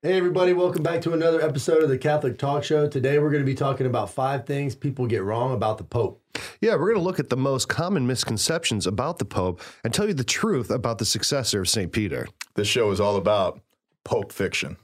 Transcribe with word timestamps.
Hey, 0.00 0.16
everybody, 0.16 0.52
welcome 0.52 0.84
back 0.84 1.00
to 1.00 1.12
another 1.12 1.42
episode 1.42 1.82
of 1.82 1.88
the 1.88 1.98
Catholic 1.98 2.38
Talk 2.38 2.62
Show. 2.62 2.86
Today, 2.86 3.18
we're 3.18 3.32
going 3.32 3.42
to 3.42 3.44
be 3.44 3.56
talking 3.56 3.84
about 3.84 4.08
five 4.08 4.46
things 4.46 4.76
people 4.76 5.08
get 5.08 5.24
wrong 5.24 5.52
about 5.52 5.76
the 5.76 5.82
Pope. 5.82 6.22
Yeah, 6.60 6.76
we're 6.76 6.92
going 6.92 6.98
to 6.98 7.02
look 7.02 7.18
at 7.18 7.30
the 7.30 7.36
most 7.36 7.68
common 7.68 8.06
misconceptions 8.06 8.86
about 8.86 9.18
the 9.18 9.24
Pope 9.24 9.60
and 9.82 9.92
tell 9.92 10.06
you 10.06 10.14
the 10.14 10.22
truth 10.22 10.70
about 10.70 10.98
the 10.98 11.04
successor 11.04 11.62
of 11.62 11.68
St. 11.68 11.90
Peter. 11.90 12.28
This 12.54 12.68
show 12.68 12.92
is 12.92 13.00
all 13.00 13.16
about 13.16 13.60
Pope 14.04 14.30
fiction. 14.30 14.76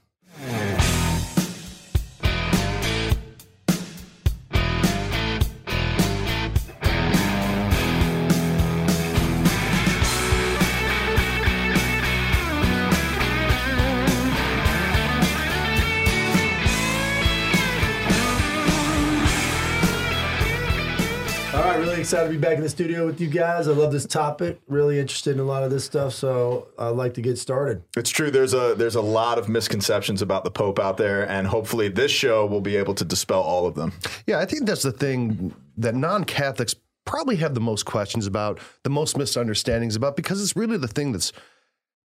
Right, 22.25 22.31
really 22.31 22.33
excited 22.33 22.33
to 22.33 22.39
be 22.39 22.41
back 22.41 22.57
in 22.57 22.63
the 22.63 22.69
studio 22.69 23.07
with 23.07 23.21
you 23.21 23.29
guys. 23.29 23.69
I 23.69 23.73
love 23.73 23.93
this 23.93 24.07
topic. 24.07 24.61
Really 24.69 24.99
interested 24.99 25.33
in 25.33 25.41
a 25.41 25.45
lot 25.45 25.63
of 25.63 25.71
this 25.71 25.85
stuff, 25.85 26.13
so 26.13 26.69
I'd 26.79 26.91
like 26.91 27.15
to 27.15 27.23
get 27.23 27.39
started. 27.39 27.83
It's 27.97 28.11
true. 28.11 28.31
There's 28.31 28.55
a 28.55 28.75
there's 28.75 28.95
a 28.95 29.01
lot 29.01 29.39
of 29.39 29.49
misconceptions 29.49 30.23
about 30.23 30.45
the 30.45 30.51
Pope 30.51 30.79
out 30.79 30.97
there, 30.97 31.29
and 31.29 31.47
hopefully 31.47 31.89
this 31.89 32.11
show 32.11 32.47
will 32.47 32.61
be 32.61 32.77
able 32.77 32.95
to 32.95 33.05
dispel 33.05 33.41
all 33.41 33.67
of 33.67 33.75
them. 33.75 33.93
Yeah, 34.27 34.39
I 34.39 34.47
think 34.47 34.67
that's 34.67 34.83
the 34.83 34.93
thing 34.93 35.55
that 35.77 35.95
non 35.95 36.25
Catholics 36.25 36.75
probably 37.05 37.37
have 37.37 37.55
the 37.55 37.61
most 37.61 37.85
questions 37.85 38.27
about, 38.27 38.59
the 38.83 38.91
most 38.91 39.17
misunderstandings 39.17 39.97
about, 39.97 40.17
because 40.17 40.43
it's 40.43 40.57
really 40.57 40.79
the 40.79 40.89
thing 40.89 41.13
that's 41.13 41.33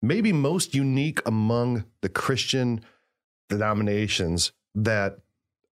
maybe 0.03 0.33
most 0.33 0.75
unique 0.75 1.21
among 1.27 1.85
the 2.03 2.09
Christian 2.09 2.81
denominations 3.49 4.53
that 4.75 5.19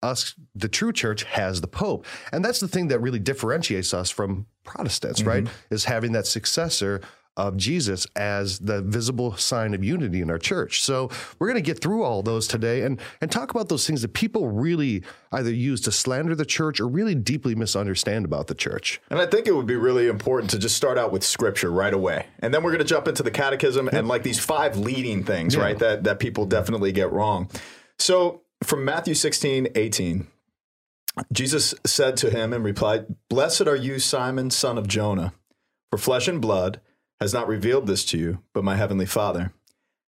us, 0.06 0.34
the 0.54 0.68
true 0.68 0.92
church, 0.92 1.24
has 1.24 1.60
the 1.60 1.66
Pope. 1.68 2.06
And 2.32 2.44
that's 2.44 2.60
the 2.60 2.68
thing 2.68 2.88
that 2.88 3.00
really 3.00 3.18
differentiates 3.18 3.92
us 3.92 4.10
from 4.10 4.46
Protestants, 4.64 5.22
right? 5.22 5.44
Mm-hmm. 5.44 5.74
Is 5.74 5.84
having 5.84 6.12
that 6.12 6.26
successor 6.26 7.00
of 7.36 7.56
Jesus 7.56 8.06
as 8.16 8.58
the 8.60 8.80
visible 8.80 9.36
sign 9.36 9.74
of 9.74 9.84
unity 9.84 10.22
in 10.22 10.30
our 10.30 10.38
church. 10.38 10.82
So 10.82 11.10
we're 11.38 11.48
going 11.48 11.62
to 11.62 11.70
get 11.70 11.82
through 11.82 12.02
all 12.02 12.22
those 12.22 12.48
today 12.48 12.82
and 12.82 12.98
and 13.20 13.30
talk 13.30 13.50
about 13.50 13.68
those 13.68 13.86
things 13.86 14.02
that 14.02 14.14
people 14.14 14.48
really 14.48 15.02
either 15.32 15.52
use 15.52 15.82
to 15.82 15.92
slander 15.92 16.34
the 16.34 16.46
church 16.46 16.80
or 16.80 16.88
really 16.88 17.14
deeply 17.14 17.54
misunderstand 17.54 18.24
about 18.24 18.46
the 18.46 18.54
church. 18.54 19.00
And 19.10 19.20
I 19.20 19.26
think 19.26 19.46
it 19.46 19.54
would 19.54 19.66
be 19.66 19.76
really 19.76 20.08
important 20.08 20.50
to 20.52 20.58
just 20.58 20.76
start 20.76 20.96
out 20.96 21.12
with 21.12 21.24
Scripture 21.24 21.70
right 21.70 21.92
away, 21.92 22.26
and 22.38 22.54
then 22.54 22.62
we're 22.62 22.70
going 22.70 22.78
to 22.78 22.88
jump 22.88 23.06
into 23.06 23.22
the 23.22 23.30
Catechism 23.30 23.88
and 23.88 24.08
like 24.08 24.22
these 24.22 24.38
five 24.38 24.78
leading 24.78 25.22
things, 25.22 25.56
right? 25.56 25.78
That 25.78 26.04
that 26.04 26.18
people 26.18 26.46
definitely 26.46 26.92
get 26.92 27.12
wrong. 27.12 27.50
So 27.98 28.42
from 28.66 28.84
Matthew 28.84 29.14
16, 29.14 29.68
18, 29.74 30.26
Jesus 31.32 31.74
said 31.86 32.16
to 32.18 32.30
him 32.30 32.52
and 32.52 32.64
replied, 32.64 33.06
Blessed 33.30 33.68
are 33.68 33.76
you, 33.76 33.98
Simon, 33.98 34.50
son 34.50 34.76
of 34.76 34.88
Jonah, 34.88 35.32
for 35.90 35.98
flesh 35.98 36.26
and 36.26 36.42
blood 36.42 36.80
has 37.20 37.32
not 37.32 37.48
revealed 37.48 37.86
this 37.86 38.04
to 38.06 38.18
you, 38.18 38.42
but 38.52 38.64
my 38.64 38.76
heavenly 38.76 39.06
Father. 39.06 39.52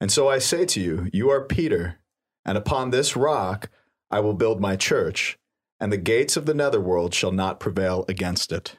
And 0.00 0.12
so 0.12 0.28
I 0.28 0.38
say 0.38 0.66
to 0.66 0.80
you, 0.80 1.08
you 1.12 1.30
are 1.30 1.44
Peter, 1.44 1.98
and 2.44 2.58
upon 2.58 2.90
this 2.90 3.16
rock 3.16 3.70
I 4.10 4.20
will 4.20 4.34
build 4.34 4.60
my 4.60 4.76
church, 4.76 5.38
and 5.80 5.90
the 5.90 5.96
gates 5.96 6.36
of 6.36 6.44
the 6.44 6.54
netherworld 6.54 7.14
shall 7.14 7.32
not 7.32 7.58
prevail 7.58 8.04
against 8.06 8.52
it. 8.52 8.76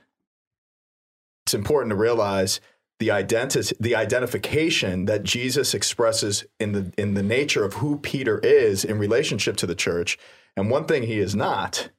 It's 1.46 1.54
important 1.54 1.90
to 1.90 1.98
realize 1.98 2.62
the 3.04 3.10
identi- 3.10 3.74
the 3.82 3.96
identification 3.96 5.06
that 5.06 5.24
Jesus 5.24 5.74
expresses 5.74 6.46
in 6.58 6.72
the 6.72 6.94
in 6.98 7.16
the 7.16 7.24
nature 7.24 7.66
of 7.66 7.76
who 7.76 7.98
Peter 7.98 8.40
is 8.40 8.86
in 8.86 8.98
relationship 8.98 9.58
to 9.58 9.68
the 9.68 9.76
church. 9.76 10.18
And 10.56 10.70
one 10.70 10.86
thing 10.86 11.04
he 11.04 11.20
is 11.20 11.36
not 11.36 11.90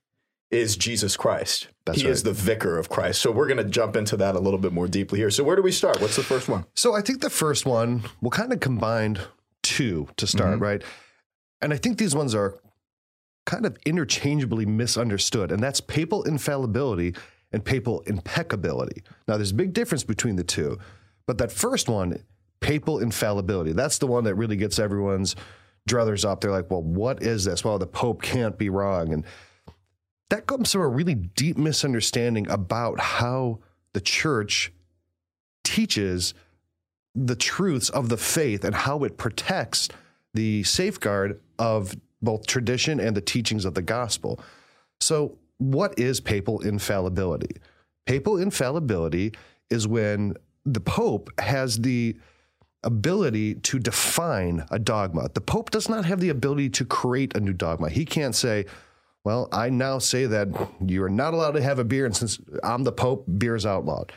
is 0.51 0.79
Jesus 0.79 1.19
Christ. 1.19 1.69
That's 1.85 2.01
he 2.01 2.07
right. 2.07 2.13
is 2.13 2.23
the 2.23 2.33
vicar 2.33 2.79
of 2.79 2.89
Christ. 2.89 3.21
So 3.21 3.31
we're 3.31 3.49
going 3.49 3.59
to 3.59 3.65
jump 3.65 3.97
into 3.97 4.17
that 4.17 4.35
a 4.35 4.39
little 4.39 4.59
bit 4.59 4.73
more 4.73 4.89
deeply 4.89 5.19
here. 5.19 5.29
So 5.29 5.45
where 5.45 5.57
do 5.57 5.63
we 5.63 5.73
start? 5.73 6.01
What's 6.01 6.17
the 6.17 6.23
first 6.23 6.49
one? 6.49 6.65
So 6.75 6.95
I 6.95 7.03
think 7.03 7.21
the 7.21 7.29
first 7.29 7.67
one 7.67 8.05
we'll 8.23 8.31
kind 8.31 8.55
of 8.55 8.61
combine 8.61 9.19
two 9.63 10.09
to 10.17 10.27
start, 10.27 10.55
mm-hmm. 10.55 10.63
right? 10.63 10.83
And 11.61 11.75
I 11.75 11.77
think 11.77 11.99
these 11.99 12.15
ones 12.15 12.35
are 12.35 12.59
kind 13.45 13.67
of 13.67 13.77
interchangeably 13.85 14.65
misunderstood, 14.65 15.53
and 15.53 15.63
that's 15.63 15.83
papal 15.83 16.23
infallibility 16.23 17.15
and 17.53 17.65
papal 17.65 18.01
impeccability. 18.01 19.03
Now, 19.29 19.37
there's 19.37 19.53
a 19.53 19.55
big 19.55 19.73
difference 19.73 20.05
between 20.05 20.37
the 20.37 20.45
two, 20.45 20.79
but 21.27 21.39
that 21.39 21.53
first 21.53 21.89
one, 21.89 22.23
papal 22.61 22.99
infallibility, 22.99 23.73
that's 23.73 23.99
the 23.99 24.07
one 24.07 24.25
that 24.25 24.35
really 24.35 24.57
gets 24.57 24.79
everyone's 24.79 25.37
druthers 25.89 26.29
up. 26.29 26.41
They're 26.41 26.51
like, 26.51 26.71
well, 26.71 26.83
what 26.83 27.23
is 27.23 27.45
this? 27.45 27.65
Well, 27.65 27.79
the 27.79 27.87
Pope 27.87 28.23
can't 28.23 28.59
be 28.59 28.71
wrong. 28.71 29.13
And 29.13 29.25
that 30.31 30.47
comes 30.47 30.73
from 30.73 30.81
a 30.81 30.89
really 30.89 31.15
deep 31.15 31.57
misunderstanding 31.57 32.49
about 32.49 32.99
how 32.99 33.61
the 33.93 34.01
church 34.01 34.73
teaches 35.63 36.35
the 37.15 37.37
truths 37.37 37.89
of 37.91 38.09
the 38.09 38.17
faith 38.17 38.65
and 38.65 38.75
how 38.75 39.05
it 39.05 39.17
protects 39.17 39.89
the 40.33 40.65
safeguard 40.65 41.41
of 41.59 41.95
both 42.21 42.47
tradition 42.47 42.99
and 42.99 43.17
the 43.17 43.21
teachings 43.21 43.65
of 43.65 43.75
the 43.75 43.83
gospel. 43.83 44.41
So, 45.01 45.39
what 45.59 45.99
is 45.99 46.21
papal 46.21 46.61
infallibility? 46.61 47.57
Papal 48.07 48.39
infallibility 48.39 49.33
is 49.71 49.87
when 49.89 50.35
the 50.65 50.81
Pope 50.81 51.31
has 51.41 51.79
the 51.79 52.17
ability 52.83 53.55
to 53.55 53.79
define 53.79 54.65
a 54.71 54.79
dogma. 54.79 55.29
The 55.33 55.41
Pope 55.41 55.71
does 55.71 55.89
not 55.89 56.05
have 56.05 56.21
the 56.21 56.29
ability 56.29 56.71
to 56.71 56.85
create 56.85 57.37
a 57.37 57.41
new 57.41 57.53
dogma. 57.53 57.89
He 57.89 58.05
can't 58.05 58.35
say, 58.35 58.67
well, 59.25 59.49
I 59.53 59.71
now 59.71 59.99
say 59.99 60.27
that 60.27 60.49
you're 60.85 61.09
not 61.09 61.33
allowed 61.33 61.53
to 61.53 61.63
have 61.63 61.79
a 61.79 61.85
beer, 61.85 62.05
and 62.05 62.15
since 62.15 62.39
I'm 62.63 62.85
the 62.85 62.93
Pope, 62.93 63.25
beer 63.39 63.57
is 63.57 63.65
outlawed. 63.65 64.13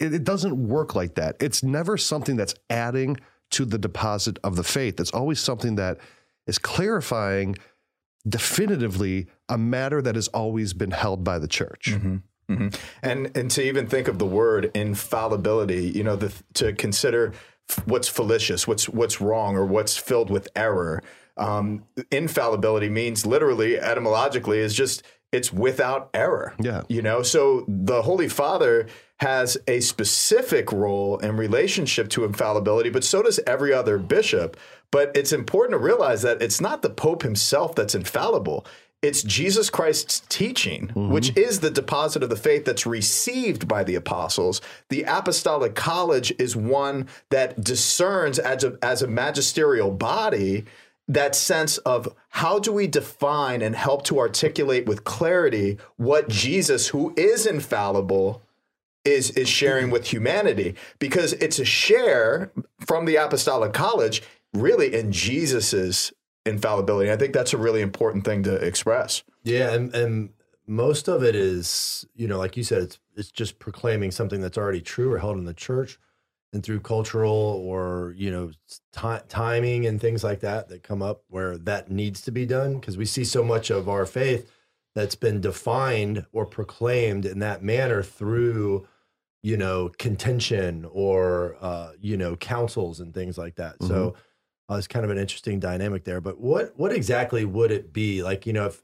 It, 0.00 0.14
it 0.14 0.24
doesn't 0.24 0.68
work 0.68 0.94
like 0.94 1.14
that. 1.16 1.36
It's 1.40 1.62
never 1.62 1.98
something 1.98 2.36
that's 2.36 2.54
adding 2.70 3.18
to 3.50 3.64
the 3.64 3.78
deposit 3.78 4.38
of 4.42 4.56
the 4.56 4.64
faith. 4.64 4.98
It's 4.98 5.12
always 5.12 5.40
something 5.40 5.76
that 5.76 5.98
is 6.46 6.58
clarifying 6.58 7.56
definitively 8.28 9.26
a 9.48 9.58
matter 9.58 10.02
that 10.02 10.14
has 10.14 10.28
always 10.28 10.72
been 10.72 10.90
held 10.90 11.24
by 11.24 11.38
the 11.38 11.48
church. 11.48 11.94
And 13.02 13.36
and 13.36 13.50
to 13.50 13.62
even 13.62 13.86
think 13.88 14.06
of 14.08 14.18
the 14.18 14.26
word 14.26 14.70
infallibility, 14.74 15.88
you 15.90 16.04
know, 16.04 16.14
the, 16.16 16.32
to 16.54 16.72
consider 16.72 17.32
f- 17.68 17.86
what's 17.86 18.08
fallacious, 18.08 18.68
what's 18.68 18.88
what's 18.88 19.20
wrong, 19.20 19.56
or 19.56 19.66
what's 19.66 19.96
filled 19.96 20.30
with 20.30 20.48
error. 20.54 21.02
Um, 21.36 21.84
infallibility 22.10 22.88
means 22.88 23.26
literally, 23.26 23.78
etymologically, 23.78 24.58
is 24.58 24.74
just 24.74 25.02
it's 25.32 25.52
without 25.52 26.08
error. 26.14 26.54
Yeah. 26.60 26.82
you 26.88 27.02
know. 27.02 27.22
So 27.22 27.64
the 27.68 28.02
Holy 28.02 28.28
Father 28.28 28.86
has 29.18 29.58
a 29.66 29.80
specific 29.80 30.70
role 30.72 31.18
in 31.18 31.36
relationship 31.36 32.08
to 32.10 32.24
infallibility, 32.24 32.90
but 32.90 33.02
so 33.02 33.22
does 33.22 33.40
every 33.46 33.72
other 33.72 33.98
bishop. 33.98 34.56
But 34.90 35.16
it's 35.16 35.32
important 35.32 35.78
to 35.78 35.84
realize 35.84 36.22
that 36.22 36.42
it's 36.42 36.60
not 36.60 36.82
the 36.82 36.90
Pope 36.90 37.22
himself 37.22 37.74
that's 37.74 37.94
infallible. 37.94 38.66
It's 39.02 39.22
Jesus 39.22 39.70
Christ's 39.70 40.20
teaching, 40.28 40.88
mm-hmm. 40.88 41.10
which 41.10 41.36
is 41.36 41.60
the 41.60 41.70
deposit 41.70 42.22
of 42.22 42.30
the 42.30 42.36
faith 42.36 42.64
that's 42.64 42.86
received 42.86 43.68
by 43.68 43.84
the 43.84 43.94
apostles. 43.94 44.60
The 44.88 45.02
apostolic 45.02 45.74
college 45.74 46.32
is 46.38 46.56
one 46.56 47.06
that 47.30 47.62
discerns 47.62 48.38
as 48.38 48.64
a, 48.64 48.78
as 48.82 49.02
a 49.02 49.06
magisterial 49.06 49.90
body 49.90 50.64
that 51.08 51.36
sense 51.36 51.78
of 51.78 52.12
how 52.30 52.58
do 52.58 52.72
we 52.72 52.86
define 52.86 53.62
and 53.62 53.76
help 53.76 54.04
to 54.04 54.18
articulate 54.18 54.86
with 54.86 55.04
clarity 55.04 55.78
what 55.96 56.28
Jesus, 56.28 56.88
who 56.88 57.14
is 57.16 57.46
infallible, 57.46 58.42
is 59.04 59.30
is 59.30 59.48
sharing 59.48 59.90
with 59.90 60.08
humanity 60.08 60.74
because 60.98 61.32
it's 61.34 61.60
a 61.60 61.64
share 61.64 62.50
from 62.84 63.04
the 63.04 63.14
apostolic 63.14 63.72
college 63.72 64.20
really 64.60 64.94
in 64.94 65.12
Jesus's 65.12 66.12
infallibility. 66.44 67.10
I 67.10 67.16
think 67.16 67.34
that's 67.34 67.52
a 67.52 67.58
really 67.58 67.82
important 67.82 68.24
thing 68.24 68.42
to 68.44 68.54
express. 68.54 69.22
Yeah, 69.42 69.72
and, 69.72 69.94
and 69.94 70.30
most 70.66 71.08
of 71.08 71.22
it 71.22 71.34
is, 71.34 72.06
you 72.14 72.26
know, 72.28 72.38
like 72.38 72.56
you 72.56 72.62
said, 72.62 72.82
it's 72.82 72.98
it's 73.16 73.30
just 73.30 73.58
proclaiming 73.58 74.10
something 74.10 74.40
that's 74.40 74.58
already 74.58 74.80
true 74.80 75.12
or 75.12 75.18
held 75.18 75.38
in 75.38 75.44
the 75.44 75.54
church, 75.54 75.98
and 76.52 76.62
through 76.62 76.80
cultural 76.80 77.62
or 77.64 78.14
you 78.16 78.30
know 78.30 78.50
ti 78.92 79.18
timing 79.28 79.86
and 79.86 80.00
things 80.00 80.22
like 80.22 80.40
that 80.40 80.68
that 80.68 80.82
come 80.82 81.02
up 81.02 81.22
where 81.28 81.58
that 81.58 81.90
needs 81.90 82.20
to 82.22 82.30
be 82.30 82.46
done 82.46 82.74
because 82.74 82.96
we 82.96 83.04
see 83.04 83.24
so 83.24 83.42
much 83.42 83.70
of 83.70 83.88
our 83.88 84.06
faith 84.06 84.50
that's 84.94 85.14
been 85.14 85.40
defined 85.40 86.24
or 86.32 86.46
proclaimed 86.46 87.26
in 87.26 87.38
that 87.40 87.62
manner 87.62 88.02
through 88.02 88.86
you 89.42 89.56
know 89.56 89.90
contention 89.98 90.86
or 90.90 91.56
uh, 91.60 91.92
you 92.00 92.16
know 92.16 92.36
councils 92.36 93.00
and 93.00 93.14
things 93.14 93.38
like 93.38 93.56
that. 93.56 93.76
So 93.82 94.14
uh, 94.70 94.74
it's 94.74 94.86
kind 94.86 95.04
of 95.04 95.10
an 95.10 95.18
interesting 95.18 95.60
dynamic 95.60 96.04
there. 96.04 96.20
But 96.20 96.40
what 96.40 96.72
what 96.76 96.92
exactly 96.92 97.44
would 97.44 97.70
it 97.70 97.92
be 97.92 98.22
like? 98.22 98.46
You 98.46 98.52
know, 98.52 98.66
if 98.66 98.82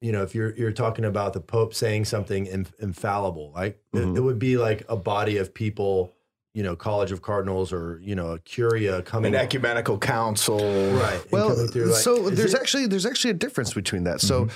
you 0.00 0.12
know 0.12 0.22
if 0.22 0.34
you're 0.34 0.54
you're 0.56 0.72
talking 0.72 1.04
about 1.04 1.32
the 1.32 1.40
Pope 1.40 1.74
saying 1.74 2.04
something 2.04 2.46
inf- 2.46 2.72
infallible, 2.78 3.52
like 3.54 3.80
it- 3.92 3.98
Mhm. 3.98 4.16
it, 4.16 4.20
would 4.20 4.38
be 4.38 4.56
like 4.56 4.84
a 4.88 4.96
body 4.96 5.36
of 5.38 5.52
people, 5.52 6.12
you 6.54 6.62
know 6.62 6.76
college 6.76 7.10
of 7.12 7.20
cardinals 7.22 7.72
or 7.72 8.00
you 8.02 8.14
know 8.14 8.32
a 8.32 8.38
curia 8.40 9.02
coming 9.02 9.34
An 9.34 9.40
ecumenical 9.40 9.98
council. 9.98 10.58
right 10.92 11.20
Well, 11.32 11.54
through, 11.68 11.86
like, 11.86 12.00
so 12.02 12.30
there's 12.30 12.54
it- 12.54 12.60
actually 12.60 12.86
there's 12.86 13.06
actually 13.06 13.30
a 13.32 13.34
difference 13.34 13.74
between 13.74 14.04
that. 14.04 14.20
So 14.20 14.48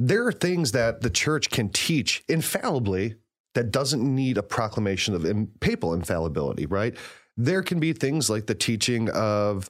there 0.00 0.26
are 0.26 0.32
things 0.32 0.72
that 0.72 1.00
the 1.00 1.10
church 1.10 1.50
can 1.50 1.68
teach 1.70 2.22
infallibly 2.28 3.14
that 3.54 3.70
doesn't 3.72 4.02
need 4.02 4.36
a 4.38 4.42
proclamation 4.42 5.14
of 5.14 5.24
in- 5.24 5.48
papal 5.60 5.94
infallibility, 5.94 6.66
right? 6.66 6.94
There 7.36 7.62
can 7.62 7.78
be 7.80 7.92
things 7.92 8.28
like 8.28 8.46
the 8.46 8.54
teaching 8.54 9.08
of 9.10 9.68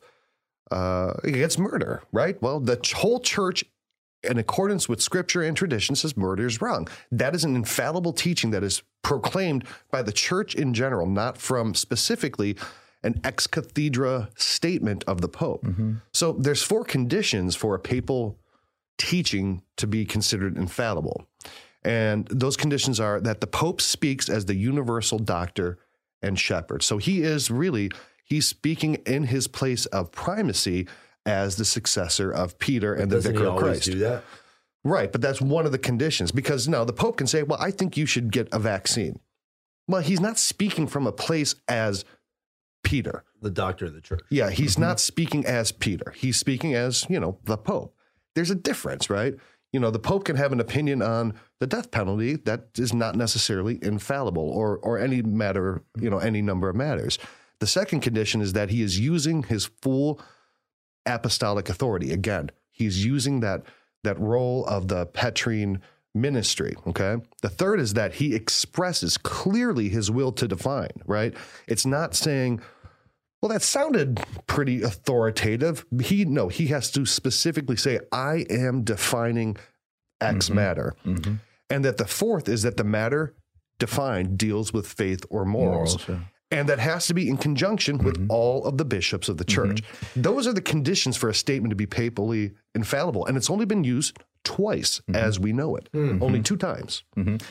uh, 0.70 1.14
against 1.24 1.58
murder, 1.58 2.02
right? 2.12 2.40
Well, 2.42 2.60
the 2.60 2.78
whole 2.96 3.20
church, 3.20 3.64
in 4.22 4.38
accordance 4.38 4.88
with 4.88 5.00
scripture 5.00 5.42
and 5.42 5.56
tradition, 5.56 5.94
says 5.94 6.16
murder 6.16 6.46
is 6.46 6.60
wrong. 6.60 6.88
That 7.12 7.34
is 7.34 7.44
an 7.44 7.56
infallible 7.56 8.12
teaching 8.12 8.50
that 8.50 8.62
is 8.62 8.82
proclaimed 9.02 9.64
by 9.90 10.02
the 10.02 10.12
church 10.12 10.54
in 10.54 10.74
general, 10.74 11.06
not 11.06 11.38
from 11.38 11.74
specifically 11.74 12.56
an 13.02 13.20
ex 13.22 13.46
cathedra 13.46 14.28
statement 14.34 15.04
of 15.06 15.20
the 15.20 15.28
Pope. 15.28 15.64
So 16.12 16.32
there's 16.32 16.62
four 16.62 16.84
conditions 16.84 17.54
for 17.54 17.74
a 17.74 17.78
papal 17.78 18.38
teaching 18.98 19.62
to 19.76 19.86
be 19.86 20.04
considered 20.04 20.56
infallible. 20.56 21.24
And 21.84 22.26
those 22.26 22.56
conditions 22.56 22.98
are 22.98 23.20
that 23.20 23.40
the 23.40 23.46
Pope 23.46 23.80
speaks 23.80 24.28
as 24.28 24.46
the 24.46 24.56
universal 24.56 25.20
doctor 25.20 25.78
and 26.20 26.36
shepherd. 26.38 26.82
So 26.82 26.98
he 26.98 27.22
is 27.22 27.50
really, 27.50 27.92
he's 28.28 28.46
speaking 28.46 28.96
in 29.06 29.24
his 29.24 29.48
place 29.48 29.86
of 29.86 30.12
primacy 30.12 30.86
as 31.26 31.56
the 31.56 31.64
successor 31.64 32.30
of 32.30 32.58
Peter 32.58 32.94
and 32.94 33.10
the 33.10 33.20
vicar 33.20 33.46
of 33.46 33.58
Christ. 33.58 33.84
do 33.84 33.98
that 33.98 34.24
Right, 34.84 35.10
but 35.10 35.20
that's 35.20 35.40
one 35.40 35.66
of 35.66 35.72
the 35.72 35.78
conditions 35.78 36.32
because 36.32 36.68
no, 36.68 36.84
the 36.84 36.92
Pope 36.92 37.16
can 37.18 37.26
say, 37.26 37.42
well, 37.42 37.60
I 37.60 37.70
think 37.70 37.96
you 37.96 38.06
should 38.06 38.30
get 38.30 38.48
a 38.52 38.58
vaccine. 38.58 39.20
Well, 39.88 40.02
he's 40.02 40.20
not 40.20 40.38
speaking 40.38 40.86
from 40.86 41.06
a 41.06 41.12
place 41.12 41.54
as 41.66 42.04
Peter. 42.84 43.24
the 43.42 43.50
doctor 43.50 43.86
of 43.86 43.94
the 43.94 44.00
church 44.00 44.20
Yeah, 44.30 44.50
he's 44.50 44.72
mm-hmm. 44.72 44.82
not 44.82 45.00
speaking 45.00 45.44
as 45.44 45.72
Peter. 45.72 46.12
He's 46.16 46.38
speaking 46.38 46.74
as, 46.74 47.06
you 47.10 47.18
know, 47.18 47.38
the 47.44 47.56
Pope. 47.56 47.94
There's 48.34 48.50
a 48.50 48.54
difference, 48.54 49.10
right? 49.10 49.34
You 49.72 49.80
know, 49.80 49.90
the 49.90 49.98
Pope 49.98 50.24
can 50.24 50.36
have 50.36 50.52
an 50.52 50.60
opinion 50.60 51.02
on 51.02 51.34
the 51.60 51.66
death 51.66 51.90
penalty 51.90 52.36
that 52.36 52.68
is 52.78 52.94
not 52.94 53.16
necessarily 53.16 53.78
infallible 53.82 54.48
or 54.48 54.78
or 54.78 54.98
any 54.98 55.20
matter, 55.20 55.82
you 56.00 56.08
know, 56.08 56.18
any 56.18 56.40
number 56.40 56.70
of 56.70 56.76
matters. 56.76 57.18
The 57.60 57.66
second 57.66 58.00
condition 58.00 58.40
is 58.40 58.52
that 58.52 58.70
he 58.70 58.82
is 58.82 58.98
using 58.98 59.42
his 59.44 59.66
full 59.82 60.20
apostolic 61.06 61.68
authority. 61.68 62.12
Again, 62.12 62.50
he's 62.70 63.04
using 63.04 63.40
that 63.40 63.62
that 64.04 64.18
role 64.20 64.64
of 64.66 64.88
the 64.88 65.06
Petrine 65.06 65.80
ministry. 66.14 66.74
Okay. 66.86 67.16
The 67.42 67.48
third 67.48 67.80
is 67.80 67.94
that 67.94 68.14
he 68.14 68.34
expresses 68.34 69.18
clearly 69.18 69.88
his 69.88 70.10
will 70.10 70.32
to 70.32 70.46
define, 70.46 71.02
right? 71.04 71.34
It's 71.66 71.84
not 71.84 72.14
saying, 72.14 72.60
well, 73.42 73.50
that 73.50 73.62
sounded 73.62 74.24
pretty 74.46 74.82
authoritative. 74.82 75.84
He 76.00 76.24
no, 76.24 76.48
he 76.48 76.68
has 76.68 76.90
to 76.92 77.06
specifically 77.06 77.76
say, 77.76 78.00
I 78.12 78.46
am 78.50 78.82
defining 78.82 79.56
X 80.20 80.46
mm-hmm. 80.46 80.54
matter. 80.54 80.96
Mm-hmm. 81.04 81.34
And 81.70 81.84
that 81.84 81.98
the 81.98 82.06
fourth 82.06 82.48
is 82.48 82.62
that 82.62 82.76
the 82.76 82.84
matter 82.84 83.34
defined 83.78 84.38
deals 84.38 84.72
with 84.72 84.86
faith 84.86 85.24
or 85.30 85.44
morals. 85.44 86.04
And 86.50 86.68
that 86.68 86.78
has 86.78 87.06
to 87.08 87.14
be 87.14 87.28
in 87.28 87.36
conjunction 87.36 87.98
with 87.98 88.16
mm-hmm. 88.16 88.30
all 88.30 88.64
of 88.64 88.78
the 88.78 88.84
bishops 88.84 89.28
of 89.28 89.36
the 89.36 89.44
mm-hmm. 89.44 89.70
church. 89.70 89.82
Those 90.16 90.46
are 90.46 90.52
the 90.52 90.62
conditions 90.62 91.16
for 91.16 91.28
a 91.28 91.34
statement 91.34 91.70
to 91.70 91.76
be 91.76 91.86
papally 91.86 92.52
infallible. 92.74 93.26
And 93.26 93.36
it's 93.36 93.50
only 93.50 93.66
been 93.66 93.84
used 93.84 94.18
twice 94.44 95.00
mm-hmm. 95.00 95.16
as 95.16 95.38
we 95.38 95.52
know 95.52 95.76
it, 95.76 95.90
only 96.22 96.40
two 96.40 96.56
times. 96.56 97.02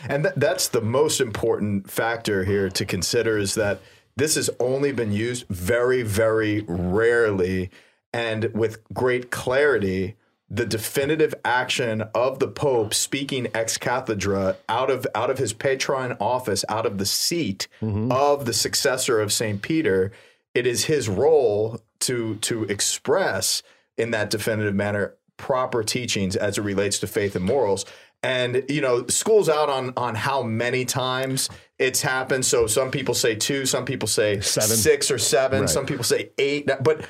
And 0.10 0.24
th- 0.24 0.36
that's 0.36 0.68
the 0.70 0.82
most 0.82 1.22
important 1.22 1.92
factor 1.92 2.44
here 2.44 2.70
to 2.70 2.86
consider 2.86 3.38
is 3.38 3.54
that 3.54 3.82
this 4.16 4.34
has 4.34 4.50
only 4.60 4.92
been 4.92 5.12
used 5.12 5.46
very, 5.48 6.02
very 6.02 6.66
rarely 6.68 7.70
and 8.12 8.46
with 8.54 8.84
great 8.94 9.30
clarity. 9.30 10.16
The 10.50 10.66
definitive 10.66 11.36
action 11.44 12.04
of 12.16 12.40
the 12.40 12.48
Pope 12.48 12.94
speaking 12.94 13.48
ex 13.54 13.78
cathedra 13.78 14.58
out 14.70 14.90
of 14.90 15.06
out 15.14 15.30
of 15.30 15.38
his 15.38 15.54
Petrine 15.54 16.16
office, 16.22 16.64
out 16.70 16.86
of 16.86 16.98
the 16.98 17.06
seat 17.06 17.68
mm-hmm. 17.82 18.12
of 18.12 18.46
the 18.46 18.54
successor 18.54 19.20
of 19.20 19.34
Saint 19.34 19.62
Peter, 19.62 20.12
it 20.54 20.66
is 20.66 20.86
his 20.86 21.10
role 21.10 21.82
to 22.00 22.36
to 22.38 22.64
express 22.64 23.62
in 23.98 24.12
that 24.12 24.30
definitive 24.30 24.76
manner 24.76 25.16
proper 25.38 25.84
teachings 25.84 26.36
as 26.36 26.58
it 26.58 26.62
relates 26.62 27.00
to 27.00 27.08
faith 27.08 27.36
and 27.36 27.46
morals. 27.46 27.86
And 28.24 28.64
you 28.68 28.82
know, 28.82 29.06
school's 29.08 29.48
out 29.48 29.70
on 29.70 29.94
on 29.96 30.16
how 30.16 30.42
many 30.44 30.86
times 30.86 31.50
it's 31.78 32.02
happened. 32.02 32.44
So 32.46 32.66
some 32.66 32.90
people 32.90 33.14
say 33.14 33.36
two, 33.36 33.66
some 33.68 33.86
people 33.86 34.08
say 34.08 34.42
Seven. 34.42 34.76
six 34.76 35.12
or 35.12 35.20
seven, 35.20 35.62
Right. 35.62 35.70
some 35.70 35.86
people 35.86 36.04
say 36.04 36.32
eight, 36.40 36.68
but 36.82 37.06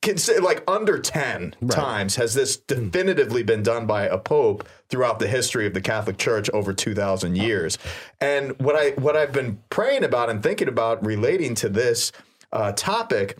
consider 0.00 0.40
like 0.40 0.62
under 0.68 0.98
ten 1.00 1.56
times 1.68 2.14
has 2.16 2.34
this 2.34 2.56
definitively 2.56 3.42
been 3.42 3.64
done 3.64 3.86
by 3.86 4.04
a 4.06 4.16
pope 4.16 4.66
throughout 4.88 5.18
the 5.18 5.26
history 5.26 5.66
of 5.66 5.74
the 5.74 5.80
Catholic 5.80 6.18
Church 6.18 6.48
over 6.50 6.72
two 6.72 6.94
thousand 6.94 7.36
years. 7.36 7.76
And 8.20 8.58
what 8.60 8.76
I 8.76 8.90
what 8.90 9.16
I've 9.16 9.32
been 9.32 9.58
praying 9.70 10.04
about 10.04 10.30
and 10.30 10.40
thinking 10.42 10.68
about 10.68 11.04
relating 11.04 11.56
to 11.56 11.68
this 11.68 12.12
uh, 12.52 12.70
topic 12.72 13.38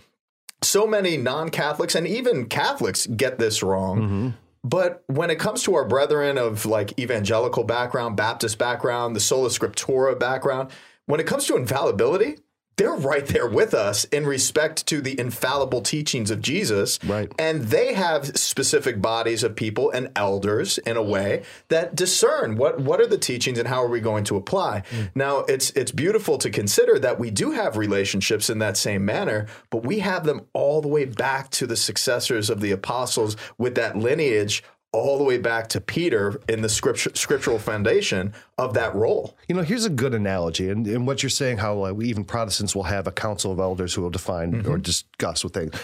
so 0.62 0.86
many 0.86 1.16
non-Catholics 1.18 1.94
and 1.94 2.06
even 2.06 2.46
Catholics 2.46 3.06
get 3.06 3.38
this 3.38 3.62
wrong. 3.62 4.34
But 4.64 5.04
when 5.06 5.28
it 5.28 5.38
comes 5.38 5.62
to 5.64 5.74
our 5.74 5.86
brethren 5.86 6.38
of 6.38 6.64
like 6.64 6.98
evangelical 6.98 7.64
background, 7.64 8.16
Baptist 8.16 8.58
background, 8.58 9.14
the 9.14 9.20
sola 9.20 9.50
scriptura 9.50 10.18
background, 10.18 10.70
when 11.04 11.20
it 11.20 11.26
comes 11.26 11.46
to 11.46 11.56
infallibility, 11.56 12.38
they're 12.76 12.94
right 12.94 13.26
there 13.26 13.46
with 13.46 13.74
us 13.74 14.04
in 14.04 14.26
respect 14.26 14.86
to 14.86 15.00
the 15.00 15.18
infallible 15.18 15.80
teachings 15.80 16.30
of 16.30 16.40
Jesus. 16.40 16.98
Right. 17.04 17.32
And 17.38 17.62
they 17.62 17.94
have 17.94 18.36
specific 18.36 19.00
bodies 19.00 19.44
of 19.44 19.54
people 19.54 19.90
and 19.90 20.10
elders 20.16 20.78
in 20.78 20.96
a 20.96 21.02
way 21.02 21.44
that 21.68 21.94
discern 21.94 22.56
what, 22.56 22.80
what 22.80 23.00
are 23.00 23.06
the 23.06 23.18
teachings 23.18 23.58
and 23.58 23.68
how 23.68 23.82
are 23.82 23.88
we 23.88 24.00
going 24.00 24.24
to 24.24 24.36
apply. 24.36 24.82
Mm. 24.90 25.10
Now 25.14 25.38
it's 25.40 25.70
it's 25.70 25.92
beautiful 25.92 26.38
to 26.38 26.50
consider 26.50 26.98
that 26.98 27.18
we 27.18 27.30
do 27.30 27.52
have 27.52 27.76
relationships 27.76 28.50
in 28.50 28.58
that 28.58 28.76
same 28.76 29.04
manner, 29.04 29.46
but 29.70 29.84
we 29.84 30.00
have 30.00 30.24
them 30.24 30.42
all 30.52 30.80
the 30.80 30.88
way 30.88 31.04
back 31.04 31.50
to 31.50 31.66
the 31.66 31.76
successors 31.76 32.50
of 32.50 32.60
the 32.60 32.72
apostles 32.72 33.36
with 33.58 33.74
that 33.76 33.96
lineage 33.96 34.62
all 34.94 35.18
the 35.18 35.24
way 35.24 35.38
back 35.38 35.68
to 35.68 35.80
Peter 35.80 36.40
in 36.48 36.62
the 36.62 36.68
scripture, 36.68 37.10
scriptural 37.14 37.58
foundation 37.58 38.32
of 38.56 38.74
that 38.74 38.94
role. 38.94 39.36
You 39.48 39.56
know, 39.56 39.62
here's 39.62 39.84
a 39.84 39.90
good 39.90 40.14
analogy, 40.14 40.70
and, 40.70 40.86
and 40.86 41.04
what 41.04 41.22
you're 41.22 41.30
saying, 41.30 41.58
how 41.58 41.84
uh, 41.84 42.00
even 42.00 42.24
Protestants 42.24 42.76
will 42.76 42.84
have 42.84 43.08
a 43.08 43.12
council 43.12 43.50
of 43.50 43.58
elders 43.58 43.92
who 43.92 44.02
will 44.02 44.10
define 44.10 44.64
or 44.66 44.78
discuss 44.78 45.42
with 45.42 45.52
things. 45.52 45.74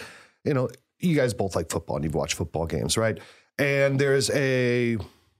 You 0.44 0.54
know, 0.54 0.68
you 1.00 1.16
guys 1.16 1.34
both 1.34 1.56
like 1.56 1.70
football, 1.70 1.96
and 1.96 2.04
you've 2.04 2.14
watched 2.14 2.34
football 2.34 2.66
games, 2.66 2.96
right? 2.96 3.18
And 3.58 3.98
there's 3.98 4.30
a 4.30 4.96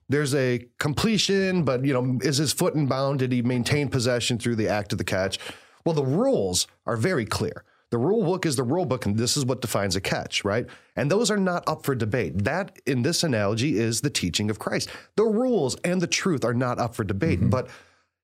there's 0.09 0.35
a 0.35 0.65
completion, 0.77 1.63
but 1.63 1.85
you 1.85 1.93
know, 1.93 2.19
is 2.21 2.37
his 2.37 2.51
foot 2.51 2.75
in 2.75 2.87
bound? 2.87 3.19
Did 3.19 3.31
he 3.31 3.41
maintain 3.41 3.87
possession 3.87 4.37
through 4.37 4.57
the 4.57 4.67
act 4.67 4.91
of 4.91 4.97
the 4.97 5.05
catch? 5.05 5.39
Well, 5.85 5.95
the 5.95 6.03
rules 6.03 6.67
are 6.85 6.97
very 6.97 7.25
clear. 7.25 7.63
The 7.91 7.97
rule 7.97 8.23
book 8.23 8.45
is 8.45 8.55
the 8.55 8.63
rule 8.63 8.85
book, 8.85 9.05
and 9.05 9.17
this 9.17 9.35
is 9.35 9.45
what 9.45 9.61
defines 9.61 9.95
a 9.97 10.01
catch, 10.01 10.45
right? 10.45 10.65
And 10.95 11.11
those 11.11 11.29
are 11.29 11.37
not 11.37 11.67
up 11.67 11.85
for 11.85 11.93
debate. 11.93 12.43
That, 12.45 12.79
in 12.85 13.01
this 13.01 13.23
analogy, 13.23 13.77
is 13.77 14.01
the 14.01 14.09
teaching 14.09 14.49
of 14.49 14.59
Christ. 14.59 14.89
The 15.17 15.25
rules 15.25 15.75
and 15.83 16.01
the 16.01 16.07
truth 16.07 16.45
are 16.45 16.53
not 16.53 16.79
up 16.79 16.95
for 16.95 17.03
debate. 17.03 17.39
Mm-hmm. 17.39 17.49
But 17.49 17.67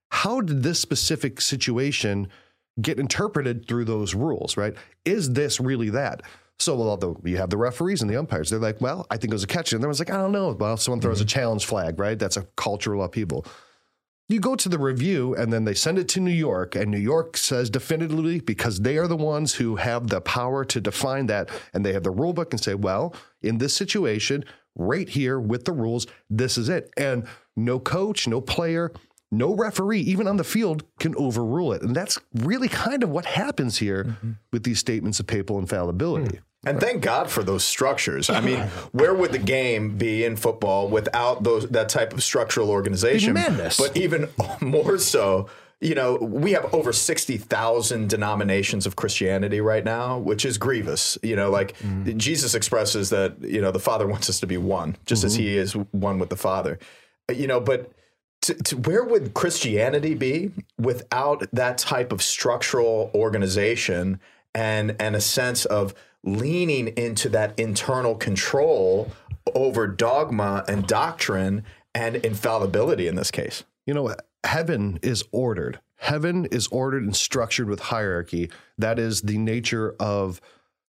how 0.09 0.39
did 0.39 0.63
this 0.63 0.79
specific 0.79 1.41
situation 1.41 2.29
get 2.81 2.97
interpreted 2.97 3.67
through 3.67 3.85
those 3.85 4.15
rules, 4.15 4.55
right? 4.55 4.73
Is 5.03 5.33
this 5.33 5.59
really 5.59 5.89
that? 5.89 6.21
So, 6.59 6.75
well, 6.75 6.89
although 6.89 7.19
you 7.23 7.37
have 7.37 7.49
the 7.49 7.57
referees 7.57 8.01
and 8.01 8.09
the 8.09 8.15
umpires, 8.15 8.49
they're 8.49 8.59
like, 8.59 8.81
well, 8.81 9.05
I 9.11 9.17
think 9.17 9.31
it 9.31 9.35
was 9.35 9.43
a 9.43 9.47
catch. 9.47 9.73
And 9.73 9.79
everyone's 9.79 9.99
like, 9.99 10.09
I 10.09 10.17
don't 10.17 10.31
know. 10.31 10.51
Well, 10.51 10.77
someone 10.77 11.01
throws 11.01 11.19
a 11.19 11.23
mm-hmm. 11.23 11.39
challenge 11.39 11.65
flag, 11.65 11.99
right? 11.99 12.17
That's 12.17 12.37
a 12.37 12.43
cultural 12.55 13.03
upheaval. 13.03 13.45
You 14.29 14.41
go 14.41 14.55
to 14.55 14.67
the 14.67 14.77
review 14.77 15.35
and 15.35 15.53
then 15.53 15.63
they 15.63 15.73
send 15.73 15.97
it 15.97 16.09
to 16.09 16.19
New 16.19 16.31
York, 16.31 16.75
and 16.75 16.91
New 16.91 16.99
York 16.99 17.37
says 17.37 17.69
definitively 17.69 18.41
because 18.41 18.81
they 18.81 18.97
are 18.97 19.07
the 19.07 19.15
ones 19.15 19.55
who 19.55 19.77
have 19.77 20.07
the 20.07 20.19
power 20.19 20.65
to 20.65 20.81
define 20.81 21.27
that, 21.27 21.49
and 21.73 21.85
they 21.85 21.93
have 21.93 22.03
the 22.03 22.11
rule 22.11 22.33
book 22.33 22.51
and 22.51 22.61
say, 22.61 22.73
well, 22.73 23.15
in 23.41 23.57
this 23.57 23.73
situation, 23.73 24.43
right 24.75 25.07
here 25.07 25.39
with 25.39 25.63
the 25.63 25.71
rules, 25.71 26.07
this 26.29 26.57
is 26.57 26.67
it. 26.67 26.91
And 26.97 27.25
no 27.55 27.79
coach, 27.79 28.27
no 28.27 28.41
player, 28.41 28.91
no 29.31 29.55
referee, 29.55 30.01
even 30.01 30.27
on 30.27 30.37
the 30.37 30.43
field, 30.43 30.83
can 30.99 31.15
overrule 31.15 31.73
it. 31.73 31.81
And 31.81 31.95
that's 31.95 32.19
really 32.33 32.67
kind 32.67 33.03
of 33.03 33.09
what 33.09 33.25
happens 33.25 33.77
here 33.77 34.03
mm-hmm. 34.03 34.31
with 34.51 34.63
these 34.63 34.79
statements 34.79 35.19
of 35.19 35.27
papal 35.27 35.57
infallibility. 35.57 36.37
Hmm. 36.37 36.43
And 36.65 36.79
thank 36.79 37.01
God 37.01 37.29
for 37.29 37.43
those 37.43 37.63
structures. 37.63 38.29
I 38.29 38.41
mean, 38.41 38.59
where 38.91 39.13
would 39.13 39.31
the 39.31 39.39
game 39.39 39.97
be 39.97 40.25
in 40.25 40.35
football 40.35 40.87
without 40.89 41.43
those 41.43 41.67
that 41.69 41.89
type 41.89 42.13
of 42.13 42.23
structural 42.23 42.69
organization? 42.69 43.33
madness. 43.33 43.77
But 43.77 43.95
even 43.95 44.29
more 44.61 44.97
so, 44.97 45.49
you 45.79 45.93
know, 45.93 46.15
we 46.15 46.53
have 46.53 46.73
over 46.73 46.91
60,000 46.91 48.09
denominations 48.09 48.85
of 48.87 48.95
Christianity 48.95 49.61
right 49.61 49.85
now, 49.85 50.17
which 50.17 50.43
is 50.45 50.57
grievous. 50.57 51.17
You 51.21 51.35
know, 51.35 51.51
like 51.51 51.77
mm-hmm. 51.77 52.17
Jesus 52.17 52.55
expresses 52.55 53.11
that, 53.11 53.39
you 53.41 53.61
know, 53.61 53.71
the 53.71 53.79
Father 53.79 54.07
wants 54.07 54.29
us 54.29 54.39
to 54.39 54.47
be 54.47 54.57
one, 54.57 54.97
just 55.05 55.23
as 55.23 55.33
mm-hmm. 55.33 55.43
he 55.43 55.57
is 55.57 55.73
one 55.73 56.17
with 56.17 56.29
the 56.29 56.35
Father. 56.35 56.79
You 57.33 57.45
know, 57.45 57.59
but 57.59 57.91
to, 58.41 58.55
to 58.55 58.77
where 58.77 59.03
would 59.03 59.33
Christianity 59.33 60.15
be 60.15 60.51
without 60.79 61.45
that 61.53 61.77
type 61.77 62.11
of 62.11 62.21
structural 62.21 63.11
organization 63.13 64.19
and 64.55 64.95
and 64.99 65.15
a 65.15 65.21
sense 65.21 65.65
of 65.65 65.93
leaning 66.27 66.89
into 66.89 67.29
that 67.29 67.57
internal 67.59 68.15
control 68.15 69.11
over 69.55 69.87
dogma 69.87 70.63
and 70.67 70.85
doctrine 70.85 71.63
and 71.95 72.17
infallibility 72.17 73.07
in 73.07 73.15
this 73.15 73.31
case? 73.31 73.63
You 73.85 73.93
know, 73.93 74.03
what? 74.03 74.27
heaven 74.47 74.99
is 75.01 75.23
ordered. 75.31 75.79
Heaven 75.97 76.45
is 76.45 76.67
ordered 76.67 77.03
and 77.03 77.15
structured 77.15 77.69
with 77.69 77.79
hierarchy. 77.79 78.49
That 78.77 78.97
is 78.99 79.21
the 79.21 79.37
nature 79.37 79.95
of 79.99 80.41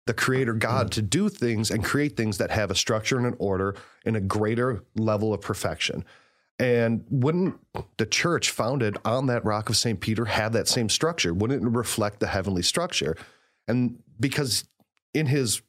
the 0.05 0.13
creator 0.13 0.53
God 0.53 0.91
to 0.93 1.01
do 1.01 1.29
things 1.29 1.71
and 1.71 1.83
create 1.83 2.17
things 2.17 2.37
that 2.39 2.51
have 2.51 2.71
a 2.71 2.75
structure 2.75 3.17
and 3.17 3.25
an 3.25 3.35
order 3.39 3.75
and 4.05 4.17
a 4.17 4.21
greater 4.21 4.83
level 4.95 5.33
of 5.33 5.41
perfection. 5.41 6.03
And 6.59 7.05
wouldn't 7.09 7.55
the 7.97 8.05
church 8.05 8.51
founded 8.51 8.97
on 9.05 9.27
that 9.27 9.45
rock 9.45 9.69
of 9.69 9.77
St. 9.77 9.99
Peter 9.99 10.25
have 10.25 10.53
that 10.53 10.67
same 10.67 10.89
structure? 10.89 11.33
Wouldn't 11.33 11.63
it 11.63 11.69
reflect 11.69 12.19
the 12.19 12.27
heavenly 12.27 12.61
structure? 12.61 13.15
And 13.67 13.99
because 14.19 14.65
in 15.13 15.27
his 15.27 15.61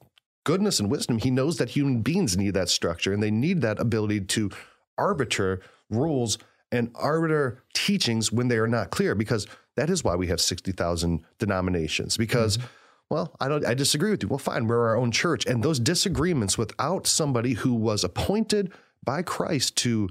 goodness 0.45 0.81
and 0.81 0.91
wisdom, 0.91 1.19
he 1.19 1.31
knows 1.31 1.57
that 1.59 1.71
human 1.71 2.03
beings 2.03 2.37
need 2.37 2.55
that 2.55 2.69
structure 2.69 3.13
and 3.13 3.23
they 3.23 3.31
need 3.31 3.61
that 3.63 3.79
ability 3.81 4.21
to 4.21 4.51
arbiter 4.99 5.61
rules 5.91 6.39
and 6.71 6.91
arbiter 6.95 7.63
teachings 7.73 8.33
when 8.33 8.49
they 8.49 8.59
are 8.59 8.69
not 8.69 8.91
clear, 8.91 9.15
because 9.15 9.47
that 9.77 9.91
is 9.91 10.03
why 10.03 10.15
we 10.15 10.27
have 10.27 10.41
60,000 10.41 11.25
denominations. 11.39 12.17
Because 12.17 12.59
mm-hmm 12.59 12.67
well, 13.11 13.35
I 13.41 13.49
don't 13.49 13.65
I 13.67 13.75
disagree 13.75 14.11
with 14.11 14.23
you. 14.23 14.29
Well, 14.29 14.39
fine, 14.39 14.67
we're 14.67 14.89
our 14.89 14.97
own 14.97 15.13
church. 15.13 15.47
And 15.47 15.63
those 15.63 15.79
disagreements 15.79 16.57
without 16.57 17.07
somebody 17.07 17.53
who 17.53 17.75
was 17.75 18.03
appointed 18.03 18.73
by 19.05 19.23
Christ 19.23 19.77
to 19.79 20.09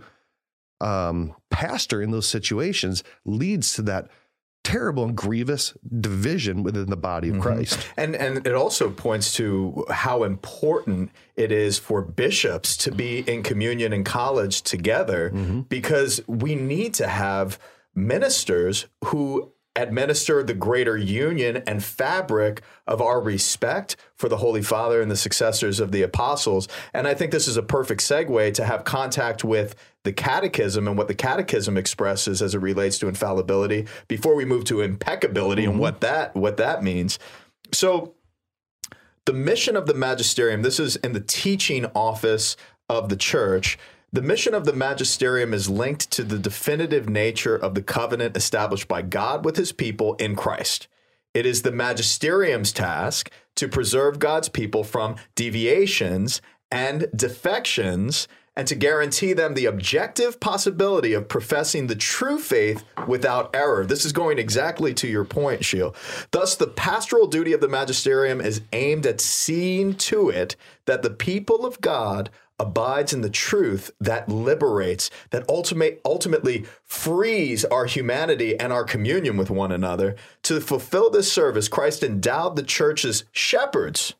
um, 0.79 1.35
pastor 1.49 2.01
in 2.01 2.11
those 2.11 2.27
situations 2.27 3.03
leads 3.25 3.73
to 3.73 3.81
that 3.83 4.09
terrible 4.63 5.03
and 5.03 5.15
grievous 5.15 5.73
division 5.99 6.63
within 6.63 6.89
the 6.89 6.97
body 6.97 7.29
of 7.29 7.35
mm-hmm. 7.35 7.43
Christ. 7.43 7.87
And 7.97 8.15
and 8.15 8.45
it 8.47 8.53
also 8.53 8.89
points 8.89 9.33
to 9.35 9.85
how 9.89 10.23
important 10.23 11.11
it 11.35 11.51
is 11.51 11.77
for 11.77 12.01
bishops 12.01 12.77
to 12.77 12.91
be 12.91 13.19
in 13.19 13.43
communion 13.43 13.93
and 13.93 14.05
college 14.05 14.61
together 14.61 15.29
mm-hmm. 15.29 15.61
because 15.61 16.21
we 16.27 16.55
need 16.55 16.93
to 16.95 17.07
have 17.07 17.59
ministers 17.95 18.87
who 19.05 19.52
administer 19.75 20.43
the 20.43 20.53
greater 20.53 20.95
union 20.97 21.63
and 21.65 21.83
fabric 21.83 22.61
of 22.85 23.01
our 23.01 23.19
respect 23.19 23.95
for 24.15 24.29
the 24.29 24.37
Holy 24.37 24.61
Father 24.61 25.01
and 25.01 25.09
the 25.09 25.15
successors 25.15 25.79
of 25.79 25.91
the 25.91 26.03
apostles. 26.03 26.67
And 26.93 27.07
I 27.07 27.13
think 27.13 27.31
this 27.31 27.47
is 27.47 27.57
a 27.57 27.63
perfect 27.63 28.01
segue 28.01 28.53
to 28.53 28.65
have 28.65 28.83
contact 28.83 29.43
with 29.43 29.75
the 30.03 30.13
catechism 30.13 30.87
and 30.87 30.97
what 30.97 31.07
the 31.07 31.15
catechism 31.15 31.77
expresses 31.77 32.41
as 32.41 32.53
it 32.53 32.59
relates 32.59 32.99
to 32.99 33.07
infallibility 33.07 33.87
before 34.07 34.35
we 34.35 34.45
move 34.45 34.65
to 34.65 34.81
impeccability 34.81 35.63
mm-hmm. 35.63 35.71
and 35.71 35.79
what 35.79 36.01
that 36.01 36.35
what 36.35 36.57
that 36.57 36.83
means. 36.83 37.17
So 37.71 38.13
the 39.25 39.33
mission 39.33 39.75
of 39.75 39.87
the 39.87 39.93
magisterium, 39.93 40.61
this 40.61 40.79
is 40.79 40.97
in 40.97 41.13
the 41.13 41.21
teaching 41.21 41.85
office 41.95 42.57
of 42.89 43.09
the 43.09 43.15
church. 43.15 43.77
The 44.13 44.21
mission 44.21 44.53
of 44.53 44.65
the 44.65 44.73
magisterium 44.73 45.55
is 45.55 45.71
linked 45.71 46.11
to 46.11 46.23
the 46.23 46.37
definitive 46.37 47.09
nature 47.09 47.55
of 47.55 47.73
the 47.73 47.81
covenant 47.81 48.37
established 48.37 48.87
by 48.87 49.01
God 49.01 49.43
with 49.43 49.57
his 49.57 49.71
people 49.71 50.13
in 50.17 50.35
Christ. 50.35 50.87
It 51.33 51.47
is 51.47 51.63
the 51.63 51.71
magisterium's 51.71 52.71
task 52.71 53.31
to 53.55 53.67
preserve 53.67 54.19
God's 54.19 54.49
people 54.49 54.83
from 54.83 55.15
deviations 55.33 56.43
and 56.69 57.07
defections 57.15 58.27
and 58.55 58.67
to 58.67 58.75
guarantee 58.75 59.33
them 59.33 59.55
the 59.55 59.65
objective 59.65 60.39
possibility 60.39 61.13
of 61.13 61.27
professing 61.27 61.87
the 61.87 61.95
true 61.95 62.37
faith 62.37 62.83
without 63.07 63.55
error. 63.55 63.83
This 63.83 64.05
is 64.05 64.13
going 64.13 64.37
exactly 64.37 64.93
to 64.93 65.07
your 65.07 65.25
point, 65.25 65.65
Scheel. 65.65 65.95
Thus, 66.29 66.55
the 66.55 66.67
pastoral 66.67 67.25
duty 67.25 67.53
of 67.53 67.61
the 67.61 67.67
magisterium 67.67 68.39
is 68.39 68.61
aimed 68.73 69.07
at 69.07 69.19
seeing 69.19 69.95
to 69.95 70.29
it 70.29 70.55
that 70.85 71.01
the 71.01 71.09
people 71.09 71.65
of 71.65 71.81
God 71.81 72.29
abides 72.59 73.13
in 73.13 73.21
the 73.21 73.29
truth 73.29 73.91
that 73.99 74.29
liberates, 74.29 75.09
that 75.31 75.47
ultimate, 75.49 75.99
ultimately 76.05 76.65
frees 76.83 77.65
our 77.65 77.85
humanity 77.85 78.59
and 78.59 78.71
our 78.71 78.83
communion 78.83 79.37
with 79.37 79.49
one 79.49 79.71
another. 79.71 80.15
To 80.43 80.61
fulfill 80.61 81.09
this 81.09 81.31
service, 81.31 81.67
Christ 81.67 82.03
endowed 82.03 82.55
the 82.55 82.63
church's 82.63 83.25
shepherds 83.31 84.13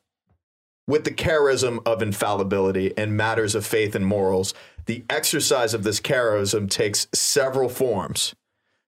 with 0.86 1.04
the 1.04 1.10
charism 1.10 1.80
of 1.86 2.02
infallibility 2.02 2.88
in 2.88 3.16
matters 3.16 3.54
of 3.54 3.64
faith 3.64 3.94
and 3.94 4.04
morals. 4.04 4.52
The 4.86 5.04
exercise 5.08 5.72
of 5.72 5.82
this 5.82 6.00
charism 6.00 6.68
takes 6.68 7.06
several 7.14 7.68
forms. 7.68 8.34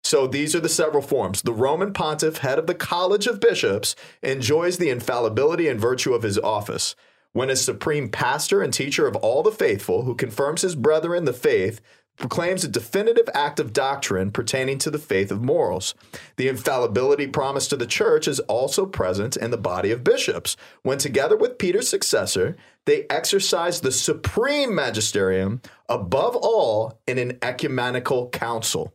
So 0.05 0.27
these 0.27 0.55
are 0.55 0.61
the 0.61 0.69
several 0.69 1.03
forms. 1.03 1.43
The 1.43 1.53
Roman 1.53 1.93
pontiff, 1.93 2.39
head 2.39 2.61
of 2.61 2.67
the 2.67 2.75
College 2.75 3.27
of 3.27 3.41
Bishops, 3.41 3.97
enjoys 4.23 4.79
the 4.79 4.91
infallibility 4.91 5.67
and 5.67 5.81
virtue 5.81 6.15
of 6.15 6.23
his 6.23 6.39
office 6.39 6.95
when 7.37 7.51
a 7.51 7.57
supreme 7.57 8.09
pastor 8.09 8.63
and 8.63 8.73
teacher 8.73 9.07
of 9.07 9.15
all 9.17 9.43
the 9.43 9.53
faithful, 9.53 10.05
who 10.05 10.15
confirms 10.15 10.63
his 10.63 10.75
brethren 10.75 11.27
the 11.27 11.35
faith, 11.35 11.83
proclaims 12.17 12.65
a 12.65 12.69
definitive 12.69 13.29
act 13.35 13.61
of 13.61 13.75
doctrine 13.75 14.31
pertaining 14.31 14.79
to 14.79 14.91
the 14.91 14.99
faith 14.99 15.31
of 15.31 15.43
morals. 15.43 15.95
The 16.37 16.49
infallibility 16.49 17.27
promised 17.27 17.69
to 17.69 17.77
the 17.77 17.85
church 17.85 18.27
is 18.27 18.41
also 18.41 18.87
present 18.87 19.37
in 19.37 19.51
the 19.51 19.59
body 19.59 19.91
of 19.91 20.03
bishops, 20.03 20.57
when 20.81 20.97
together 20.97 21.37
with 21.37 21.59
Peter's 21.59 21.91
successor, 21.91 22.57
they 22.87 23.05
exercise 23.11 23.83
the 23.83 23.93
supreme 23.93 24.75
magisterium 24.75 25.61
above 25.91 26.37
all 26.37 26.99
in 27.07 27.19
an 27.19 27.37
ecumenical 27.43 28.31
council. 28.31 28.95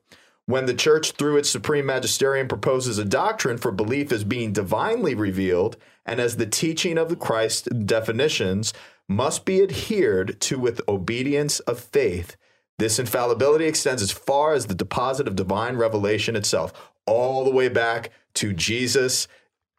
When 0.51 0.65
the 0.65 0.73
church, 0.73 1.13
through 1.13 1.37
its 1.37 1.49
supreme 1.49 1.85
magisterium, 1.85 2.49
proposes 2.49 2.97
a 2.97 3.05
doctrine 3.05 3.57
for 3.57 3.71
belief 3.71 4.11
as 4.11 4.25
being 4.25 4.51
divinely 4.51 5.15
revealed 5.15 5.77
and 6.05 6.19
as 6.19 6.35
the 6.35 6.45
teaching 6.45 6.97
of 6.97 7.07
the 7.07 7.15
Christ 7.15 7.69
definitions 7.85 8.73
must 9.07 9.45
be 9.45 9.63
adhered 9.63 10.41
to 10.41 10.59
with 10.59 10.81
obedience 10.89 11.61
of 11.61 11.79
faith, 11.79 12.35
this 12.79 12.99
infallibility 12.99 13.63
extends 13.63 14.01
as 14.01 14.11
far 14.11 14.51
as 14.51 14.65
the 14.65 14.75
deposit 14.75 15.25
of 15.25 15.37
divine 15.37 15.77
revelation 15.77 16.35
itself, 16.35 16.73
all 17.05 17.45
the 17.45 17.49
way 17.49 17.69
back 17.69 18.11
to 18.33 18.51
Jesus 18.51 19.29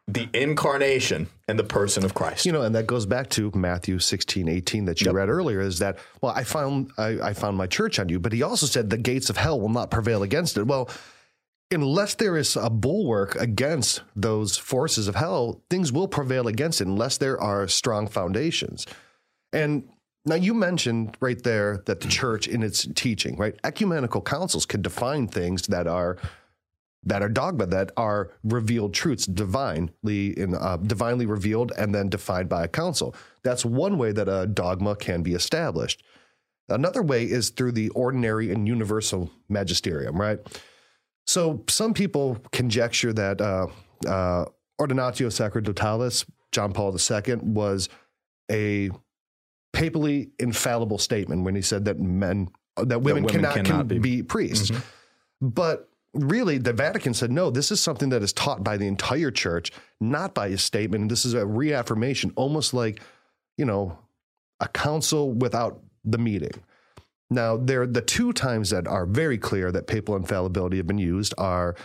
the 0.07 0.27
incarnation 0.33 1.27
and 1.47 1.57
the 1.57 1.63
person 1.63 2.03
of 2.03 2.13
Christ. 2.13 2.45
You 2.45 2.51
know, 2.51 2.63
and 2.63 2.75
that 2.75 2.87
goes 2.87 3.05
back 3.05 3.29
to 3.31 3.51
Matthew 3.55 3.99
16, 3.99 4.49
18 4.49 4.85
that 4.85 5.01
you 5.01 5.05
yep. 5.05 5.15
read 5.15 5.29
earlier 5.29 5.61
is 5.61 5.79
that, 5.79 5.97
well, 6.21 6.33
I 6.35 6.43
found 6.43 6.91
I, 6.97 7.19
I 7.21 7.33
found 7.33 7.57
my 7.57 7.67
church 7.67 7.99
on 7.99 8.09
you, 8.09 8.19
but 8.19 8.33
he 8.33 8.43
also 8.43 8.65
said 8.65 8.89
the 8.89 8.97
gates 8.97 9.29
of 9.29 9.37
hell 9.37 9.59
will 9.59 9.69
not 9.69 9.91
prevail 9.91 10.23
against 10.23 10.57
it. 10.57 10.67
Well, 10.67 10.89
unless 11.71 12.15
there 12.15 12.37
is 12.37 12.55
a 12.55 12.69
bulwark 12.69 13.35
against 13.35 14.01
those 14.15 14.57
forces 14.57 15.07
of 15.07 15.15
hell, 15.15 15.61
things 15.69 15.91
will 15.91 16.07
prevail 16.07 16.47
against 16.47 16.81
it 16.81 16.87
unless 16.87 17.17
there 17.17 17.39
are 17.39 17.67
strong 17.67 18.07
foundations. 18.07 18.85
And 19.53 19.87
now 20.25 20.35
you 20.35 20.53
mentioned 20.53 21.17
right 21.19 21.41
there 21.43 21.81
that 21.85 22.01
the 22.01 22.07
church 22.07 22.47
in 22.47 22.63
its 22.63 22.87
teaching, 22.95 23.37
right? 23.37 23.55
Ecumenical 23.63 24.21
councils 24.21 24.65
can 24.65 24.81
define 24.81 25.27
things 25.27 25.67
that 25.67 25.87
are 25.87 26.17
that 27.05 27.21
are 27.21 27.29
dogma 27.29 27.65
that 27.65 27.91
are 27.97 28.31
revealed 28.43 28.93
truths 28.93 29.25
divinely 29.25 30.37
in 30.39 30.55
uh, 30.55 30.77
divinely 30.77 31.25
revealed 31.25 31.71
and 31.77 31.93
then 31.93 32.09
defined 32.09 32.49
by 32.49 32.63
a 32.63 32.67
council 32.67 33.15
that's 33.43 33.65
one 33.65 33.97
way 33.97 34.11
that 34.11 34.27
a 34.27 34.47
dogma 34.47 34.95
can 34.95 35.21
be 35.21 35.33
established 35.33 36.03
another 36.69 37.01
way 37.01 37.23
is 37.23 37.49
through 37.49 37.71
the 37.71 37.89
ordinary 37.89 38.51
and 38.51 38.67
universal 38.67 39.29
magisterium 39.49 40.19
right 40.19 40.39
so 41.25 41.63
some 41.69 41.93
people 41.93 42.37
conjecture 42.51 43.13
that 43.13 43.41
uh, 43.41 43.67
uh, 44.07 44.45
ordinatio 44.79 45.27
sacerdotalis 45.27 46.25
john 46.51 46.71
paul 46.73 46.95
ii 46.95 47.35
was 47.41 47.89
a 48.51 48.89
papally 49.73 50.29
infallible 50.39 50.97
statement 50.97 51.43
when 51.43 51.55
he 51.55 51.61
said 51.61 51.85
that 51.85 51.99
men 51.99 52.47
that 52.77 52.85
women, 52.85 52.87
that 52.87 52.99
women 52.99 53.25
cannot, 53.27 53.55
cannot 53.55 53.77
can 53.79 53.87
be. 53.87 53.99
be 53.99 54.23
priests 54.23 54.71
mm-hmm. 54.71 55.47
but 55.49 55.89
really 56.13 56.57
the 56.57 56.73
Vatican 56.73 57.13
said, 57.13 57.31
no, 57.31 57.49
this 57.49 57.71
is 57.71 57.79
something 57.79 58.09
that 58.09 58.23
is 58.23 58.33
taught 58.33 58.63
by 58.63 58.77
the 58.77 58.87
entire 58.87 59.31
church, 59.31 59.71
not 59.99 60.33
by 60.33 60.47
a 60.47 60.57
statement. 60.57 61.09
This 61.09 61.25
is 61.25 61.33
a 61.33 61.45
reaffirmation, 61.45 62.31
almost 62.35 62.73
like, 62.73 63.01
you 63.57 63.65
know, 63.65 63.97
a 64.59 64.67
council 64.67 65.31
without 65.31 65.81
the 66.03 66.17
meeting. 66.17 66.63
Now, 67.29 67.57
there 67.57 67.87
the 67.87 68.01
two 68.01 68.31
times 68.31 68.69
that 68.69 68.87
are 68.87 69.05
very 69.05 69.37
clear 69.37 69.71
that 69.71 69.87
papal 69.87 70.15
infallibility 70.15 70.77
have 70.77 70.87
been 70.87 70.99
used 70.99 71.33
are 71.37 71.75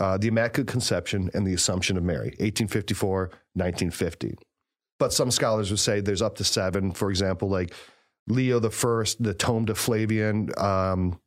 uh, 0.00 0.18
the 0.18 0.28
Immaculate 0.28 0.68
Conception 0.68 1.30
and 1.34 1.46
the 1.46 1.54
Assumption 1.54 1.96
of 1.96 2.02
Mary, 2.02 2.28
1854, 2.38 3.20
1950. 3.54 4.36
But 4.98 5.12
some 5.12 5.30
scholars 5.30 5.70
would 5.70 5.80
say 5.80 6.00
there's 6.00 6.22
up 6.22 6.36
to 6.36 6.44
seven. 6.44 6.92
For 6.92 7.10
example, 7.10 7.48
like 7.48 7.72
Leo 8.26 8.58
the 8.58 8.70
First, 8.70 9.22
the 9.22 9.34
Tome 9.34 9.64
de 9.64 9.74
Flavian, 9.74 10.50
um, 10.58 11.18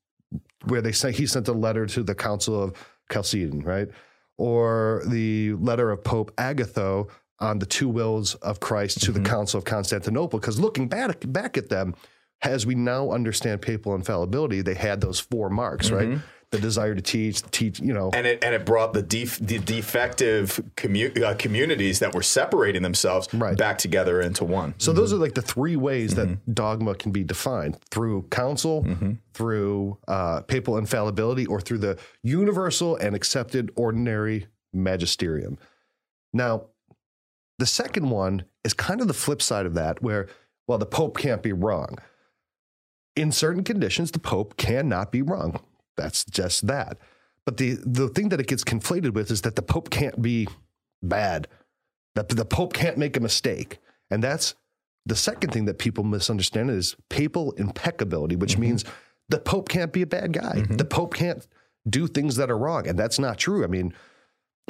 where 0.66 0.82
they 0.82 0.92
say 0.92 1.12
he 1.12 1.26
sent 1.26 1.48
a 1.48 1.54
letter 1.54 1.86
to 1.88 2.04
the 2.04 2.16
Council 2.16 2.62
of 2.62 2.74
Chalcedon, 3.12 3.62
right? 3.62 3.90
Or 4.38 5.04
the 5.08 5.54
letter 5.54 5.92
of 5.92 6.04
Pope 6.04 6.32
Agatho 6.38 7.08
on 7.40 7.60
the 7.60 7.66
two 7.66 7.90
wills 7.90 8.36
of 8.36 8.60
Christ 8.60 9.02
to 9.02 9.12
mm-hmm. 9.12 9.24
the 9.24 9.30
Council 9.30 9.58
of 9.58 9.66
Constantinople. 9.66 10.40
Because 10.40 10.60
looking 10.60 10.88
back, 10.88 11.18
back 11.28 11.58
at 11.58 11.70
them, 11.70 11.96
as 12.44 12.66
we 12.66 12.76
now 12.76 13.12
understand 13.12 13.62
papal 13.62 13.96
infallibility, 13.96 14.62
they 14.62 14.74
had 14.74 15.02
those 15.02 15.20
four 15.20 15.50
marks, 15.50 15.92
right? 15.92 16.20
The 16.52 16.60
desire 16.60 16.94
to 16.94 17.02
teach, 17.02 17.42
teach, 17.52 17.80
you 17.80 17.94
know, 17.94 18.10
and 18.14 18.28
it 18.28 18.44
and 18.44 18.54
it 18.54 18.66
brought 18.66 18.92
the 18.92 19.02
def, 19.02 19.40
the 19.40 19.58
defective 19.60 20.60
commu- 20.76 21.24
uh, 21.24 21.34
communities 21.36 22.00
that 22.00 22.14
were 22.14 22.22
separating 22.22 22.82
themselves 22.82 23.34
Right. 23.34 23.58
back 23.58 23.78
together 23.78 24.20
into 24.20 24.44
one. 24.44 24.74
So 24.78 24.92
those 24.92 25.14
are 25.14 25.16
like 25.18 25.34
the 25.34 25.42
three 25.42 25.78
ways 25.78 26.16
that 26.16 26.54
dogma 26.54 26.96
can 26.96 27.14
be 27.14 27.24
defined 27.24 27.78
through 27.90 28.24
council, 28.24 28.86
through 29.34 29.98
uh, 30.10 30.42
papal 30.42 30.78
infallibility, 30.78 31.46
or 31.46 31.62
through 31.62 31.78
the 31.78 31.98
universal 32.22 32.98
and 32.98 33.16
accepted 33.16 33.72
ordinary 33.78 34.48
magisterium. 34.74 35.58
Now, 36.34 36.66
the 37.60 37.66
second 37.66 38.10
one 38.10 38.44
is 38.66 38.74
kind 38.74 39.00
of 39.00 39.08
the 39.08 39.14
flip 39.14 39.42
side 39.42 39.66
of 39.66 39.74
that, 39.76 40.04
where, 40.04 40.28
well, 40.68 40.78
the 40.80 40.86
Pope 40.86 41.18
can't 41.18 41.42
be 41.42 41.54
wrong. 41.54 41.98
In 43.16 43.32
certain 43.32 43.64
conditions, 43.64 44.12
the 44.12 44.20
Pope 44.20 44.58
cannot 44.58 45.14
be 45.14 45.22
wrong. 45.22 45.62
That's 46.02 46.26
just 46.26 46.68
that. 46.68 46.98
But 47.46 47.58
the, 47.58 47.78
the 47.86 48.10
thing 48.10 48.30
that 48.30 48.40
it 48.40 48.48
gets 48.48 48.64
conflated 48.64 49.14
with 49.14 49.32
is 49.32 49.42
that 49.42 49.56
the 49.56 49.62
Pope 49.62 49.90
can't 49.90 50.22
be 50.22 50.48
bad, 51.02 51.48
that 52.16 52.30
the 52.30 52.46
Pope 52.46 52.74
can't 52.74 52.98
make 52.98 53.18
a 53.18 53.20
mistake. 53.20 53.80
And 54.10 54.24
that's 54.24 54.56
the 55.06 55.16
second 55.16 55.52
thing 55.52 55.66
that 55.66 55.80
people 55.80 56.04
misunderstand 56.04 56.70
is 56.70 56.96
papal 57.10 57.52
impeccability, 57.54 58.36
which 58.36 58.54
mm-hmm. 58.54 58.62
means 58.62 58.86
the 59.30 59.40
Pope 59.40 59.70
can't 59.70 59.94
be 59.94 60.02
a 60.02 60.08
bad 60.08 60.34
guy. 60.34 60.56
Mm-hmm. 60.58 60.78
The 60.78 60.86
Pope 60.86 61.14
can't 61.14 61.46
do 61.90 62.08
things 62.08 62.36
that 62.36 62.52
are 62.52 62.58
wrong. 62.58 62.88
And 62.88 62.98
that's 62.98 63.20
not 63.20 63.38
true. 63.38 63.64
I 63.64 63.68
mean, 63.68 63.94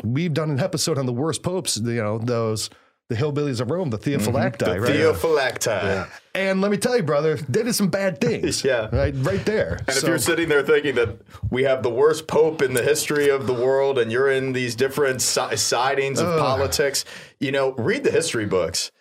we've 0.03 0.33
done 0.33 0.49
an 0.49 0.59
episode 0.59 0.97
on 0.97 1.05
the 1.05 1.13
worst 1.13 1.43
popes, 1.43 1.77
you 1.77 2.01
know, 2.01 2.17
those 2.17 2.69
the 3.11 3.17
hillbillies 3.17 3.59
of 3.59 3.69
Rome, 3.69 3.89
the 3.89 3.97
Theophylacti, 3.97 4.57
mm-hmm. 4.57 4.71
the 4.71 4.79
right? 4.79 4.95
Theophylacti. 4.95 6.07
and 6.33 6.61
let 6.61 6.71
me 6.71 6.77
tell 6.77 6.95
you, 6.95 7.03
brother, 7.03 7.35
they 7.35 7.63
did 7.63 7.75
some 7.75 7.89
bad 7.89 8.21
things. 8.21 8.63
Yeah. 8.71 8.87
Right, 8.95 9.13
right 9.17 9.43
there. 9.45 9.81
And 9.87 9.97
if 9.97 10.03
you're 10.03 10.17
sitting 10.17 10.47
there 10.47 10.63
thinking 10.63 10.95
that 10.95 11.17
we 11.49 11.63
have 11.63 11.83
the 11.83 11.89
worst 11.89 12.27
pope 12.27 12.61
in 12.61 12.73
the 12.73 12.83
history 12.83 13.27
of 13.27 13.47
the 13.47 13.53
world 13.53 13.99
and 13.99 14.11
you're 14.11 14.29
in 14.29 14.53
these 14.53 14.75
different 14.75 15.21
si- 15.21 15.57
sidings 15.57 16.21
of 16.21 16.39
politics, 16.39 17.03
you 17.39 17.51
know, 17.51 17.73
read 17.73 18.03
the 18.03 18.11
history 18.11 18.45
books. 18.45 18.91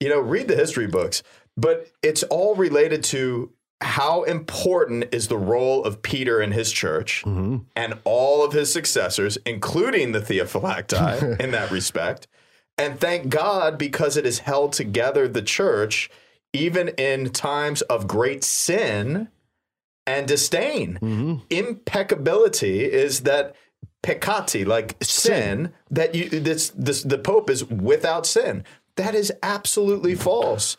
You 0.00 0.08
know, 0.10 0.20
read 0.20 0.48
the 0.48 0.56
history 0.56 0.86
books. 0.86 1.22
But 1.56 1.88
it's 2.02 2.22
all 2.24 2.54
related 2.54 3.02
to 3.04 3.52
how 3.80 4.24
important 4.24 5.06
is 5.14 5.28
the 5.28 5.38
role 5.38 5.84
of 5.84 6.02
Peter 6.02 6.40
and 6.40 6.52
his 6.52 6.70
church 6.70 7.22
mm-hmm. 7.24 7.58
and 7.76 7.98
all 8.04 8.44
of 8.44 8.52
his 8.52 8.72
successors, 8.72 9.38
including 9.46 10.12
the 10.12 10.20
Theophylacti 10.20 11.40
in 11.40 11.52
that 11.52 11.70
respect. 11.70 12.26
And 12.76 12.98
thank 13.00 13.28
God 13.28 13.78
because 13.78 14.16
it 14.16 14.24
has 14.24 14.40
held 14.40 14.72
together 14.72 15.28
the 15.28 15.42
church 15.42 16.10
even 16.52 16.88
in 16.90 17.30
times 17.30 17.82
of 17.82 18.06
great 18.06 18.44
sin 18.44 19.28
and 20.06 20.28
disdain. 20.28 20.98
Mm-hmm. 21.00 21.34
Impeccability 21.50 22.84
is 22.84 23.20
that 23.20 23.54
peccati, 24.02 24.66
like 24.66 24.96
sin, 25.02 25.72
that 25.90 26.14
you 26.14 26.28
this 26.28 26.70
this 26.70 27.02
the 27.02 27.18
Pope 27.18 27.50
is 27.50 27.64
without 27.64 28.26
sin. 28.26 28.64
That 28.96 29.14
is 29.14 29.32
absolutely 29.42 30.14
false. 30.14 30.76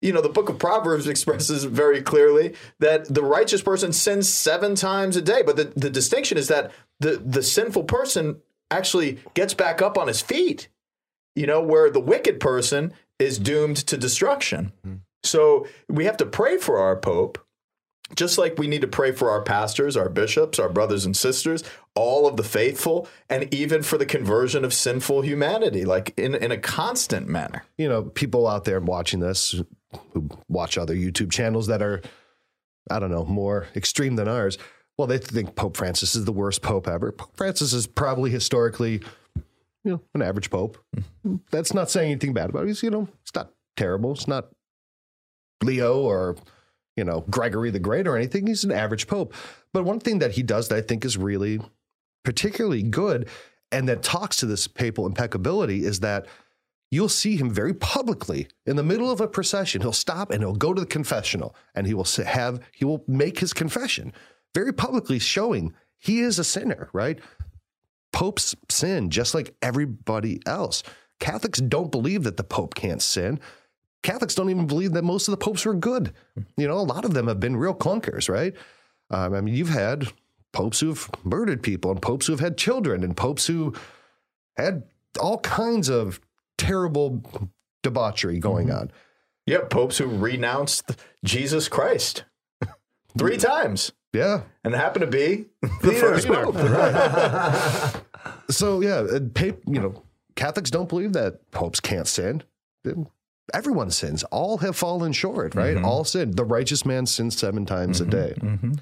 You 0.00 0.12
know, 0.12 0.22
the 0.22 0.28
book 0.28 0.48
of 0.48 0.58
Proverbs 0.58 1.06
expresses 1.08 1.64
very 1.64 2.00
clearly 2.00 2.54
that 2.78 3.12
the 3.12 3.22
righteous 3.22 3.62
person 3.62 3.92
sins 3.92 4.28
seven 4.28 4.74
times 4.74 5.16
a 5.16 5.22
day. 5.22 5.42
But 5.44 5.56
the, 5.56 5.64
the 5.64 5.90
distinction 5.90 6.38
is 6.38 6.48
that 6.48 6.70
the, 7.00 7.16
the 7.24 7.42
sinful 7.42 7.84
person 7.84 8.40
actually 8.70 9.18
gets 9.34 9.54
back 9.54 9.82
up 9.82 9.98
on 9.98 10.08
his 10.08 10.20
feet, 10.20 10.68
you 11.38 11.46
know, 11.46 11.62
where 11.62 11.88
the 11.88 12.00
wicked 12.00 12.40
person 12.40 12.92
is 13.20 13.38
doomed 13.38 13.76
to 13.76 13.96
destruction. 13.96 14.72
Mm-hmm. 14.84 14.96
So 15.22 15.66
we 15.88 16.04
have 16.04 16.16
to 16.16 16.26
pray 16.26 16.58
for 16.58 16.78
our 16.78 16.96
Pope, 16.96 17.38
just 18.16 18.38
like 18.38 18.58
we 18.58 18.66
need 18.66 18.80
to 18.80 18.88
pray 18.88 19.12
for 19.12 19.30
our 19.30 19.42
pastors, 19.42 19.96
our 19.96 20.08
bishops, 20.08 20.58
our 20.58 20.68
brothers 20.68 21.04
and 21.04 21.16
sisters, 21.16 21.62
all 21.94 22.26
of 22.26 22.36
the 22.36 22.42
faithful, 22.42 23.08
and 23.30 23.52
even 23.54 23.82
for 23.82 23.98
the 23.98 24.06
conversion 24.06 24.64
of 24.64 24.74
sinful 24.74 25.22
humanity, 25.22 25.84
like 25.84 26.12
in, 26.18 26.34
in 26.34 26.50
a 26.50 26.58
constant 26.58 27.28
manner. 27.28 27.64
you 27.76 27.88
know, 27.88 28.02
people 28.02 28.48
out 28.48 28.64
there 28.64 28.80
watching 28.80 29.20
this 29.20 29.60
who 30.12 30.28
watch 30.48 30.76
other 30.76 30.94
YouTube 30.94 31.30
channels 31.30 31.68
that 31.68 31.82
are, 31.82 32.02
I 32.90 32.98
don't 32.98 33.10
know, 33.10 33.24
more 33.24 33.68
extreme 33.76 34.16
than 34.16 34.26
ours. 34.26 34.58
Well, 34.96 35.06
they 35.06 35.18
think 35.18 35.54
Pope 35.54 35.76
Francis 35.76 36.16
is 36.16 36.24
the 36.24 36.32
worst 36.32 36.62
pope 36.62 36.88
ever. 36.88 37.12
Pope 37.12 37.36
Francis 37.36 37.72
is 37.72 37.86
probably 37.86 38.30
historically, 38.30 39.02
you 39.84 39.92
know, 39.92 40.02
an 40.14 40.22
average 40.22 40.50
pope. 40.50 40.78
Mm-hmm. 40.96 41.36
That's 41.50 41.74
not 41.74 41.90
saying 41.90 42.10
anything 42.10 42.32
bad 42.32 42.50
about 42.50 42.64
it. 42.64 42.68
He's, 42.68 42.82
you 42.82 42.90
know, 42.90 43.08
it's 43.22 43.34
not 43.34 43.52
terrible. 43.76 44.12
It's 44.12 44.28
not 44.28 44.48
Leo 45.62 46.00
or, 46.00 46.36
you 46.96 47.04
know, 47.04 47.24
Gregory 47.30 47.70
the 47.70 47.78
Great 47.78 48.06
or 48.06 48.16
anything. 48.16 48.46
He's 48.46 48.64
an 48.64 48.72
average 48.72 49.06
pope. 49.06 49.34
But 49.72 49.84
one 49.84 50.00
thing 50.00 50.18
that 50.18 50.32
he 50.32 50.42
does 50.42 50.68
that 50.68 50.76
I 50.76 50.80
think 50.82 51.04
is 51.04 51.16
really 51.16 51.60
particularly 52.24 52.82
good 52.82 53.28
and 53.70 53.88
that 53.88 54.02
talks 54.02 54.36
to 54.38 54.46
this 54.46 54.66
papal 54.66 55.06
impeccability 55.06 55.84
is 55.84 56.00
that 56.00 56.26
you'll 56.90 57.08
see 57.08 57.36
him 57.36 57.50
very 57.50 57.74
publicly 57.74 58.48
in 58.66 58.76
the 58.76 58.82
middle 58.82 59.10
of 59.10 59.20
a 59.20 59.28
procession. 59.28 59.82
He'll 59.82 59.92
stop 59.92 60.30
and 60.30 60.42
he'll 60.42 60.54
go 60.54 60.72
to 60.72 60.80
the 60.80 60.86
confessional 60.86 61.54
and 61.74 61.86
he 61.86 61.94
will 61.94 62.06
have, 62.26 62.60
he 62.72 62.84
will 62.84 63.04
make 63.06 63.38
his 63.40 63.52
confession 63.52 64.12
very 64.54 64.72
publicly, 64.72 65.18
showing 65.18 65.74
he 65.98 66.20
is 66.20 66.38
a 66.38 66.44
sinner, 66.44 66.88
right? 66.92 67.18
Popes 68.18 68.56
sin 68.68 69.10
just 69.10 69.32
like 69.32 69.54
everybody 69.62 70.40
else. 70.44 70.82
Catholics 71.20 71.60
don't 71.60 71.92
believe 71.92 72.24
that 72.24 72.36
the 72.36 72.42
Pope 72.42 72.74
can't 72.74 73.00
sin. 73.00 73.38
Catholics 74.02 74.34
don't 74.34 74.50
even 74.50 74.66
believe 74.66 74.92
that 74.94 75.04
most 75.04 75.28
of 75.28 75.30
the 75.30 75.36
popes 75.36 75.64
were 75.64 75.72
good. 75.72 76.12
You 76.56 76.66
know, 76.66 76.78
a 76.78 76.80
lot 76.80 77.04
of 77.04 77.14
them 77.14 77.28
have 77.28 77.38
been 77.38 77.56
real 77.56 77.74
clunkers, 77.74 78.28
right? 78.28 78.54
Um, 79.12 79.34
I 79.34 79.40
mean, 79.40 79.54
you've 79.54 79.68
had 79.68 80.08
popes 80.52 80.80
who've 80.80 81.08
murdered 81.22 81.62
people 81.62 81.92
and 81.92 82.02
popes 82.02 82.26
who've 82.26 82.40
had 82.40 82.58
children 82.58 83.04
and 83.04 83.16
popes 83.16 83.46
who 83.46 83.72
had 84.56 84.82
all 85.20 85.38
kinds 85.38 85.88
of 85.88 86.20
terrible 86.56 87.22
debauchery 87.84 88.40
going 88.40 88.72
on. 88.72 88.90
Yeah, 89.46 89.60
popes 89.70 89.98
who 89.98 90.08
renounced 90.08 90.90
Jesus 91.24 91.68
Christ 91.68 92.24
three 93.16 93.36
times. 93.36 93.92
Yeah. 94.12 94.42
And 94.64 94.74
it 94.74 94.76
happened 94.76 95.02
to 95.02 95.10
be 95.10 95.46
the 95.82 95.92
first 95.92 96.26
pope. 96.26 98.04
So 98.50 98.80
yeah, 98.80 99.00
uh, 99.00 99.20
pap- 99.34 99.60
you 99.66 99.80
know, 99.80 100.02
Catholics 100.34 100.70
don't 100.70 100.88
believe 100.88 101.12
that 101.12 101.50
popes 101.50 101.80
can't 101.80 102.06
sin. 102.06 102.42
Everyone 103.52 103.90
sins. 103.90 104.22
All 104.24 104.58
have 104.58 104.76
fallen 104.76 105.12
short, 105.12 105.54
right? 105.54 105.76
Mm-hmm. 105.76 105.84
All 105.84 106.04
sin. 106.04 106.32
The 106.32 106.44
righteous 106.44 106.86
man 106.86 107.06
sins 107.06 107.36
seven 107.36 107.66
times 107.66 108.00
a 108.00 108.04
mm-hmm. 108.04 108.10
day. 108.10 108.34
Mm-hmm. 108.40 108.72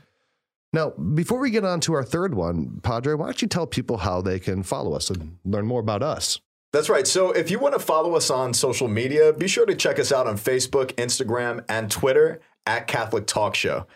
Now, 0.73 0.91
before 0.91 1.39
we 1.39 1.51
get 1.51 1.65
on 1.65 1.81
to 1.81 1.95
our 1.95 2.05
third 2.05 2.35
one, 2.35 2.81
Padre, 2.83 3.15
why 3.15 3.27
don't 3.27 3.41
you 3.41 3.49
tell 3.49 3.67
people 3.67 3.99
how 3.99 4.21
they 4.21 4.39
can 4.39 4.63
follow 4.63 4.95
us 4.95 5.11
and 5.11 5.39
learn 5.45 5.67
more 5.67 5.81
about 5.81 6.03
us? 6.03 6.41
That's 6.73 6.89
right. 6.89 7.07
So 7.07 7.31
if 7.31 7.51
you 7.51 7.59
want 7.59 7.75
to 7.75 7.81
follow 7.81 8.15
us 8.17 8.31
on 8.31 8.53
social 8.53 8.89
media, 8.89 9.33
be 9.33 9.49
sure 9.49 9.65
to 9.65 9.75
check 9.75 9.99
us 9.99 10.13
out 10.13 10.27
on 10.27 10.37
Facebook, 10.37 10.93
Instagram, 10.97 11.65
and 11.69 11.91
Twitter 11.91 12.41
at 12.67 12.87
Catholic 12.87 13.27
Talk 13.27 13.55
Show. 13.55 13.87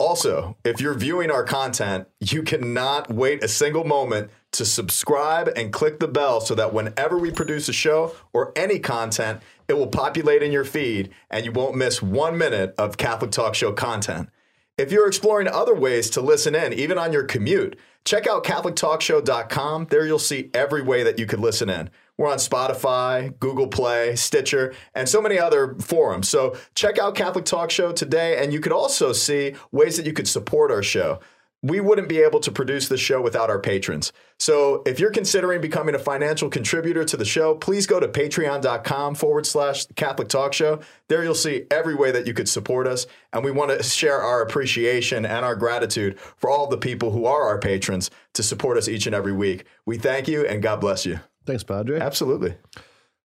Also, 0.00 0.56
if 0.64 0.80
you're 0.80 0.94
viewing 0.94 1.30
our 1.30 1.44
content, 1.44 2.08
you 2.20 2.42
cannot 2.42 3.12
wait 3.12 3.44
a 3.44 3.48
single 3.48 3.84
moment 3.84 4.30
to 4.52 4.64
subscribe 4.64 5.46
and 5.54 5.74
click 5.74 6.00
the 6.00 6.08
bell 6.08 6.40
so 6.40 6.54
that 6.54 6.72
whenever 6.72 7.18
we 7.18 7.30
produce 7.30 7.68
a 7.68 7.72
show 7.74 8.14
or 8.32 8.50
any 8.56 8.78
content, 8.78 9.42
it 9.68 9.74
will 9.74 9.86
populate 9.86 10.42
in 10.42 10.52
your 10.52 10.64
feed 10.64 11.10
and 11.28 11.44
you 11.44 11.52
won't 11.52 11.76
miss 11.76 12.00
one 12.00 12.38
minute 12.38 12.74
of 12.78 12.96
Catholic 12.96 13.30
Talk 13.30 13.54
Show 13.54 13.72
content. 13.72 14.30
If 14.78 14.90
you're 14.90 15.06
exploring 15.06 15.48
other 15.48 15.74
ways 15.74 16.08
to 16.10 16.22
listen 16.22 16.54
in, 16.54 16.72
even 16.72 16.96
on 16.96 17.12
your 17.12 17.24
commute, 17.24 17.78
check 18.06 18.26
out 18.26 18.42
CatholicTalkShow.com. 18.42 19.88
There 19.90 20.06
you'll 20.06 20.18
see 20.18 20.48
every 20.54 20.80
way 20.80 21.02
that 21.02 21.18
you 21.18 21.26
could 21.26 21.40
listen 21.40 21.68
in. 21.68 21.90
We're 22.20 22.30
on 22.30 22.36
Spotify, 22.36 23.32
Google 23.40 23.66
Play, 23.66 24.14
Stitcher, 24.14 24.74
and 24.94 25.08
so 25.08 25.22
many 25.22 25.38
other 25.38 25.74
forums. 25.76 26.28
So 26.28 26.54
check 26.74 26.98
out 26.98 27.14
Catholic 27.14 27.46
Talk 27.46 27.70
Show 27.70 27.92
today, 27.92 28.44
and 28.44 28.52
you 28.52 28.60
could 28.60 28.72
also 28.72 29.14
see 29.14 29.54
ways 29.72 29.96
that 29.96 30.04
you 30.04 30.12
could 30.12 30.28
support 30.28 30.70
our 30.70 30.82
show. 30.82 31.18
We 31.62 31.80
wouldn't 31.80 32.10
be 32.10 32.18
able 32.18 32.40
to 32.40 32.52
produce 32.52 32.88
this 32.88 33.00
show 33.00 33.22
without 33.22 33.48
our 33.48 33.58
patrons. 33.58 34.12
So 34.38 34.82
if 34.84 35.00
you're 35.00 35.10
considering 35.10 35.62
becoming 35.62 35.94
a 35.94 35.98
financial 35.98 36.50
contributor 36.50 37.06
to 37.06 37.16
the 37.16 37.24
show, 37.24 37.54
please 37.54 37.86
go 37.86 37.98
to 37.98 38.06
patreon.com 38.06 39.14
forward 39.14 39.46
slash 39.46 39.86
Catholic 39.96 40.28
Talk 40.28 40.52
Show. 40.52 40.80
There 41.08 41.24
you'll 41.24 41.34
see 41.34 41.64
every 41.70 41.94
way 41.94 42.10
that 42.10 42.26
you 42.26 42.34
could 42.34 42.50
support 42.50 42.86
us. 42.86 43.06
And 43.32 43.42
we 43.42 43.50
want 43.50 43.70
to 43.70 43.82
share 43.82 44.20
our 44.20 44.42
appreciation 44.42 45.24
and 45.24 45.42
our 45.42 45.56
gratitude 45.56 46.20
for 46.36 46.50
all 46.50 46.66
the 46.66 46.76
people 46.76 47.12
who 47.12 47.24
are 47.24 47.44
our 47.44 47.58
patrons 47.58 48.10
to 48.34 48.42
support 48.42 48.76
us 48.76 48.88
each 48.88 49.06
and 49.06 49.14
every 49.14 49.32
week. 49.32 49.64
We 49.86 49.96
thank 49.96 50.28
you 50.28 50.44
and 50.44 50.62
God 50.62 50.82
bless 50.82 51.06
you. 51.06 51.20
Thanks, 51.46 51.62
Padre. 51.62 52.00
Absolutely. 52.00 52.54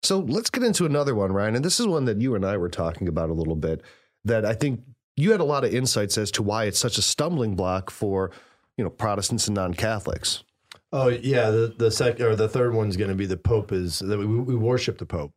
So 0.03 0.19
let's 0.19 0.49
get 0.49 0.63
into 0.63 0.85
another 0.85 1.15
one, 1.15 1.31
Ryan. 1.31 1.55
And 1.55 1.65
this 1.65 1.79
is 1.79 1.87
one 1.87 2.05
that 2.05 2.21
you 2.21 2.35
and 2.35 2.45
I 2.45 2.57
were 2.57 2.69
talking 2.69 3.07
about 3.07 3.29
a 3.29 3.33
little 3.33 3.55
bit 3.55 3.81
that 4.23 4.45
I 4.45 4.53
think 4.53 4.81
you 5.17 5.31
had 5.31 5.39
a 5.39 5.45
lot 5.45 5.63
of 5.63 5.73
insights 5.73 6.17
as 6.17 6.31
to 6.31 6.43
why 6.43 6.65
it's 6.65 6.79
such 6.79 6.97
a 6.97 7.01
stumbling 7.01 7.55
block 7.55 7.89
for, 7.89 8.31
you 8.77 8.83
know, 8.83 8.89
Protestants 8.89 9.47
and 9.47 9.55
non-Catholics. 9.55 10.43
Oh 10.91 11.09
yeah, 11.09 11.49
the 11.49 11.73
the 11.77 11.91
second 11.91 12.25
or 12.25 12.35
the 12.37 12.47
third 12.47 12.73
one's 12.73 12.95
going 12.95 13.09
to 13.09 13.15
be 13.15 13.25
the 13.25 13.35
Pope 13.35 13.73
is 13.73 13.99
that 13.99 14.17
we, 14.17 14.25
we 14.25 14.55
worship 14.55 14.97
the 14.97 15.05
Pope, 15.05 15.33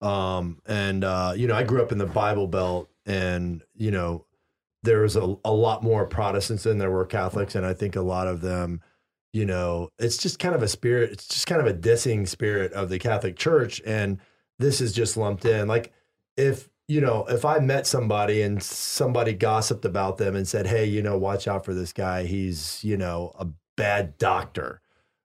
um, 0.00 0.60
and 0.66 1.04
uh, 1.04 1.34
you 1.36 1.46
know 1.46 1.54
I 1.54 1.62
grew 1.62 1.82
up 1.82 1.92
in 1.92 1.98
the 1.98 2.06
Bible 2.06 2.46
Belt, 2.46 2.88
and 3.04 3.62
you 3.74 3.90
know 3.90 4.24
there's 4.82 5.16
a, 5.16 5.36
a 5.44 5.52
lot 5.52 5.82
more 5.82 6.06
Protestants 6.06 6.62
than 6.62 6.78
there 6.78 6.90
were 6.90 7.04
Catholics, 7.04 7.54
and 7.54 7.66
I 7.66 7.74
think 7.74 7.96
a 7.96 8.00
lot 8.00 8.28
of 8.28 8.40
them, 8.40 8.80
you 9.34 9.44
know, 9.44 9.90
it's 9.98 10.16
just 10.16 10.38
kind 10.38 10.54
of 10.54 10.62
a 10.62 10.68
spirit. 10.68 11.10
It's 11.10 11.26
just 11.26 11.48
kind 11.48 11.60
of 11.60 11.66
a 11.66 11.74
dissing 11.74 12.26
spirit 12.26 12.72
of 12.72 12.88
the 12.88 13.00
Catholic 13.00 13.36
Church, 13.36 13.82
and 13.84 14.18
this 14.60 14.80
is 14.80 14.92
just 14.92 15.16
lumped 15.16 15.44
in. 15.44 15.66
Like 15.66 15.92
if 16.36 16.70
you 16.86 17.00
know, 17.00 17.26
if 17.28 17.44
I 17.44 17.58
met 17.58 17.86
somebody 17.86 18.42
and 18.42 18.62
somebody 18.62 19.32
gossiped 19.32 19.84
about 19.84 20.18
them 20.18 20.36
and 20.36 20.46
said, 20.46 20.68
"Hey, 20.68 20.84
you 20.84 21.02
know, 21.02 21.18
watch 21.18 21.48
out 21.48 21.64
for 21.64 21.74
this 21.74 21.92
guy. 21.92 22.24
He's 22.24 22.82
you 22.84 22.96
know 22.96 23.32
a 23.38 23.48
bad 23.76 24.16
doctor." 24.18 24.80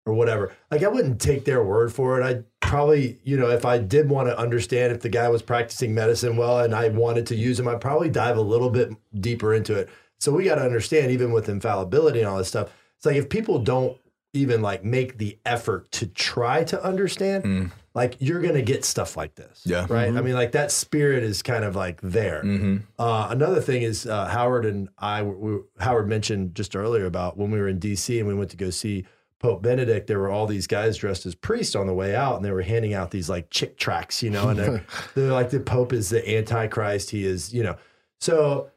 Or 0.05 0.13
whatever. 0.13 0.55
Like 0.71 0.81
I 0.81 0.87
wouldn't 0.87 1.21
take 1.21 1.45
their 1.45 1.63
word 1.63 1.93
for 1.93 2.19
it. 2.19 2.23
I'd 2.23 2.43
probably, 2.61 3.19
you 3.23 3.37
know, 3.37 3.49
if 3.51 3.63
I 3.63 3.77
did 3.77 4.09
want 4.09 4.27
to 4.27 4.39
understand 4.39 4.91
if 4.91 5.01
the 5.01 5.09
guy 5.09 5.29
was 5.29 5.43
practicing 5.43 5.93
medicine 5.93 6.35
well 6.35 6.61
and 6.61 6.73
I 6.73 6.87
wanted 6.89 7.27
to 7.27 7.35
use 7.35 7.59
him, 7.59 7.67
I'd 7.67 7.81
probably 7.81 8.09
dive 8.09 8.35
a 8.35 8.41
little 8.41 8.71
bit 8.71 8.91
deeper 9.19 9.53
into 9.53 9.75
it. 9.75 9.87
So 10.19 10.31
we 10.31 10.45
got 10.45 10.55
to 10.55 10.63
understand, 10.63 11.11
even 11.11 11.31
with 11.31 11.47
infallibility 11.47 12.21
and 12.21 12.27
all 12.27 12.39
this 12.39 12.47
stuff, 12.47 12.71
it's 12.99 13.05
like 13.05 13.15
if 13.15 13.29
people 13.29 13.59
don't 13.59 13.97
even 14.33 14.61
like 14.61 14.83
make 14.83 15.17
the 15.17 15.39
effort 15.45 15.91
to 15.93 16.05
try 16.05 16.63
to 16.63 16.83
understand, 16.83 17.43
Mm. 17.43 17.71
like 17.95 18.15
you're 18.19 18.41
gonna 18.41 18.61
get 18.61 18.85
stuff 18.85 19.17
like 19.17 19.33
this. 19.33 19.63
Yeah. 19.65 19.87
Right. 19.89 20.07
I 20.15 20.21
mean, 20.21 20.35
like 20.35 20.51
that 20.51 20.71
spirit 20.71 21.23
is 21.23 21.41
kind 21.41 21.63
of 21.63 21.75
like 21.75 21.99
there. 22.01 22.43
Mm-hmm. 22.43 22.77
Uh, 22.99 23.27
another 23.31 23.59
thing 23.59 23.81
is 23.81 24.05
uh, 24.05 24.27
Howard 24.27 24.65
and 24.65 24.89
I, 24.99 25.23
we, 25.23 25.59
Howard 25.79 26.07
mentioned 26.07 26.53
just 26.53 26.75
earlier 26.75 27.05
about 27.07 27.37
when 27.37 27.49
we 27.49 27.57
were 27.57 27.67
in 27.67 27.79
DC 27.79 28.19
and 28.19 28.27
we 28.27 28.35
went 28.35 28.51
to 28.51 28.57
go 28.57 28.69
see 28.69 29.05
Pope 29.39 29.63
Benedict. 29.63 30.05
There 30.05 30.19
were 30.19 30.29
all 30.29 30.45
these 30.45 30.67
guys 30.67 30.97
dressed 30.97 31.25
as 31.25 31.33
priests 31.33 31.73
on 31.75 31.87
the 31.87 31.93
way 31.93 32.13
out, 32.15 32.35
and 32.35 32.45
they 32.45 32.51
were 32.51 32.61
handing 32.61 32.93
out 32.93 33.09
these 33.09 33.29
like 33.29 33.49
Chick 33.49 33.77
tracts, 33.77 34.21
you 34.21 34.29
know, 34.29 34.49
and 34.49 34.59
they're, 34.59 34.85
they're 35.15 35.31
like 35.31 35.49
the 35.49 35.59
Pope 35.61 35.93
is 35.93 36.09
the 36.09 36.37
Antichrist. 36.37 37.09
He 37.09 37.25
is, 37.25 37.51
you 37.53 37.63
know, 37.63 37.77
so 38.19 38.69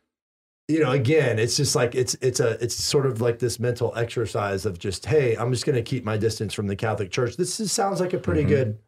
you 0.68 0.81
know, 0.81 0.92
again, 0.92 1.38
it's 1.38 1.57
just 1.57 1.75
like 1.75 1.94
it's 1.94 2.14
it's 2.20 2.40
a 2.40 2.62
it's 2.62 2.75
sort 2.75 3.07
of 3.07 3.20
like 3.20 3.38
this 3.38 3.59
mental 3.59 3.92
exercise 3.96 4.64
of 4.64 4.79
just 4.79 5.07
hey, 5.07 5.37
I'm 5.37 5.53
just 5.53 5.66
going 5.66 5.77
to 5.77 5.83
keep 5.83 6.05
my 6.05 6.16
distance 6.16 6.55
from 6.55 6.66
the 6.66 6.77
Catholic 6.77 7.11
Church. 7.11 7.37
This 7.37 7.59
is, 7.61 7.72
sounds 7.72 8.01
like 8.01 8.12
a 8.12 8.18
pretty 8.18 8.42
mm-hmm. 8.42 8.51
good. 8.51 8.79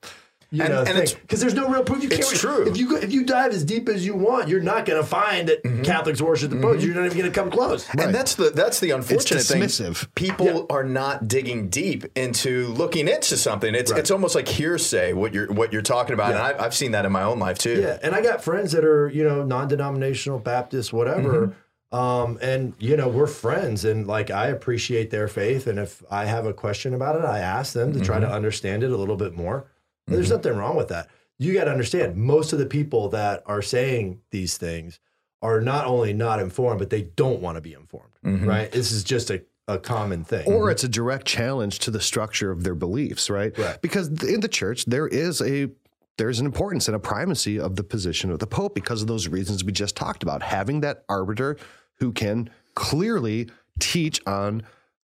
You 0.51 0.63
And- 0.63 0.73
know, 0.73 0.79
and 0.81 0.89
it's- 0.91 1.13
thing 1.13 1.21
because 1.23 1.41
there's 1.41 1.55
no 1.55 1.69
real 1.69 1.83
proof. 1.83 2.05
You 2.05 2.11
it's 2.13 2.29
can't. 2.29 2.41
true. 2.41 2.69
If 2.69 2.77
you 2.77 2.89
go, 2.89 2.97
if 2.97 3.13
you 3.13 3.25
dive 3.25 3.53
as 3.53 3.65
deep 3.65 3.89
as 3.89 4.07
you 4.07 4.15
want, 4.15 4.49
you're 4.49 4.61
not 4.61 4.87
going 4.87 5.03
to 5.03 5.07
find 5.07 5.49
that 5.49 5.65
mm-hmm. 5.65 5.83
Catholics 5.83 6.23
worship 6.23 6.51
the 6.51 6.57
mm-hmm. 6.57 6.65
Pope. 6.65 6.81
You're 6.81 6.95
not 6.95 7.07
even 7.07 7.19
going 7.19 7.33
to 7.33 7.41
come 7.41 7.51
close. 7.51 7.89
And 7.99 8.15
that's 8.15 8.37
the 8.37 8.51
that's 8.51 8.79
the 8.79 8.93
unfortunate 8.93 9.43
thing. 9.43 9.63
dismissive. 9.63 10.15
People 10.15 10.67
are 10.71 10.85
not 10.85 11.27
digging 11.27 11.71
deep 11.71 12.05
into 12.17 12.69
looking 12.69 13.09
into 13.09 13.37
something. 13.37 13.75
It's 13.75 13.91
it's 13.91 14.13
almost 14.13 14.37
like 14.37 14.47
hearsay 14.47 15.13
what 15.13 15.35
you're 15.35 15.53
what 15.53 15.73
you're 15.73 15.83
talking 15.83 16.15
about, 16.15 16.31
and 16.31 16.39
I, 16.39 16.65
I've 16.65 16.75
seen 16.75 16.93
that 16.93 17.05
in 17.05 17.11
my 17.11 17.25
own 17.25 17.41
life 17.41 17.59
too. 17.59 17.81
Yeah, 17.81 17.99
and 18.01 18.15
I 18.15 18.23
got 18.23 18.45
friends 18.45 18.73
that 18.73 18.85
are 18.85 19.09
you 19.09 19.25
know 19.25 19.43
non-denominational 19.43 20.39
Baptists, 20.39 20.93
whatever. 20.93 21.57
Um, 21.95 22.41
and 22.43 22.75
you 22.81 22.97
know 22.97 23.07
we're 23.07 23.29
friends, 23.29 23.85
and 23.85 24.05
like 24.05 24.29
I 24.29 24.49
appreciate 24.49 25.11
their 25.11 25.29
faith, 25.29 25.69
and 25.69 25.79
if 25.79 26.03
I 26.11 26.25
have 26.25 26.45
a 26.45 26.53
question 26.53 26.93
about 26.93 27.15
it, 27.15 27.25
I 27.25 27.39
ask 27.39 27.73
them 27.73 27.93
to 27.93 28.01
try 28.01 28.19
to 28.19 28.27
mm-hmm. 28.27 28.35
understand 28.35 28.83
it 28.83 28.91
a 28.91 28.97
little 28.97 29.15
bit 29.15 29.37
more. 29.37 29.71
There's 30.09 30.27
mm-hmm. 30.27 30.37
nothing 30.37 30.57
wrong 30.57 30.77
with 30.77 30.89
that. 30.89 31.09
You 31.39 31.55
got 31.55 31.65
to 31.65 31.71
understand, 31.71 32.17
most 32.17 32.53
of 32.53 32.59
the 32.59 32.67
people 32.67 33.11
that 33.11 33.45
are 33.47 33.63
saying 33.63 34.23
these 34.33 34.57
things 34.57 34.99
are 35.41 35.61
not 35.61 35.87
only 35.87 36.13
not 36.13 36.41
informed, 36.41 36.81
but 36.81 36.91
they 36.91 37.03
don't 37.03 37.41
want 37.41 37.59
to 37.59 37.61
be 37.61 37.75
informed. 37.75 38.15
Mm-hmm. 38.25 38.45
Right? 38.45 38.73
This 38.73 38.91
is 38.91 39.05
just 39.05 39.31
a, 39.31 39.45
a 39.69 39.79
common 39.79 40.25
thing. 40.25 40.49
or 40.49 40.73
it's 40.73 40.83
a 40.83 40.89
direct 40.89 41.29
challenge 41.29 41.79
to 41.81 41.93
the 41.93 42.01
structure 42.01 42.51
of 42.51 42.65
their 42.65 42.75
beliefs, 42.75 43.31
right? 43.31 43.57
Right. 43.57 43.81
Because 43.81 44.09
in 44.25 44.41
the 44.41 44.49
church 44.49 44.85
there 44.87 45.07
is 45.07 45.41
a 45.41 45.69
there's 46.17 46.41
an 46.41 46.47
importance 46.47 46.89
and 46.89 46.95
a 46.95 47.01
primacy 47.01 47.59
of 47.59 47.77
the 47.77 47.83
position 47.85 48.31
of 48.31 48.39
the 48.39 48.47
pope 48.47 48.75
because 48.75 49.03
of 49.03 49.09
those 49.09 49.29
reasons 49.29 49.65
we 49.65 49.73
just 49.73 49.97
talked 49.97 50.23
about, 50.23 50.43
having 50.43 50.81
that 50.81 51.05
arbiter 51.09 51.57
who 51.99 52.13
can 52.13 52.51
clearly 52.75 53.49
teach 53.81 54.21
on 54.27 54.63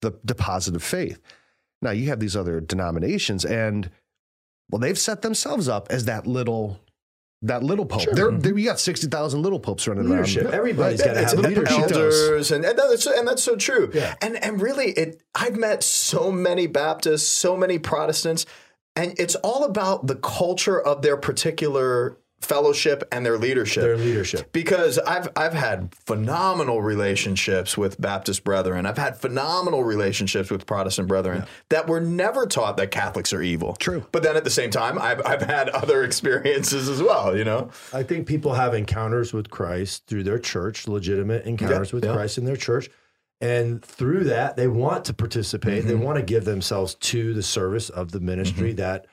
the, 0.00 0.18
deposit 0.24 0.74
of 0.76 0.82
faith. 0.82 1.20
Now 1.80 1.90
you 1.90 2.08
have 2.08 2.20
these 2.20 2.36
other 2.36 2.60
denominations, 2.60 3.44
and 3.44 3.90
well, 4.70 4.78
they've 4.78 4.98
set 4.98 5.22
themselves 5.22 5.68
up 5.68 5.88
as 5.90 6.04
that 6.04 6.26
little 6.26 6.80
that 7.42 7.64
little 7.64 7.84
pope. 7.84 8.06
They're, 8.12 8.30
mm-hmm. 8.30 8.38
they're, 8.38 8.56
you 8.56 8.66
got 8.66 8.78
sixty 8.78 9.08
thousand 9.08 9.42
little 9.42 9.58
popes 9.58 9.86
running 9.88 10.08
leadership. 10.08 10.44
around. 10.44 10.54
Everybody's 10.54 11.02
got 11.02 11.14
to 11.14 11.24
have 11.24 11.38
leadership. 11.38 11.78
elders, 11.78 12.52
and, 12.52 12.64
and 12.64 12.78
that's 12.78 13.06
and 13.06 13.26
that's 13.26 13.42
so 13.42 13.56
true. 13.56 13.90
Yeah. 13.92 14.14
And 14.22 14.42
and 14.42 14.60
really, 14.60 14.92
it 14.92 15.22
I've 15.34 15.56
met 15.56 15.82
so 15.82 16.30
many 16.30 16.68
Baptists, 16.68 17.26
so 17.26 17.56
many 17.56 17.78
Protestants, 17.78 18.46
and 18.94 19.18
it's 19.18 19.34
all 19.36 19.64
about 19.64 20.06
the 20.06 20.16
culture 20.16 20.80
of 20.80 21.02
their 21.02 21.16
particular 21.16 22.16
fellowship 22.44 23.02
and 23.12 23.24
their 23.24 23.38
leadership. 23.38 23.82
Their 23.82 23.96
leadership. 23.96 24.52
because 24.52 24.98
I've 24.98 25.28
I've 25.36 25.54
had 25.54 25.94
phenomenal 26.06 26.82
relationships 26.82 27.76
with 27.78 28.00
Baptist 28.00 28.44
brethren. 28.44 28.86
I've 28.86 28.98
had 28.98 29.16
phenomenal 29.16 29.84
relationships 29.84 30.50
with 30.50 30.66
Protestant 30.66 31.08
brethren 31.08 31.44
that 31.68 31.86
were 31.88 32.00
never 32.00 32.46
taught 32.46 32.76
that 32.76 32.90
Catholics 32.90 33.32
are 33.32 33.42
evil. 33.42 33.74
True. 33.74 34.04
But 34.12 34.22
then 34.22 34.36
at 34.36 34.44
the 34.44 34.50
same 34.50 34.70
time, 34.70 34.98
I've 34.98 35.24
I've 35.26 35.42
had 35.42 35.68
other 35.70 36.04
experiences 36.04 36.88
as 36.88 37.02
well. 37.02 37.36
You 37.36 37.44
know. 37.44 37.70
I 37.92 38.02
think 38.02 38.26
people 38.26 38.54
have 38.54 38.74
encounters 38.74 39.32
with 39.32 39.50
Christ 39.50 40.06
through 40.06 40.24
their 40.24 40.38
church, 40.38 40.88
legitimate 40.88 41.46
encounters 41.46 41.92
with 41.92 42.04
yeah. 42.04 42.12
Christ 42.12 42.38
in 42.38 42.44
their 42.44 42.56
church. 42.56 42.90
And 43.40 43.84
through 43.84 44.24
that, 44.24 44.56
they 44.56 44.68
want 44.68 45.04
to 45.06 45.14
participate. 45.14 45.84
They 45.84 45.94
mm-hmm. 45.94 46.02
want 46.02 46.16
to 46.18 46.22
give 46.24 46.44
themselves 46.44 46.94
to 46.94 47.34
the 47.34 47.42
service 47.42 47.90
of 47.90 48.12
the 48.12 48.20
ministry 48.20 48.68
mm-hmm. 48.68 48.76
that 48.76 49.06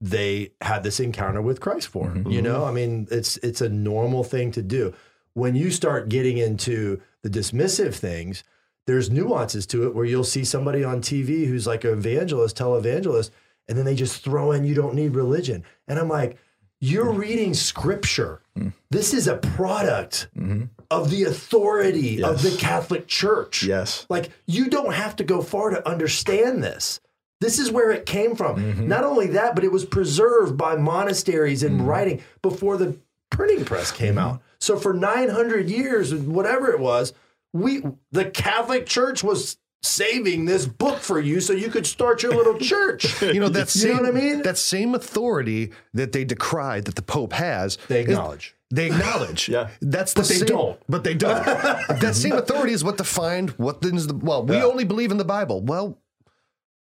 they 0.00 0.52
had 0.60 0.82
this 0.82 1.00
encounter 1.00 1.40
with 1.40 1.60
Christ 1.60 1.88
for. 1.88 2.08
Mm-hmm. 2.08 2.30
You 2.30 2.42
know, 2.42 2.60
mm-hmm. 2.60 2.68
I 2.68 2.72
mean, 2.72 3.08
it's 3.10 3.36
it's 3.38 3.60
a 3.60 3.68
normal 3.68 4.24
thing 4.24 4.50
to 4.52 4.62
do. 4.62 4.94
When 5.34 5.56
you 5.56 5.70
start 5.70 6.08
getting 6.08 6.38
into 6.38 7.00
the 7.22 7.30
dismissive 7.30 7.94
things, 7.94 8.44
there's 8.86 9.10
nuances 9.10 9.66
to 9.66 9.86
it 9.86 9.94
where 9.94 10.04
you'll 10.04 10.24
see 10.24 10.44
somebody 10.44 10.84
on 10.84 11.00
TV 11.00 11.46
who's 11.46 11.66
like 11.66 11.84
an 11.84 11.92
evangelist, 11.92 12.56
televangelist, 12.56 13.30
and 13.68 13.78
then 13.78 13.84
they 13.84 13.94
just 13.94 14.22
throw 14.22 14.52
in 14.52 14.64
you 14.64 14.74
don't 14.74 14.94
need 14.94 15.14
religion. 15.14 15.64
And 15.88 15.98
I'm 15.98 16.08
like, 16.08 16.38
you're 16.80 17.12
mm. 17.12 17.18
reading 17.18 17.54
scripture. 17.54 18.42
Mm. 18.58 18.72
This 18.90 19.14
is 19.14 19.26
a 19.26 19.38
product 19.38 20.28
mm-hmm. 20.36 20.64
of 20.90 21.10
the 21.10 21.24
authority 21.24 22.22
of 22.22 22.42
the 22.42 22.54
Catholic 22.58 23.06
Church. 23.06 23.62
Yes. 23.62 24.06
Like 24.10 24.30
you 24.46 24.68
don't 24.68 24.92
have 24.92 25.16
to 25.16 25.24
go 25.24 25.40
far 25.40 25.70
to 25.70 25.88
understand 25.88 26.62
this. 26.62 27.00
This 27.40 27.58
is 27.58 27.70
where 27.70 27.90
it 27.90 28.06
came 28.06 28.34
from. 28.36 28.56
Mm-hmm. 28.56 28.88
Not 28.88 29.04
only 29.04 29.26
that, 29.28 29.54
but 29.54 29.64
it 29.64 29.72
was 29.72 29.84
preserved 29.84 30.56
by 30.56 30.76
monasteries 30.76 31.62
and 31.62 31.86
writing 31.86 32.22
before 32.42 32.76
the 32.76 32.96
printing 33.30 33.64
press 33.64 33.90
came 33.90 34.14
Mm-hmm. 34.14 34.18
out. 34.18 34.42
So 34.60 34.78
for 34.78 34.94
900 34.94 35.68
years, 35.68 36.14
whatever 36.14 36.70
it 36.70 36.80
was, 36.80 37.12
we 37.52 37.82
the 38.12 38.24
Catholic 38.30 38.86
Church 38.86 39.22
was 39.22 39.58
saving 39.82 40.46
this 40.46 40.64
book 40.64 41.00
for 41.00 41.20
you 41.20 41.40
so 41.40 41.52
you 41.52 41.68
could 41.68 41.86
start 41.86 42.22
your 42.22 42.34
little 42.34 42.58
church. 42.72 43.20
You 43.20 43.40
know 43.40 43.50
that 43.50 43.60
You 43.74 43.80
same 43.80 43.96
know 43.96 44.02
what 44.04 44.08
I 44.16 44.18
mean? 44.20 44.42
that 44.42 44.56
same 44.56 44.94
authority 44.94 45.72
that 45.92 46.12
they 46.12 46.24
decry 46.24 46.80
that 46.80 46.94
the 46.94 47.02
Pope 47.02 47.34
has. 47.34 47.76
They 47.88 48.00
is- 48.00 48.08
acknowledge. 48.08 48.54
They 48.70 48.86
acknowledge. 48.86 49.48
Yeah. 49.50 49.68
That's 49.82 50.14
the 50.14 50.22
But 50.22 50.28
they 50.28 50.34
same, 50.36 50.46
don't. 50.48 50.80
But 50.88 51.04
they 51.04 51.14
don't. 51.14 51.44
that 51.44 52.14
same 52.16 52.32
authority 52.32 52.72
is 52.72 52.82
what 52.82 52.96
defined 52.96 53.50
what 53.50 53.84
is 53.84 54.06
the 54.06 54.14
well. 54.16 54.44
We 54.46 54.56
Yeah. 54.56 54.64
only 54.64 54.84
believe 54.84 55.10
in 55.12 55.18
the 55.18 55.24
Bible. 55.24 55.60
Well, 55.60 55.98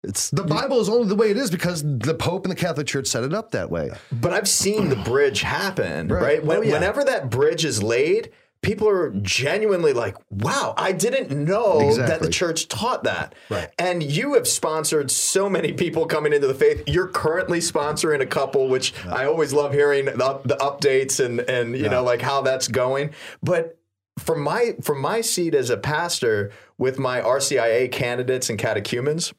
it's 0.04 0.30
the 0.32 0.44
Bible 0.44 0.80
is 0.80 0.90
only 0.90 1.08
the 1.08 1.16
way 1.16 1.30
it 1.30 1.38
is 1.38 1.52
because 1.52 1.84
the 1.84 2.16
Pope 2.16 2.46
and 2.46 2.52
the 2.52 2.56
Catholic 2.60 2.88
Church 2.88 3.08
set 3.08 3.24
it 3.24 3.34
up 3.34 3.52
that 3.52 3.70
way. 3.70 3.92
But 4.12 4.34
I've 4.34 4.50
seen 4.50 4.90
the 4.90 4.96
bridge 4.96 5.42
happen, 5.42 6.08
right? 6.08 6.44
When, 6.44 6.58
Oh, 6.58 6.62
yeah. 6.62 6.74
Whenever 6.74 7.04
that 7.04 7.30
bridge 7.30 7.64
is 7.66 7.84
laid, 7.84 8.32
people 8.64 8.88
are 8.90 9.12
genuinely 9.22 9.94
like, 9.94 10.16
wow, 10.30 10.74
I 10.78 10.92
didn't 10.92 11.32
know 11.32 11.96
that 11.98 12.22
the 12.22 12.30
church 12.30 12.68
taught 12.68 13.04
that. 13.04 13.34
Right. 13.50 13.70
And 13.80 14.02
you 14.04 14.34
have 14.36 14.48
sponsored 14.48 15.10
so 15.12 15.50
many 15.50 15.72
people 15.74 16.06
coming 16.06 16.34
into 16.34 16.48
the 16.48 16.54
faith. 16.54 16.84
You're 16.88 17.08
currently 17.08 17.60
sponsoring 17.60 18.22
a 18.22 18.26
couple, 18.28 18.70
which 18.70 18.94
I 19.06 19.26
always 19.26 19.54
love 19.54 19.74
hearing 19.74 20.06
the, 20.06 20.42
the 20.46 20.58
updates 20.58 21.24
and, 21.24 21.40
and 21.42 21.76
you 21.78 21.90
know, 21.90 22.04
like 22.04 22.22
how 22.22 22.42
that's 22.42 22.68
going. 22.68 23.12
But 23.44 23.78
from 24.20 24.42
my 24.42 24.76
from 24.84 25.00
my 25.02 25.22
seat 25.22 25.56
as 25.56 25.70
a 25.70 25.78
pastor 25.78 26.52
with 26.78 27.00
my 27.00 27.22
RCIA 27.22 27.92
candidates 27.92 28.50
and 28.50 28.60
catechumens, 28.60 29.34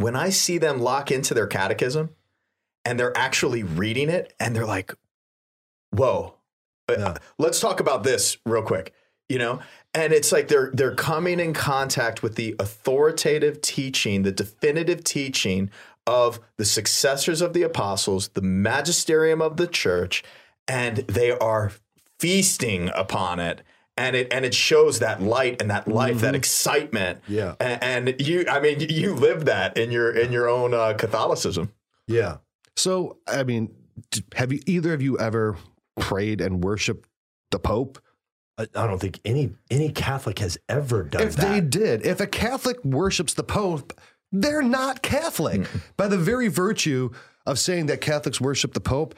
when 0.00 0.16
I 0.16 0.30
see 0.30 0.58
them 0.58 0.80
lock 0.80 1.10
into 1.10 1.34
their 1.34 1.46
catechism 1.46 2.10
and 2.84 2.98
they're 2.98 3.16
actually 3.16 3.62
reading 3.62 4.08
it 4.08 4.32
and 4.40 4.56
they're 4.56 4.66
like, 4.66 4.94
whoa, 5.90 6.34
uh, 6.88 6.94
Yeah. 6.98 7.14
let's 7.38 7.60
talk 7.60 7.80
about 7.80 8.02
this 8.02 8.38
real 8.46 8.62
quick, 8.62 8.94
you 9.28 9.38
know? 9.38 9.60
And 9.92 10.12
it's 10.12 10.32
like 10.32 10.48
they're 10.48 10.70
they're 10.72 10.94
coming 10.94 11.40
in 11.40 11.52
contact 11.52 12.22
with 12.22 12.36
the 12.36 12.54
authoritative 12.58 13.60
teaching, 13.60 14.22
the 14.22 14.32
definitive 14.32 15.04
teaching 15.04 15.70
of 16.06 16.40
the 16.56 16.64
successors 16.64 17.40
of 17.42 17.52
the 17.52 17.62
apostles, 17.62 18.28
the 18.28 18.42
magisterium 18.42 19.42
of 19.42 19.56
the 19.56 19.66
church, 19.66 20.22
and 20.66 20.98
they 21.08 21.32
are 21.32 21.72
feasting 22.18 22.90
upon 22.94 23.40
it. 23.40 23.62
And 24.00 24.16
it 24.16 24.32
and 24.32 24.44
it 24.46 24.54
shows 24.54 25.00
that 25.00 25.20
light 25.22 25.60
and 25.60 25.70
that 25.70 25.86
life, 25.86 26.20
that 26.20 26.34
excitement. 26.34 27.20
Yeah. 27.28 27.54
A- 27.60 27.84
And, 27.84 28.14
you, 28.18 28.46
I 28.48 28.58
mean, 28.60 28.80
you 28.80 29.14
live 29.14 29.44
that 29.44 29.76
in 29.76 29.90
your 29.90 30.10
in 30.10 30.32
your 30.32 30.48
own 30.48 30.72
uh, 30.74 30.94
Catholicism. 30.94 31.72
Yeah. 32.06 32.38
So, 32.76 33.18
I 33.28 33.42
mean, 33.44 33.70
have 34.36 34.52
you 34.52 34.60
either 34.66 34.94
of 34.94 35.02
you 35.02 35.18
ever 35.18 35.56
prayed 35.98 36.40
and 36.40 36.64
worshipped 36.64 37.08
the 37.50 37.58
Pope? 37.58 37.98
I 38.56 38.62
I 38.74 38.86
don't 38.86 38.98
think 39.00 39.20
any 39.24 39.52
any 39.70 39.90
Catholic 39.92 40.38
has 40.38 40.56
ever 40.68 41.02
done 41.02 41.22
If 41.22 41.36
that. 41.36 41.48
they 41.52 41.60
did, 41.60 42.06
if 42.06 42.20
a 42.20 42.26
Catholic 42.26 42.82
worships 42.84 43.34
the 43.34 43.44
Pope, 43.44 43.92
they're 44.32 44.62
not 44.62 45.02
Catholic. 45.02 45.68
By 45.98 46.08
the 46.08 46.18
very 46.18 46.48
virtue 46.48 47.10
of 47.44 47.58
saying 47.58 47.86
that 47.86 48.00
Catholics 48.00 48.40
worship 48.40 48.72
the 48.72 48.80
Pope, 48.80 49.14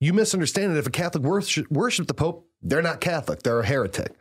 you 0.00 0.12
misunderstand 0.12 0.72
it. 0.72 0.78
If 0.78 0.86
a 0.86 0.90
Catholic 0.90 1.22
worship, 1.24 1.70
worship 1.70 2.06
the 2.06 2.14
Pope, 2.14 2.46
they're 2.64 2.82
not 2.82 3.00
Catholic. 3.00 3.42
They're 3.42 3.60
a 3.60 3.66
heretic. 3.66 4.12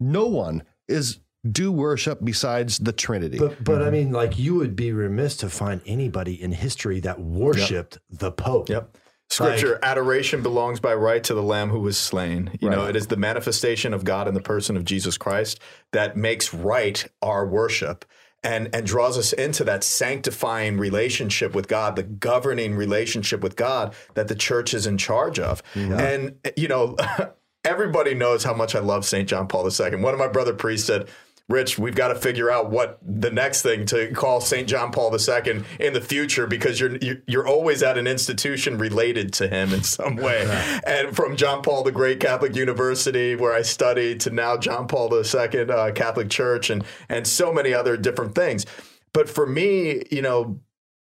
No 0.00 0.26
one 0.26 0.62
is 0.86 1.18
do 1.50 1.70
worship 1.70 2.20
besides 2.24 2.78
the 2.78 2.92
Trinity. 2.92 3.38
But 3.38 3.62
but 3.62 3.82
I 3.82 3.86
mm-hmm. 3.86 3.92
mean, 3.92 4.12
like 4.12 4.38
you 4.38 4.54
would 4.54 4.76
be 4.76 4.92
remiss 4.92 5.36
to 5.38 5.50
find 5.50 5.80
anybody 5.86 6.40
in 6.40 6.52
history 6.52 7.00
that 7.00 7.20
worshipped 7.20 7.98
the 8.10 8.32
Pope. 8.32 8.68
Yep. 8.68 8.96
Scripture, 9.30 9.78
adoration 9.82 10.42
belongs 10.42 10.80
by 10.80 10.94
right 10.94 11.22
to 11.22 11.34
the 11.34 11.42
Lamb 11.42 11.68
who 11.68 11.80
was 11.80 11.98
slain. 11.98 12.56
You 12.60 12.70
know, 12.70 12.86
it 12.86 12.96
is 12.96 13.08
the 13.08 13.16
manifestation 13.16 13.92
of 13.92 14.02
God 14.02 14.26
in 14.26 14.32
the 14.32 14.40
person 14.40 14.74
of 14.74 14.86
Jesus 14.86 15.18
Christ 15.18 15.60
that 15.92 16.16
makes 16.16 16.54
right 16.54 17.06
our 17.20 17.46
worship 17.46 18.06
and 18.42 18.70
and 18.74 18.86
draws 18.86 19.18
us 19.18 19.32
into 19.34 19.64
that 19.64 19.84
sanctifying 19.84 20.78
relationship 20.78 21.54
with 21.54 21.68
God, 21.68 21.96
the 21.96 22.04
governing 22.04 22.74
relationship 22.74 23.42
with 23.42 23.56
God 23.56 23.94
that 24.14 24.28
the 24.28 24.34
church 24.34 24.72
is 24.72 24.86
in 24.86 24.96
charge 24.96 25.38
of. 25.38 25.62
Mm-hmm. 25.74 25.92
And 25.92 26.52
you 26.56 26.68
know, 26.68 26.96
everybody 27.68 28.14
knows 28.14 28.44
how 28.44 28.54
much 28.54 28.74
I 28.74 28.80
love 28.80 29.04
St. 29.04 29.28
John 29.28 29.46
Paul 29.46 29.68
II. 29.68 29.96
One 29.96 30.14
of 30.14 30.18
my 30.18 30.26
brother 30.26 30.54
priests 30.54 30.86
said, 30.86 31.08
Rich, 31.48 31.78
we've 31.78 31.94
got 31.94 32.08
to 32.08 32.14
figure 32.14 32.50
out 32.50 32.70
what 32.70 32.98
the 33.02 33.30
next 33.30 33.62
thing 33.62 33.86
to 33.86 34.12
call 34.12 34.42
St. 34.42 34.68
John 34.68 34.90
Paul 34.90 35.14
II 35.16 35.62
in 35.80 35.94
the 35.94 36.00
future 36.00 36.46
because 36.46 36.78
you're 36.78 36.96
you're- 36.96 37.48
always 37.48 37.82
at 37.82 37.96
an 37.96 38.06
institution 38.06 38.76
related 38.76 39.32
to 39.34 39.48
him 39.48 39.72
in 39.72 39.82
some 39.82 40.16
way. 40.16 40.44
And 40.86 41.16
from 41.16 41.36
John 41.36 41.62
Paul 41.62 41.84
the 41.84 41.92
Great 41.92 42.20
Catholic 42.20 42.54
University, 42.54 43.34
where 43.34 43.54
I 43.54 43.62
studied, 43.62 44.20
to 44.20 44.30
now 44.30 44.58
John 44.58 44.86
Paul 44.86 45.14
II 45.14 45.70
uh, 45.70 45.92
Catholic 45.92 46.28
Church, 46.28 46.68
and 46.68 46.84
and 47.08 47.26
so 47.26 47.52
many 47.52 47.72
other 47.72 47.96
different 47.96 48.34
things. 48.34 48.66
But 49.14 49.30
for 49.30 49.46
me, 49.46 50.02
you 50.10 50.20
know, 50.20 50.60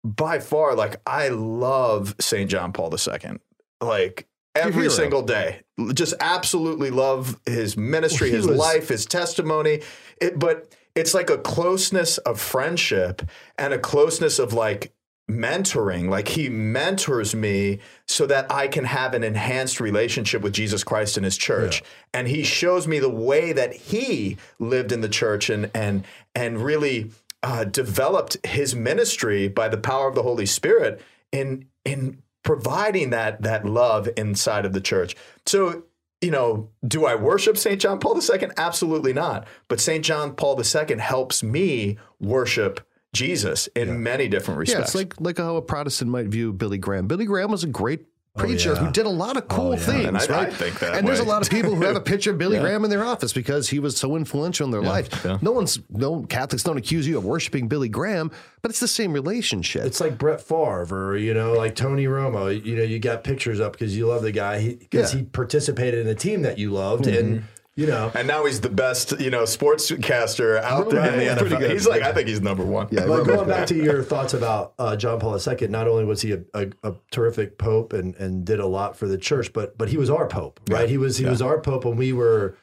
by 0.02 0.40
far, 0.40 0.74
like 0.74 1.00
I 1.06 1.28
love 1.28 2.16
St. 2.18 2.50
John 2.50 2.72
Paul 2.72 2.92
II. 2.92 3.38
Like 3.80 4.26
every 4.54 4.90
single 4.90 5.22
day. 5.22 5.60
Just 5.92 6.14
absolutely 6.20 6.90
love 6.90 7.40
his 7.46 7.76
ministry, 7.76 8.30
Well, 8.30 8.36
his 8.36 8.46
was- 8.48 8.58
life, 8.58 8.88
his 8.88 9.06
testimony. 9.06 9.80
It, 10.20 10.38
but 10.38 10.72
it's 10.94 11.14
like 11.14 11.30
a 11.30 11.38
closeness 11.38 12.18
of 12.18 12.40
friendship 12.40 13.22
and 13.58 13.74
a 13.74 13.78
closeness 13.78 14.38
of 14.38 14.52
like 14.52 14.92
mentoring. 15.28 16.08
Like 16.08 16.28
he 16.28 16.48
mentors 16.48 17.34
me 17.34 17.80
so 18.06 18.26
that 18.26 18.50
I 18.52 18.68
can 18.68 18.84
have 18.84 19.14
an 19.14 19.24
enhanced 19.24 19.80
relationship 19.80 20.42
with 20.42 20.52
Jesus 20.52 20.84
Christ 20.84 21.16
and 21.16 21.24
his 21.24 21.36
church. 21.36 21.82
And 22.12 22.28
he 22.28 22.42
shows 22.44 22.86
me 22.86 22.98
the 22.98 23.08
way 23.10 23.52
that 23.52 23.74
he 23.74 24.36
lived 24.58 24.92
in 24.92 25.00
the 25.00 25.08
church 25.08 25.50
and 25.50 25.70
and 25.74 26.04
and 26.34 26.62
really 26.62 27.10
uh, 27.42 27.64
developed 27.64 28.36
his 28.46 28.74
ministry 28.74 29.48
by 29.48 29.68
the 29.68 29.76
power 29.76 30.08
of 30.08 30.14
the 30.14 30.22
Holy 30.22 30.46
Spirit 30.46 31.00
in 31.32 31.66
in 31.84 32.22
providing 32.44 33.10
that 33.10 33.42
that 33.42 33.64
love 33.64 34.08
inside 34.16 34.64
of 34.64 34.72
the 34.72 34.80
church. 34.80 35.16
So, 35.46 35.82
you 36.20 36.30
know, 36.30 36.70
do 36.86 37.04
I 37.04 37.16
worship 37.16 37.58
St. 37.58 37.80
John 37.80 37.98
Paul 37.98 38.20
II? 38.20 38.50
Absolutely 38.56 39.12
not. 39.12 39.46
But 39.68 39.80
St. 39.80 40.04
John 40.04 40.34
Paul 40.34 40.60
II 40.60 40.98
helps 40.98 41.42
me 41.42 41.98
worship 42.20 42.86
Jesus 43.12 43.68
in 43.68 44.02
many 44.02 44.28
different 44.28 44.58
respects. 44.58 44.78
yeah, 44.78 44.84
it's 44.84 44.94
like 44.94 45.20
like 45.20 45.38
how 45.38 45.56
a 45.56 45.62
Protestant 45.62 46.10
might 46.10 46.26
view 46.26 46.52
Billy 46.52 46.78
Graham. 46.78 47.06
Billy 47.06 47.24
Graham 47.24 47.50
was 47.50 47.64
a 47.64 47.68
great 47.68 48.06
Oh, 48.36 48.40
preacher 48.40 48.72
yeah. 48.72 48.78
who 48.86 48.90
did 48.90 49.06
a 49.06 49.10
lot 49.10 49.36
of 49.36 49.44
oh, 49.50 49.54
cool 49.54 49.70
yeah. 49.74 49.78
things, 49.78 50.06
And 50.06 50.16
I- 50.18 50.24
I 50.24 50.44
right? 50.44 50.52
think 50.52 50.80
that 50.80 50.96
and 50.96 51.06
there's 51.06 51.20
a 51.20 51.24
lot 51.24 51.40
of 51.42 51.48
people 51.50 51.72
who 51.72 51.84
have 51.84 51.94
a 51.94 52.00
picture 52.12 52.32
of 52.32 52.38
Billy 52.38 52.58
Graham 52.58 52.82
in 52.82 52.90
their 52.90 53.04
office 53.04 53.32
because 53.32 53.68
he 53.68 53.78
was 53.78 53.96
so 53.96 54.16
influential 54.16 54.64
in 54.64 54.72
their 54.72 54.82
life. 54.82 55.24
yeah. 55.24 55.38
No 55.40 55.52
one's 55.52 55.78
no 55.88 56.22
Catholics 56.22 56.64
don't 56.64 56.76
accuse 56.76 57.06
you 57.06 57.16
of 57.16 57.24
worshiping 57.24 57.68
Billy 57.68 57.88
Graham, 57.88 58.32
but 58.60 58.72
it's 58.72 58.80
the 58.80 58.88
same 58.88 59.12
relationship. 59.12 59.84
It's 59.84 60.00
like 60.00 60.18
Brett 60.18 60.40
Favre 60.40 61.10
or, 61.12 61.16
you 61.16 61.32
know, 61.32 61.52
like 61.52 61.76
Tony 61.76 62.06
Romo. 62.06 62.48
You 62.64 62.74
know, 62.76 62.82
you 62.82 62.98
got 62.98 63.22
pictures 63.22 63.60
up 63.60 63.72
because 63.72 63.96
you 63.96 64.08
love 64.08 64.22
the 64.22 64.32
guy 64.32 64.74
because 64.80 65.14
Yeah. 65.14 65.20
he 65.20 65.26
participated 65.26 66.00
in 66.00 66.08
a 66.08 66.14
team 66.16 66.42
that 66.42 66.58
you 66.58 66.70
loved. 66.72 67.06
And, 67.06 67.36
mm-hmm. 67.36 67.46
You 67.76 67.86
know, 67.86 68.10
and 68.14 68.28
now 68.28 68.44
he's 68.46 68.60
the 68.60 68.68
best, 68.70 69.18
you 69.20 69.30
know, 69.30 69.42
sportscaster 69.42 70.60
out 70.62 70.90
there 70.90 71.12
in 71.12 71.18
the 71.18 71.42
NFL. 71.44 71.70
He's 71.72 71.86
like, 71.86 72.02
I 72.02 72.12
think 72.12 72.28
he's 72.28 72.40
number 72.40 72.64
one. 72.64 72.88
Yeah, 72.90 73.06
But 73.06 73.24
going 73.24 73.48
back 73.48 73.66
to 73.68 73.74
your 73.74 74.02
thoughts 74.02 74.32
about 74.34 74.74
uh, 74.78 74.94
John 74.96 75.18
Paul 75.20 75.36
II, 75.38 75.68
not 75.68 75.88
only 75.88 76.04
was 76.04 76.20
he 76.22 76.32
a, 76.32 76.40
a, 76.54 76.68
a 76.82 76.94
terrific 77.10 77.58
pope 77.58 77.92
and, 77.92 78.14
and 78.16 78.44
did 78.44 78.60
a 78.60 78.66
lot 78.66 78.96
for 78.96 79.08
the 79.08 79.18
church, 79.18 79.52
but 79.52 79.76
but 79.76 79.88
he 79.88 79.96
was 79.96 80.08
our 80.10 80.26
pope, 80.28 80.60
right? 80.68 80.88
He 80.88 80.98
was 80.98 81.16
he 81.18 81.26
was 81.26 81.42
our 81.42 81.60
pope 81.60 81.84
when 81.84 81.96
we 81.96 82.12
were 82.12 82.56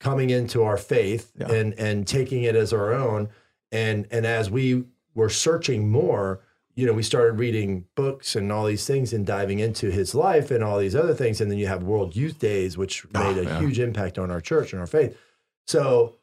coming 0.00 0.30
into 0.30 0.62
our 0.62 0.76
faith 0.76 1.32
Yeah. 1.38 1.50
and 1.52 1.72
and 1.78 2.06
taking 2.06 2.42
it 2.42 2.56
as 2.56 2.72
our 2.72 2.92
own. 2.92 3.28
And 3.72 4.06
and 4.10 4.26
as 4.26 4.50
we 4.50 4.84
were 5.14 5.28
searching 5.30 5.88
more, 5.90 6.40
you 6.76 6.86
know, 6.86 6.92
we 6.92 7.02
started 7.02 7.38
reading 7.38 7.86
books 7.94 8.36
and 8.36 8.52
all 8.52 8.66
these 8.66 8.86
things 8.86 9.12
and 9.14 9.26
diving 9.26 9.58
into 9.58 9.90
his 9.90 10.14
life 10.14 10.50
and 10.50 10.62
all 10.62 10.78
these 10.78 10.94
other 10.94 11.14
things. 11.14 11.40
And 11.40 11.50
then 11.50 11.58
you 11.58 11.66
have 11.66 11.82
World 11.82 12.14
Youth 12.14 12.38
Days, 12.38 12.76
which 12.76 13.06
oh, 13.14 13.24
made 13.32 13.38
a 13.38 13.44
yeah. 13.44 13.58
huge 13.58 13.78
impact 13.78 14.18
on 14.18 14.30
our 14.30 14.42
church 14.42 14.72
and 14.72 14.80
our 14.80 14.86
faith. 14.86 15.16
So, 15.66 16.16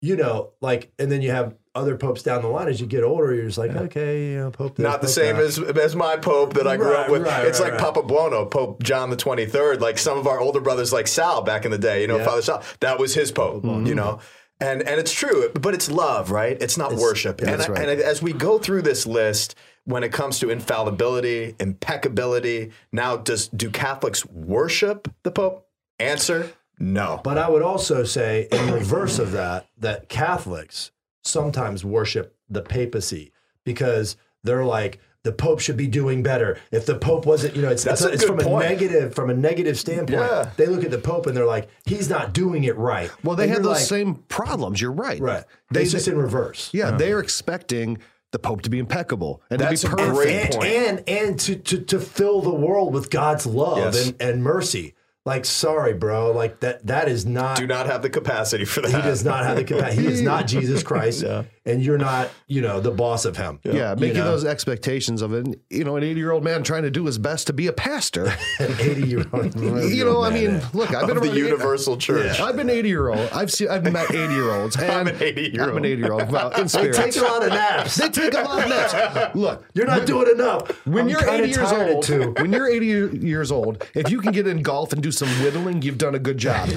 you 0.00 0.16
know, 0.16 0.50
like, 0.60 0.92
and 0.98 1.10
then 1.10 1.22
you 1.22 1.30
have 1.30 1.54
other 1.74 1.96
popes 1.96 2.22
down 2.22 2.42
the 2.42 2.48
line 2.48 2.66
as 2.68 2.80
you 2.80 2.86
get 2.86 3.04
older. 3.04 3.32
You're 3.32 3.46
just 3.46 3.56
like, 3.58 3.70
okay, 3.70 4.32
you 4.32 4.38
know, 4.38 4.50
Pope. 4.50 4.74
this, 4.74 4.82
Not 4.82 5.00
the 5.00 5.06
Pope 5.06 5.14
same 5.14 5.36
that. 5.36 5.44
as 5.44 5.58
as 5.58 5.96
my 5.96 6.16
Pope 6.16 6.54
that 6.54 6.66
I 6.66 6.76
grew 6.76 6.92
Right, 6.92 7.04
up 7.06 7.08
with. 7.10 7.22
right, 7.22 7.46
it's 7.46 7.60
right, 7.60 7.72
like. 7.72 7.80
Papa 7.80 8.02
Buono, 8.02 8.44
Pope 8.44 8.82
John 8.82 9.08
the 9.08 9.16
Twenty 9.16 9.46
Third. 9.46 9.80
Like 9.80 9.98
some 9.98 10.18
of 10.18 10.26
our 10.26 10.40
older 10.40 10.60
brothers, 10.60 10.92
like 10.92 11.06
Sal 11.06 11.42
back 11.42 11.64
in 11.64 11.70
the 11.70 11.78
day. 11.78 12.02
You 12.02 12.08
know, 12.08 12.18
Yeah. 12.18 12.24
Father 12.24 12.42
Sal. 12.42 12.62
That 12.80 12.98
was 12.98 13.14
his 13.14 13.30
Pope. 13.30 13.64
You 13.64 13.94
know. 13.94 14.18
And, 14.60 14.80
and 14.82 15.00
it's 15.00 15.12
true, 15.12 15.50
but 15.60 15.74
it's 15.74 15.90
love, 15.90 16.30
right? 16.30 16.56
It's 16.60 16.78
not 16.78 16.92
worship. 16.94 17.40
and, 17.40 17.48
that's 17.48 17.68
right. 17.68 17.88
and 17.88 18.00
as 18.00 18.22
we 18.22 18.32
go 18.32 18.58
through 18.60 18.82
this 18.82 19.06
list, 19.08 19.56
when 19.84 20.04
it 20.04 20.12
comes 20.12 20.38
to 20.40 20.50
infallibility, 20.50 21.54
impeccability, 21.58 22.70
now 22.92 23.16
does 23.16 23.48
do 23.48 23.70
Catholics 23.70 24.24
worship 24.26 25.12
the 25.22 25.30
Pope? 25.30 25.66
Answer: 25.98 26.52
No. 26.78 27.20
But 27.22 27.38
I 27.38 27.48
would 27.48 27.62
also 27.62 28.04
say, 28.04 28.48
in 28.50 28.72
reverse 28.72 29.18
of 29.18 29.32
that, 29.32 29.66
that 29.78 30.08
Catholics 30.08 30.90
sometimes 31.24 31.84
worship 31.84 32.36
the 32.48 32.62
papacy 32.62 33.32
because 33.64 34.16
they're 34.42 34.64
like, 34.64 34.98
the 35.24 35.30
Pope 35.32 35.60
should 35.60 35.76
be 35.76 35.86
doing 35.86 36.22
better. 36.24 36.58
If 36.72 36.84
the 36.84 36.96
Pope 36.96 37.26
wasn't, 37.26 37.54
you 37.54 37.62
know, 37.62 37.68
it's, 37.70 37.84
That's 37.84 38.00
it's, 38.02 38.10
a 38.10 38.12
it's 38.14 38.24
from 38.24 38.38
point. 38.38 38.66
a 38.66 38.68
negative, 38.70 39.14
from 39.14 39.30
a 39.30 39.34
negative 39.34 39.78
standpoint. 39.78 40.18
Yeah. 40.20 40.50
They 40.56 40.66
look 40.66 40.82
at 40.82 40.90
the 40.90 40.98
Pope 40.98 41.26
and 41.28 41.36
they're 41.36 41.46
like, 41.46 41.68
he's 41.84 42.10
not 42.10 42.32
doing 42.32 42.64
it 42.64 42.76
right. 42.76 43.08
well, 43.22 43.36
they 43.36 43.44
And 43.44 43.52
have 43.52 43.62
those 43.62 43.76
like, 43.76 43.84
same 43.84 44.14
problems. 44.16 44.80
You're 44.80 44.90
right. 44.90 45.20
right. 45.20 45.44
They, 45.70 45.82
it's 45.82 45.92
just 45.92 46.08
in 46.08 46.18
reverse. 46.18 46.70
yeah, 46.72 46.90
they're 46.90 47.20
expecting 47.20 47.98
the 48.32 48.38
Pope 48.38 48.62
to 48.62 48.70
be 48.70 48.78
impeccable 48.78 49.40
and 49.50 49.60
That's 49.60 49.82
to 49.82 49.88
be 49.90 49.94
perfect. 49.94 50.14
great 50.14 50.36
and, 50.36 50.54
point. 50.54 50.66
and 50.68 51.08
and 51.08 51.40
to, 51.40 51.56
to 51.56 51.78
to 51.82 52.00
fill 52.00 52.40
the 52.42 52.52
world 52.54 52.92
with 52.92 53.10
God's 53.10 53.46
love 53.46 53.78
Yes. 53.78 54.08
and, 54.08 54.20
and 54.22 54.42
mercy. 54.42 54.94
Like, 55.24 55.44
sorry, 55.44 55.92
bro. 55.92 56.32
Like 56.32 56.58
that 56.60 56.84
that 56.88 57.08
is 57.08 57.24
not 57.24 57.56
do 57.56 57.66
not 57.66 57.86
have 57.86 58.02
the 58.02 58.10
capacity 58.10 58.64
for 58.64 58.80
that. 58.80 58.90
he 58.90 59.00
does 59.02 59.24
not 59.24 59.44
have 59.44 59.56
the 59.56 59.62
capacity. 59.64 60.02
He 60.02 60.08
is 60.08 60.20
not 60.20 60.46
Jesus 60.48 60.82
Christ, 60.82 61.22
and 61.64 61.80
you're 61.82 61.98
not, 61.98 62.28
you 62.48 62.60
know, 62.60 62.80
the 62.80 62.90
boss 62.90 63.24
of 63.24 63.36
him. 63.36 63.60
Yeah, 63.62 63.90
You 63.94 63.96
making 64.00 64.18
know? 64.18 64.24
those 64.24 64.44
expectations 64.44 65.22
of 65.22 65.32
an 65.32 65.54
you 65.70 65.84
know 65.84 65.96
an 65.96 66.02
80 66.02 66.18
year 66.18 66.32
old 66.32 66.42
man 66.42 66.62
trying 66.62 66.82
to 66.82 66.90
do 66.90 67.06
his 67.06 67.18
best 67.18 67.46
to 67.46 67.52
be 67.52 67.66
a 67.68 67.72
pastor. 67.72 68.24
an 68.58 68.74
80 68.80 69.06
year 69.06 69.24
old. 69.32 69.54
you 69.60 70.04
know, 70.04 70.22
I 70.22 70.30
mean, 70.30 70.60
look, 70.74 70.94
I've 70.94 71.06
been 71.06 71.16
of 71.16 71.22
the 71.22 71.28
around- 71.30 71.38
Universal 71.38 71.98
Church. 71.98 72.40
I've 72.40 72.56
been 72.56 72.68
80 72.70 72.88
year 72.88 73.08
old. 73.08 73.28
I've 73.32 73.52
seen 73.52 73.68
I've 73.68 73.90
met 73.92 74.10
80 74.10 74.34
year 74.34 74.50
olds. 74.50 74.76
I'm 74.82 75.06
an 75.06 75.14
80-year-old. 75.16 75.70
I'm 75.70 75.76
an 75.76 75.84
80 75.84 76.00
year 76.00 76.12
old. 76.12 76.30
Well, 76.30 76.50
in 76.50 76.62
They 76.62 76.68
spirit. 76.68 76.94
take 76.96 77.16
a 77.16 77.20
lot 77.20 77.42
of 77.44 77.48
naps. 77.50 77.94
They 77.96 78.08
take 78.08 78.34
a 78.34 78.42
lot 78.42 78.62
of 78.64 78.68
naps. 78.68 79.34
Look, 79.36 79.64
You're 79.74 79.86
not 79.86 80.06
doing 80.06 80.30
enough. 80.34 80.68
when 80.86 81.04
I'm 81.04 81.08
you're 81.10 81.28
80 81.28 81.48
years 81.48 81.72
old, 81.72 82.02
too. 82.04 82.34
when 82.38 82.52
you're 82.52 82.68
80 82.68 83.18
years 83.26 83.52
old, 83.52 83.86
if 83.94 84.10
you 84.10 84.20
can 84.20 84.32
get 84.32 84.46
in 84.46 84.62
golf 84.62 84.92
and 84.92 85.02
do 85.02 85.12
some 85.12 85.28
whittling, 85.42 85.82
you've 85.82 85.98
done 85.98 86.14
a 86.14 86.18
good 86.18 86.38
job. 86.38 86.68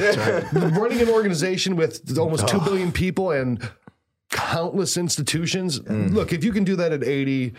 Running 0.53 1.01
an 1.01 1.09
organization 1.09 1.75
with 1.75 2.17
almost 2.17 2.47
2 2.47 2.59
billion 2.61 2.91
people 2.91 3.31
and 3.31 3.59
countless 4.35 4.97
institutions. 4.97 5.79
Mm. 5.79 6.13
Look, 6.13 6.33
if 6.33 6.43
you 6.43 6.51
can 6.51 6.65
do 6.65 6.75
that 6.75 6.91
at 6.91 7.03
80, 7.03 7.53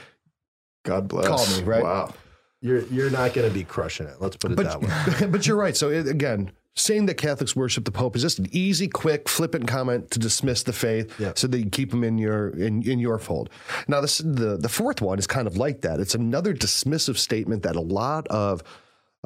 God 0.84 1.08
bless. 1.08 1.26
Call 1.26 1.58
me, 1.58 1.64
right? 1.64 1.82
Wow. 1.82 2.14
You're 2.60 2.82
you're 2.86 3.10
not 3.10 3.32
going 3.34 3.48
to 3.48 3.54
be 3.54 3.64
crushing 3.64 4.06
it. 4.06 4.16
Let's 4.20 4.36
put 4.36 4.52
it 4.52 4.56
that 4.56 4.80
way. 4.80 5.26
but 5.30 5.46
you're 5.46 5.56
right. 5.56 5.76
So 5.76 5.90
it, 5.90 6.06
again, 6.06 6.50
saying 6.74 7.06
that 7.06 7.14
Catholics 7.14 7.56
worship 7.56 7.84
the 7.84 7.90
Pope 7.90 8.16
is 8.16 8.22
just 8.22 8.38
an 8.38 8.48
easy, 8.50 8.88
quick, 8.88 9.28
flippant 9.28 9.66
comment 9.66 10.10
to 10.10 10.18
dismiss 10.18 10.62
the 10.62 10.72
faith, 10.72 11.18
Yeah. 11.18 11.32
so 11.34 11.46
that 11.48 11.58
you 11.58 11.70
keep 11.70 11.90
them 11.90 12.04
in 12.04 12.18
your 12.18 12.50
in, 12.50 12.82
in 12.82 12.98
your 12.98 13.18
fold. 13.18 13.50
Now, 13.88 14.00
this 14.00 14.18
the 14.18 14.56
the 14.56 14.68
fourth 14.68 15.00
one 15.00 15.18
is 15.18 15.26
kind 15.26 15.46
of 15.46 15.56
like 15.56 15.80
that. 15.82 16.00
It's 16.00 16.14
another 16.14 16.54
dismissive 16.54 17.16
statement 17.16 17.62
that 17.62 17.76
a 17.76 17.80
lot 17.80 18.26
of 18.28 18.62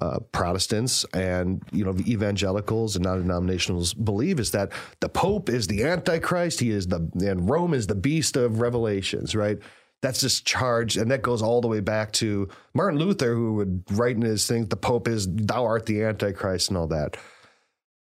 uh, 0.01 0.21
Protestants 0.33 1.05
and 1.13 1.63
you 1.73 1.85
know 1.85 1.95
evangelicals 2.07 2.97
and 2.97 3.05
non-denominationals 3.05 3.95
believe 4.05 4.41
is 4.41 4.51
that 4.53 4.73
the 5.01 5.09
Pope 5.09 5.49
is 5.49 5.67
the 5.67 5.85
Antichrist. 5.85 6.61
He 6.61 6.71
is 6.71 6.87
the 6.87 7.11
and 7.21 7.49
Rome 7.49 7.75
is 7.75 7.87
the 7.87 7.95
beast 7.95 8.37
of 8.37 8.61
Revelations, 8.61 9.35
right? 9.35 9.59
That's 10.03 10.21
just 10.21 10.47
charged, 10.47 10.97
and 10.97 11.11
that 11.11 11.21
goes 11.21 11.43
all 11.43 11.61
the 11.61 11.69
way 11.69 11.81
back 11.81 12.13
to 12.13 12.49
Martin 12.73 12.99
Luther, 12.99 13.35
who 13.35 13.55
would 13.55 13.85
write 13.91 14.17
in 14.17 14.23
his 14.23 14.47
things, 14.47 14.69
"The 14.69 14.77
Pope 14.77 15.09
is 15.09 15.29
thou 15.31 15.65
art 15.67 15.85
the 15.87 16.03
Antichrist" 16.03 16.69
and 16.69 16.79
all 16.79 16.87
that. 16.87 17.19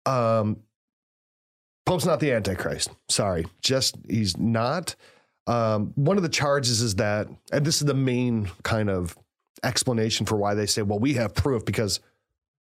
Um, 0.06 0.62
Pope's 1.86 2.06
not 2.06 2.22
the 2.22 2.32
Antichrist. 2.32 2.90
Sorry, 3.10 3.46
just 3.62 3.98
he's 4.10 4.38
not. 4.38 4.96
Um, 5.48 5.92
one 5.96 6.16
of 6.16 6.24
the 6.24 6.30
charges 6.30 6.82
is 6.82 6.96
that, 6.96 7.28
and 7.52 7.66
this 7.66 7.82
is 7.82 7.88
the 7.88 7.94
main 7.94 8.50
kind 8.64 8.90
of 8.90 9.18
explanation 9.64 10.26
for 10.26 10.36
why 10.36 10.54
they 10.54 10.66
say, 10.66 10.82
well, 10.82 11.00
we 11.00 11.14
have 11.14 11.34
proof 11.34 11.66
because, 11.66 12.00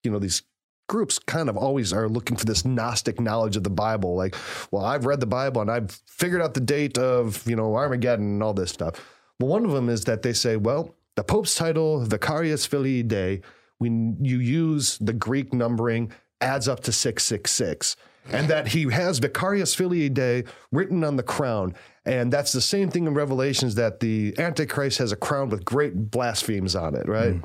you 0.04 0.12
know, 0.12 0.20
these 0.20 0.44
groups 0.88 1.20
kind 1.20 1.50
of 1.50 1.56
always 1.56 1.94
are 1.94 2.10
looking 2.10 2.36
for 2.36 2.46
this 2.46 2.66
Gnostic 2.66 3.20
knowledge 3.20 3.56
of 3.56 3.64
the 3.64 3.70
Bible. 3.70 4.16
Like, 4.16 4.36
well, 4.72 4.84
I've 4.84 5.06
read 5.06 5.20
the 5.20 5.26
Bible 5.26 5.62
and 5.62 5.72
I've 5.72 5.92
figured 6.06 6.42
out 6.42 6.54
the 6.54 6.60
date 6.60 6.98
of, 6.98 7.48
you 7.48 7.56
know, 7.56 7.76
Armageddon 7.76 8.26
and 8.26 8.44
all 8.44 8.54
this 8.54 8.72
stuff. 8.72 8.96
Well, 9.40 9.50
one 9.50 9.66
of 9.66 9.72
them 9.72 9.90
is 9.90 10.04
that 10.06 10.22
they 10.22 10.34
say, 10.34 10.58
well, 10.58 10.94
the 11.16 11.24
Pope's 11.24 11.56
title, 11.56 12.06
Vicarius 12.06 12.68
Filii 12.68 13.04
Dei, 13.04 13.42
when 13.78 14.18
you 14.24 14.40
use 14.40 14.98
the 15.00 15.14
Greek 15.14 15.54
numbering, 15.54 16.12
adds 16.42 16.68
up 16.68 16.82
to 16.82 16.92
666 16.92 17.96
and 18.30 18.48
that 18.50 18.68
he 18.70 18.90
has 18.92 19.20
Vicarius 19.20 19.76
Filii 19.76 20.10
Dei 20.10 20.44
written 20.72 21.04
on 21.04 21.16
the 21.16 21.24
crown. 21.24 21.76
And 22.06 22.32
that's 22.32 22.52
the 22.52 22.62
same 22.62 22.90
thing 22.90 23.08
in 23.08 23.14
Revelations 23.14 23.76
that 23.76 24.00
the 24.00 24.34
Antichrist 24.38 24.98
has 25.00 25.12
a 25.12 25.16
crown 25.16 25.50
with 25.50 25.66
great 25.66 26.12
blasphemies 26.12 26.76
on 26.76 26.96
it, 26.96 27.08
right? 27.08 27.34
Mm. 27.34 27.44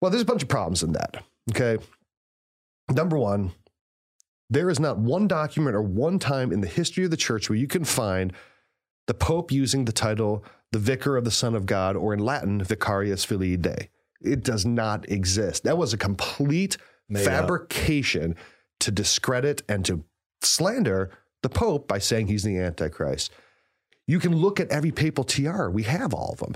Well, 0.00 0.10
there's 0.10 0.22
a 0.22 0.26
bunch 0.26 0.42
of 0.42 0.48
problems 0.48 0.82
in 0.82 0.92
that. 0.92 1.22
Okay. 1.50 1.82
Number 2.90 3.18
one, 3.18 3.52
there 4.50 4.70
is 4.70 4.80
not 4.80 4.98
one 4.98 5.28
document 5.28 5.76
or 5.76 5.82
one 5.82 6.18
time 6.18 6.52
in 6.52 6.60
the 6.60 6.68
history 6.68 7.04
of 7.04 7.10
the 7.10 7.16
church 7.16 7.48
where 7.48 7.58
you 7.58 7.66
can 7.66 7.84
find 7.84 8.32
the 9.06 9.14
Pope 9.14 9.52
using 9.52 9.84
the 9.84 9.92
title 9.92 10.44
the 10.72 10.78
Vicar 10.78 11.16
of 11.16 11.24
the 11.24 11.30
Son 11.30 11.54
of 11.54 11.66
God, 11.66 11.96
or 11.96 12.12
in 12.12 12.20
Latin, 12.20 12.60
Vicarius 12.60 13.24
Filii 13.24 13.56
Dei. 13.56 13.88
It 14.20 14.44
does 14.44 14.66
not 14.66 15.08
exist. 15.08 15.64
That 15.64 15.78
was 15.78 15.92
a 15.92 15.96
complete 15.96 16.76
Made 17.08 17.24
fabrication. 17.24 18.32
Up 18.32 18.38
to 18.80 18.90
discredit 18.90 19.62
and 19.68 19.84
to 19.84 20.04
slander 20.42 21.10
the 21.42 21.48
Pope 21.48 21.88
by 21.88 21.98
saying 21.98 22.26
he's 22.26 22.44
the 22.44 22.58
Antichrist. 22.58 23.32
You 24.06 24.18
can 24.18 24.34
look 24.34 24.58
at 24.58 24.70
every 24.70 24.90
papal 24.90 25.24
tiara. 25.24 25.70
We 25.70 25.82
have 25.84 26.14
all 26.14 26.32
of 26.32 26.38
them. 26.38 26.54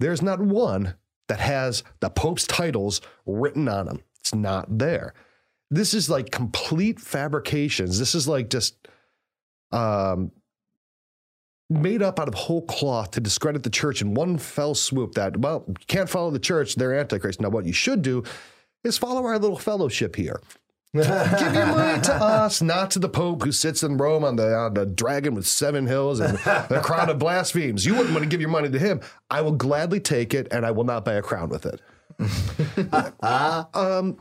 There's 0.00 0.22
not 0.22 0.40
one 0.40 0.94
that 1.28 1.40
has 1.40 1.84
the 2.00 2.10
Pope's 2.10 2.46
titles 2.46 3.00
written 3.26 3.68
on 3.68 3.86
them. 3.86 4.02
It's 4.20 4.34
not 4.34 4.78
there. 4.78 5.14
This 5.70 5.92
is 5.92 6.08
like 6.08 6.30
complete 6.30 6.98
fabrications. 6.98 7.98
This 7.98 8.14
is 8.14 8.26
like 8.26 8.48
just 8.48 8.88
um, 9.70 10.32
made 11.68 12.02
up 12.02 12.18
out 12.18 12.28
of 12.28 12.34
whole 12.34 12.62
cloth 12.62 13.10
to 13.12 13.20
discredit 13.20 13.62
the 13.62 13.70
church 13.70 14.00
in 14.00 14.14
one 14.14 14.38
fell 14.38 14.74
swoop 14.74 15.14
that, 15.14 15.36
well, 15.36 15.64
you 15.68 15.74
can't 15.86 16.08
follow 16.08 16.30
the 16.30 16.38
church, 16.38 16.74
they're 16.76 16.98
Antichrist. 16.98 17.40
Now, 17.40 17.50
what 17.50 17.66
you 17.66 17.72
should 17.72 18.02
do 18.02 18.24
is 18.84 18.96
follow 18.96 19.24
our 19.26 19.38
little 19.38 19.58
fellowship 19.58 20.16
here. 20.16 20.40
Give 20.94 21.54
your 21.54 21.66
money 21.66 22.00
to 22.02 22.14
us, 22.14 22.62
not 22.62 22.90
to 22.92 22.98
the 22.98 23.10
Pope 23.10 23.42
who 23.42 23.52
sits 23.52 23.82
in 23.82 23.98
Rome 23.98 24.24
on 24.24 24.36
the 24.36 24.54
on 24.54 24.72
the 24.72 24.86
dragon 24.86 25.34
with 25.34 25.46
seven 25.46 25.86
hills 25.86 26.18
and 26.18 26.38
a 26.46 26.80
crown 26.82 27.10
of 27.10 27.18
blasphemes. 27.18 27.84
You 27.84 27.94
wouldn't 27.94 28.12
want 28.12 28.24
to 28.24 28.28
give 28.28 28.40
your 28.40 28.48
money 28.48 28.70
to 28.70 28.78
him. 28.78 29.00
I 29.30 29.42
will 29.42 29.52
gladly 29.52 30.00
take 30.00 30.32
it, 30.32 30.48
and 30.50 30.64
I 30.64 30.70
will 30.70 30.84
not 30.84 31.04
buy 31.04 31.14
a 31.14 31.22
crown 31.22 31.50
with 31.50 31.66
it. 31.66 31.82
um, 33.74 34.18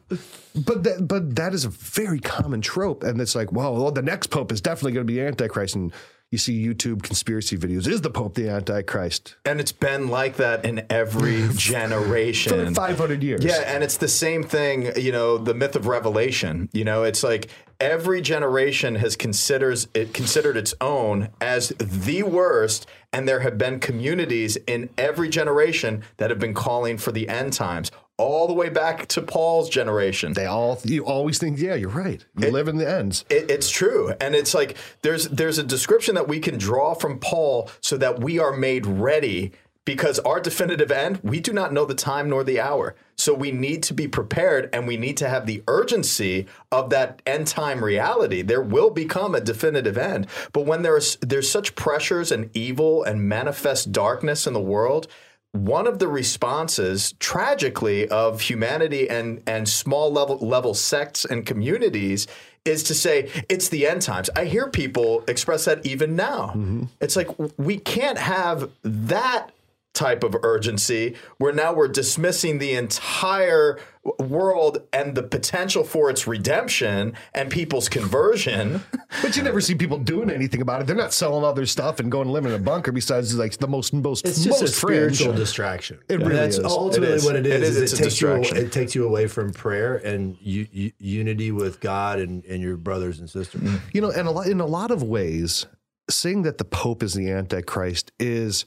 but 0.55 0.83
that, 0.83 1.05
but 1.07 1.35
that 1.37 1.53
is 1.53 1.63
a 1.63 1.69
very 1.69 2.19
common 2.19 2.59
trope, 2.59 3.01
and 3.01 3.21
it's 3.21 3.33
like, 3.33 3.51
well, 3.53 3.89
the 3.91 4.01
next 4.01 4.27
pope 4.27 4.51
is 4.51 4.59
definitely 4.59 4.91
going 4.91 5.07
to 5.07 5.11
be 5.11 5.21
Antichrist, 5.21 5.75
and 5.75 5.93
you 6.31 6.37
see 6.37 6.65
YouTube 6.65 7.03
conspiracy 7.03 7.57
videos. 7.57 7.87
Is 7.87 8.01
the 8.01 8.09
Pope 8.09 8.35
the 8.35 8.49
Antichrist? 8.49 9.37
And 9.45 9.61
it's 9.61 9.71
been 9.71 10.09
like 10.09 10.35
that 10.37 10.65
in 10.65 10.85
every 10.89 11.47
generation. 11.55 12.73
For 12.73 12.73
500 12.73 13.23
years. 13.23 13.43
Yeah, 13.45 13.63
and 13.65 13.83
it's 13.83 13.97
the 13.97 14.09
same 14.09 14.43
thing, 14.43 14.91
you 14.97 15.11
know, 15.11 15.37
the 15.37 15.53
myth 15.53 15.75
of 15.75 15.87
revelation. 15.87 16.69
You 16.73 16.83
know, 16.83 17.03
it's 17.03 17.23
like 17.23 17.49
every 17.79 18.21
generation 18.21 18.95
has 18.95 19.15
considers 19.15 19.87
it 19.93 20.13
considered 20.13 20.57
its 20.57 20.73
own 20.81 21.29
as 21.39 21.69
the 21.79 22.23
worst 22.23 22.87
and 23.13 23.27
there 23.27 23.41
have 23.41 23.57
been 23.57 23.79
communities 23.79 24.57
in 24.67 24.89
every 24.97 25.29
generation 25.29 26.03
that 26.17 26.29
have 26.29 26.39
been 26.39 26.53
calling 26.53 26.97
for 26.97 27.11
the 27.11 27.29
end 27.29 27.53
times 27.53 27.91
all 28.17 28.47
the 28.47 28.53
way 28.53 28.69
back 28.69 29.07
to 29.07 29.21
Paul's 29.21 29.69
generation. 29.69 30.33
They 30.33 30.45
all 30.45 30.79
you 30.83 31.05
always 31.05 31.37
think, 31.37 31.59
yeah, 31.59 31.75
you're 31.75 31.89
right. 31.89 32.25
You 32.37 32.47
it, 32.47 32.53
live 32.53 32.67
in 32.67 32.77
the 32.77 32.89
ends. 32.89 33.25
It, 33.29 33.49
it's 33.49 33.69
true, 33.69 34.13
and 34.19 34.35
it's 34.35 34.53
like 34.53 34.77
there's 35.01 35.27
there's 35.29 35.57
a 35.57 35.63
description 35.63 36.15
that 36.15 36.27
we 36.27 36.39
can 36.39 36.57
draw 36.57 36.93
from 36.93 37.19
Paul 37.19 37.69
so 37.81 37.97
that 37.97 38.19
we 38.19 38.39
are 38.39 38.55
made 38.55 38.85
ready 38.85 39.53
because 39.87 40.19
our 40.19 40.41
definitive 40.41 40.91
end, 40.91 41.17
we 41.23 41.39
do 41.39 41.53
not 41.53 41.71
know 41.71 41.85
the 41.85 41.95
time 41.95 42.29
nor 42.29 42.43
the 42.43 42.59
hour. 42.59 42.93
So 43.15 43.33
we 43.33 43.53
need 43.53 43.83
to 43.83 43.93
be 43.93 44.05
prepared 44.05 44.69
and 44.73 44.85
we 44.85 44.97
need 44.97 45.15
to 45.17 45.29
have 45.29 45.45
the 45.45 45.63
urgency 45.65 46.45
of 46.73 46.89
that 46.89 47.21
end 47.25 47.47
time 47.47 47.81
reality. 47.81 48.41
There 48.41 48.61
will 48.61 48.89
become 48.89 49.33
a 49.33 49.39
definitive 49.39 49.97
end. 49.97 50.27
But 50.51 50.65
when 50.65 50.81
there's 50.81 51.15
there's 51.21 51.49
such 51.49 51.75
pressures 51.75 52.33
and 52.33 52.49
evil 52.53 53.01
and 53.01 53.29
manifest 53.29 53.93
darkness 53.93 54.45
in 54.45 54.51
the 54.51 54.59
world, 54.59 55.07
one 55.53 55.87
of 55.87 55.99
the 55.99 56.07
responses 56.07 57.13
tragically 57.19 58.07
of 58.09 58.41
humanity 58.41 59.09
and 59.09 59.41
and 59.47 59.67
small 59.67 60.11
level 60.11 60.37
level 60.37 60.73
sects 60.73 61.25
and 61.25 61.45
communities 61.45 62.27
is 62.65 62.83
to 62.83 62.93
say 62.93 63.31
it's 63.49 63.69
the 63.69 63.87
end 63.87 64.01
times. 64.01 64.29
I 64.35 64.45
hear 64.45 64.69
people 64.69 65.23
express 65.27 65.65
that 65.65 65.85
even 65.85 66.15
now. 66.15 66.47
Mm-hmm. 66.47 66.83
It's 67.01 67.15
like 67.15 67.29
we 67.57 67.79
can't 67.79 68.17
have 68.17 68.69
that 68.83 69.51
type 69.97 70.23
of 70.23 70.35
urgency 70.43 71.15
where 71.37 71.51
now 71.51 71.73
we're 71.73 71.87
dismissing 71.87 72.59
the 72.59 72.73
entire 72.75 73.79
world 74.19 74.83
and 74.93 75.15
the 75.15 75.23
potential 75.23 75.83
for 75.83 76.09
its 76.09 76.27
redemption 76.27 77.13
and 77.33 77.51
people's 77.51 77.89
conversion. 77.89 78.83
But 79.21 79.37
you 79.37 79.41
never 79.41 79.61
see 79.61 79.73
people 79.73 79.97
doing 79.97 80.29
anything 80.29 80.61
about 80.61 80.81
it. 80.81 80.87
They're 80.87 80.95
not 80.95 81.13
selling 81.13 81.45
all 81.45 81.53
their 81.53 81.65
stuff 81.65 82.01
and 82.01 82.11
going 82.11 82.27
to 82.27 82.31
live 82.31 82.45
in 82.45 82.51
a 82.51 82.59
bunker. 82.59 82.91
Besides, 82.91 83.33
like 83.35 83.55
the 83.57 83.67
most 83.67 83.93
most 83.93 84.25
it's 84.25 84.43
just 84.43 84.61
most 84.61 84.73
a 84.73 84.75
spiritual 84.75 85.33
distraction. 85.33 85.99
It 86.09 86.19
really 86.19 86.35
that's 86.35 86.57
is. 86.57 86.65
ultimately 86.65 87.13
it 87.13 87.15
is. 87.15 87.25
what 87.25 87.35
it 87.37 87.47
is. 87.47 87.53
It 87.53 87.63
is. 87.63 87.77
It, 87.77 87.83
it's 87.83 87.93
it 87.93 87.99
a 87.99 88.03
takes 88.03 88.13
distraction. 88.15 88.57
you 88.57 88.63
it 88.63 88.71
takes 88.73 88.95
you 88.95 89.07
away 89.07 89.27
from 89.27 89.53
prayer 89.53 89.95
and 89.95 90.37
you, 90.41 90.91
unity 90.99 91.53
with 91.53 91.79
God 91.79 92.19
and, 92.19 92.43
and 92.45 92.61
your 92.61 92.75
brothers 92.75 93.19
and 93.19 93.29
sisters. 93.29 93.61
You 93.93 94.01
know, 94.01 94.11
and 94.11 94.27
a 94.27 94.31
lot, 94.31 94.47
in 94.47 94.59
a 94.59 94.65
lot 94.65 94.91
of 94.91 95.01
ways, 95.01 95.65
saying 96.09 96.41
that 96.43 96.57
the 96.57 96.65
Pope 96.65 97.03
is 97.03 97.13
the 97.13 97.31
Antichrist 97.31 98.11
is 98.19 98.65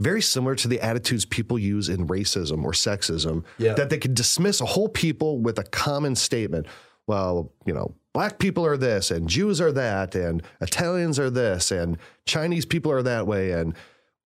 very 0.00 0.22
similar 0.22 0.54
to 0.56 0.66
the 0.66 0.80
attitudes 0.80 1.24
people 1.26 1.58
use 1.58 1.88
in 1.88 2.08
racism 2.08 2.64
or 2.64 2.72
sexism, 2.72 3.44
yeah. 3.58 3.74
that 3.74 3.90
they 3.90 3.98
can 3.98 4.14
dismiss 4.14 4.60
a 4.60 4.66
whole 4.66 4.88
people 4.88 5.38
with 5.38 5.58
a 5.58 5.62
common 5.62 6.16
statement. 6.16 6.66
Well, 7.06 7.52
you 7.66 7.74
know, 7.74 7.94
black 8.14 8.38
people 8.38 8.64
are 8.64 8.78
this, 8.78 9.10
and 9.10 9.28
Jews 9.28 9.60
are 9.60 9.72
that, 9.72 10.14
and 10.14 10.42
Italians 10.60 11.18
are 11.18 11.30
this, 11.30 11.70
and 11.70 11.98
Chinese 12.24 12.64
people 12.64 12.90
are 12.90 13.02
that 13.02 13.26
way, 13.26 13.52
and 13.52 13.74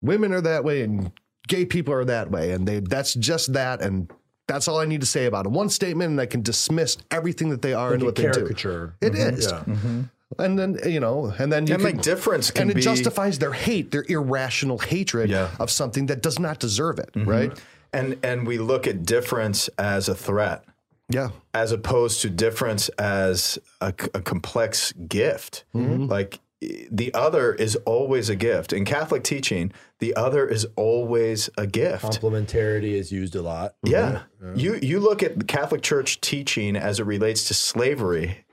women 0.01 0.33
are 0.33 0.41
that 0.41 0.63
way, 0.63 0.81
and 0.81 1.11
gay 1.47 1.65
people 1.65 1.93
are 1.93 2.05
that 2.05 2.31
way, 2.31 2.51
and 2.51 2.67
they 2.67 2.79
that's 2.79 3.13
just 3.13 3.53
that, 3.53 3.81
and 3.81 4.11
that's 4.47 4.67
all 4.67 4.79
I 4.79 4.85
need 4.85 5.01
to 5.01 5.07
say 5.07 5.25
about 5.25 5.45
it. 5.45 5.51
One 5.51 5.69
statement, 5.69 6.09
and 6.09 6.19
I 6.19 6.25
can 6.25 6.41
dismiss 6.41 6.97
everything 7.11 7.49
that 7.49 7.61
they 7.61 7.73
are 7.73 7.91
like 7.91 7.95
and 7.95 8.03
what 8.03 8.15
they 8.15 8.23
do. 8.23 8.31
Caricature. 8.31 8.95
It 9.01 9.13
mm-hmm. 9.13 9.35
is. 9.35 9.45
Yeah. 9.45 9.59
Mm-hmm 9.59 10.01
and 10.37 10.59
then 10.59 10.77
you 10.85 10.99
know, 10.99 11.33
and 11.39 11.51
then 11.51 11.65
you 11.65 11.73
and 11.73 11.83
can, 11.83 11.95
make 11.95 12.01
difference, 12.03 12.51
and 12.51 12.69
it 12.69 12.75
be, 12.75 12.81
justifies 12.81 13.39
their 13.39 13.53
hate, 13.53 13.91
their 13.91 14.05
irrational 14.07 14.77
hatred 14.77 15.29
yeah. 15.29 15.49
of 15.59 15.71
something 15.71 16.05
that 16.07 16.21
does 16.21 16.37
not 16.39 16.59
deserve 16.59 16.99
it, 16.99 17.11
mm-hmm. 17.13 17.29
right? 17.29 17.59
And 17.93 18.19
and 18.23 18.45
we 18.45 18.59
look 18.59 18.85
at 18.85 19.03
difference 19.03 19.69
as 19.79 20.07
a 20.07 20.13
threat, 20.13 20.63
yeah, 21.09 21.29
as 21.53 21.71
opposed 21.71 22.21
to 22.21 22.29
difference 22.29 22.89
as 22.89 23.57
a, 23.81 23.87
a 24.13 24.21
complex 24.21 24.91
gift. 24.93 25.63
Mm-hmm. 25.73 26.05
Like 26.05 26.39
the 26.61 27.13
other 27.13 27.53
is 27.53 27.75
always 27.85 28.29
a 28.29 28.35
gift 28.35 28.73
in 28.73 28.85
Catholic 28.85 29.23
teaching. 29.23 29.71
The 29.99 30.15
other 30.15 30.47
is 30.47 30.67
always 30.75 31.49
a 31.57 31.65
gift. 31.65 32.03
Complementarity 32.03 32.91
is 32.91 33.11
used 33.11 33.35
a 33.35 33.41
lot. 33.41 33.75
Yeah. 33.83 34.23
yeah. 34.43 34.53
You 34.55 34.79
you 34.81 34.99
look 34.99 35.23
at 35.23 35.39
the 35.39 35.45
Catholic 35.45 35.81
Church 35.81 36.21
teaching 36.21 36.75
as 36.75 36.99
it 36.99 37.05
relates 37.05 37.47
to 37.47 37.53
slavery. 37.53 38.45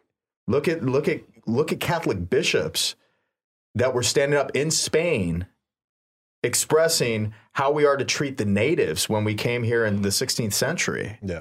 Look 0.47 0.69
at 0.69 0.85
look 0.85 1.09
at 1.09 1.21
look 1.47 1.73
at 1.73 1.81
Catholic 1.81 2.29
bishops 2.29 2.97
that 3.75 3.95
were 3.95 4.03
standing 4.03 4.39
up 4.39 4.51
in 4.55 4.71
Spain 4.71 5.47
expressing 6.43 7.35
how 7.53 7.71
we 7.71 7.85
are 7.85 7.97
to 7.97 8.05
treat 8.05 8.37
the 8.37 8.45
natives 8.45 9.09
when 9.09 9.25
we 9.25 9.35
came 9.35 9.63
here 9.63 9.85
in 9.85 10.03
the 10.03 10.11
16th 10.11 10.53
century. 10.53 11.19
Yeah. 11.23 11.41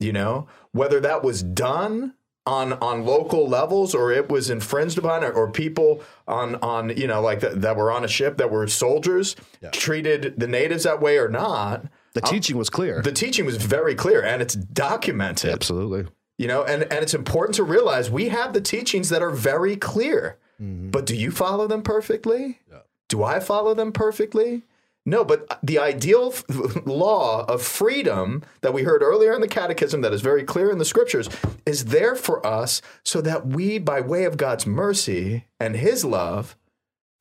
You 0.00 0.12
know, 0.12 0.46
whether 0.72 1.00
that 1.00 1.24
was 1.24 1.42
done 1.42 2.14
on 2.48 2.72
on 2.74 3.04
local 3.04 3.46
levels 3.46 3.94
or 3.94 4.10
it 4.10 4.30
was 4.30 4.48
infringed 4.48 4.96
upon 4.96 5.22
or, 5.22 5.30
or 5.30 5.50
people 5.50 6.02
on 6.26 6.54
on 6.56 6.96
you 6.96 7.06
know 7.06 7.20
like 7.20 7.40
the, 7.40 7.50
that 7.50 7.76
were 7.76 7.92
on 7.92 8.04
a 8.04 8.08
ship 8.08 8.38
that 8.38 8.50
were 8.50 8.66
soldiers 8.66 9.36
yeah. 9.60 9.68
treated 9.70 10.34
the 10.38 10.46
natives 10.46 10.84
that 10.84 11.00
way 11.00 11.18
or 11.18 11.28
not 11.28 11.84
the 12.14 12.22
teaching 12.22 12.56
was 12.56 12.70
clear 12.70 13.02
the 13.02 13.12
teaching 13.12 13.44
was 13.44 13.58
very 13.58 13.94
clear 13.94 14.22
and 14.22 14.40
it's 14.40 14.54
documented 14.54 15.50
absolutely 15.50 16.06
you 16.38 16.46
know, 16.46 16.64
and, 16.64 16.84
and 16.84 17.02
it's 17.02 17.14
important 17.14 17.56
to 17.56 17.64
realize 17.64 18.10
we 18.10 18.28
have 18.28 18.52
the 18.52 18.60
teachings 18.60 19.08
that 19.10 19.22
are 19.22 19.30
very 19.30 19.76
clear. 19.76 20.38
Mm-hmm. 20.62 20.90
But 20.90 21.04
do 21.04 21.16
you 21.16 21.30
follow 21.30 21.66
them 21.66 21.82
perfectly? 21.82 22.60
Yeah. 22.70 22.78
Do 23.08 23.22
I 23.22 23.40
follow 23.40 23.74
them 23.74 23.92
perfectly? 23.92 24.62
No, 25.04 25.24
but 25.24 25.58
the 25.62 25.78
ideal 25.78 26.34
f- 26.34 26.44
law 26.86 27.44
of 27.46 27.62
freedom 27.62 28.42
that 28.60 28.74
we 28.74 28.82
heard 28.82 29.02
earlier 29.02 29.32
in 29.32 29.40
the 29.40 29.48
catechism, 29.48 30.02
that 30.02 30.12
is 30.12 30.20
very 30.20 30.44
clear 30.44 30.70
in 30.70 30.78
the 30.78 30.84
scriptures, 30.84 31.28
is 31.64 31.86
there 31.86 32.14
for 32.14 32.46
us 32.46 32.82
so 33.04 33.20
that 33.22 33.46
we, 33.46 33.78
by 33.78 34.00
way 34.00 34.24
of 34.24 34.36
God's 34.36 34.66
mercy 34.66 35.46
and 35.58 35.76
his 35.76 36.04
love, 36.04 36.56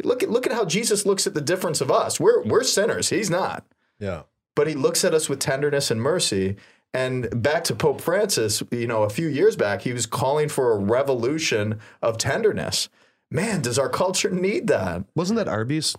look 0.04 0.22
at, 0.22 0.30
look 0.30 0.46
at 0.46 0.52
how 0.52 0.66
Jesus 0.66 1.06
looks 1.06 1.26
at 1.26 1.34
the 1.34 1.42
difference 1.42 1.80
of 1.80 1.90
us. 1.90 2.20
We're, 2.20 2.44
we're 2.44 2.64
sinners, 2.64 3.10
he's 3.10 3.30
not. 3.30 3.66
Yeah. 4.00 4.24
But 4.54 4.68
he 4.68 4.74
looks 4.74 5.06
at 5.06 5.14
us 5.14 5.30
with 5.30 5.40
tenderness 5.40 5.90
and 5.90 6.02
mercy. 6.02 6.58
And 6.94 7.30
back 7.44 7.64
to 7.66 7.76
Pope 7.76 8.02
Francis, 8.02 8.64
you 8.72 8.88
know, 8.88 9.04
a 9.04 9.10
few 9.10 9.28
years 9.28 9.56
back, 9.56 9.82
he 9.82 9.94
was 9.94 10.06
calling 10.06 10.50
for 10.50 10.72
a 10.72 10.78
revolution 10.78 11.80
of 12.02 12.18
tenderness. 12.18 12.90
Man, 13.30 13.62
does 13.62 13.78
our 13.78 13.90
culture 13.90 14.30
need 14.32 14.68
that? 14.68 15.04
Wasn't 15.16 15.38
that 15.38 15.48
Arby's? 15.48 15.96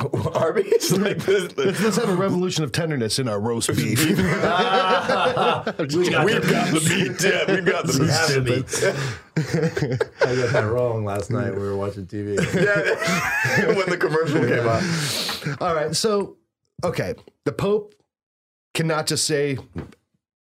Arby's 0.34 0.90
like 0.98 1.18
this. 1.18 1.56
Let's 1.56 1.96
have 1.96 2.08
a 2.08 2.16
revolution 2.16 2.64
of 2.64 2.72
tenderness 2.72 3.20
in 3.20 3.28
our 3.28 3.38
roast 3.40 3.68
beef. 3.76 4.04
We 4.04 4.14
got 4.16 5.78
We've 5.78 6.10
got 6.10 6.26
the 6.26 6.80
meat. 6.88 7.22
Yeah, 7.22 7.54
we've 7.54 7.64
got 7.64 7.86
the 7.86 7.98
We 8.00 8.06
meat. 8.06 8.10
have 8.10 8.34
the 8.34 8.40
meat. 8.42 10.02
I 10.20 10.34
got 10.34 10.52
that 10.52 10.66
wrong 10.68 11.04
last 11.04 11.30
night. 11.30 11.54
We 11.54 11.60
were 11.60 11.76
watching 11.76 12.06
TV. 12.06 12.34
Yeah, 12.54 13.68
when 13.76 13.88
the 13.88 13.96
commercial 13.96 14.40
came 14.40 14.66
out. 14.66 15.62
All 15.62 15.74
right. 15.76 15.94
So, 15.94 16.36
okay. 16.82 17.14
The 17.44 17.52
Pope 17.52 17.94
cannot 18.74 19.06
just 19.06 19.24
say 19.28 19.58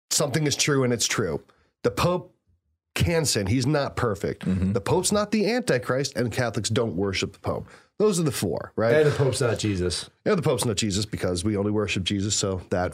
something 0.10 0.46
is 0.48 0.56
true 0.56 0.84
and 0.84 0.94
it's 0.94 1.08
true. 1.08 1.44
The 1.84 1.92
Pope 1.92 2.36
can 2.96 3.24
sin. 3.26 3.48
He's 3.48 3.66
not 3.66 3.96
perfect. 3.96 4.44
The 4.74 4.82
Pope's 4.82 5.12
not 5.12 5.32
the 5.32 5.50
Antichrist, 5.50 6.16
and 6.16 6.32
Catholics 6.32 6.70
don't 6.70 6.96
worship 6.96 7.34
the 7.34 7.40
Pope. 7.40 7.68
Those 7.98 8.20
are 8.20 8.24
the 8.24 8.32
four, 8.32 8.72
right? 8.76 8.96
And 8.96 9.12
the 9.12 9.16
Pope's 9.16 9.42
not 9.42 9.60
Jesus. 9.60 10.10
Yeah, 10.26 10.36
the 10.36 10.42
Pope's 10.42 10.66
not 10.66 10.76
Jesus 10.78 11.06
because 11.06 11.44
we 11.44 11.56
only 11.56 11.72
worship 11.72 12.04
Jesus, 12.04 12.36
so 12.36 12.62
that 12.70 12.94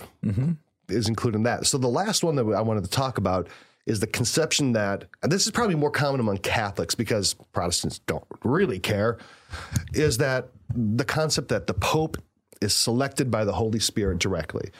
is 0.89 1.07
included 1.07 1.37
in 1.37 1.43
that. 1.43 1.65
So 1.65 1.77
the 1.77 1.87
last 1.87 2.23
one 2.23 2.35
that 2.35 2.45
I 2.53 2.61
wanted 2.61 2.83
to 2.83 2.89
talk 2.89 3.17
about 3.17 3.47
is 3.85 3.99
the 3.99 4.07
conception 4.07 4.73
that, 4.73 5.05
and 5.23 5.31
this 5.31 5.45
is 5.45 5.51
probably 5.51 5.75
more 5.75 5.91
common 5.91 6.19
among 6.19 6.39
Catholics 6.39 6.95
because 6.95 7.35
Protestants 7.53 7.99
don't 7.99 8.25
really 8.43 8.79
care, 8.79 9.17
is 9.93 10.17
that 10.17 10.49
the 10.73 11.05
concept 11.05 11.49
that 11.49 11.67
the 11.67 11.73
Pope 11.73 12.17
is 12.61 12.75
selected 12.75 13.29
by 13.29 13.45
the 13.45 13.53
Holy 13.53 13.79
Spirit 13.79 14.19
directly. 14.19 14.71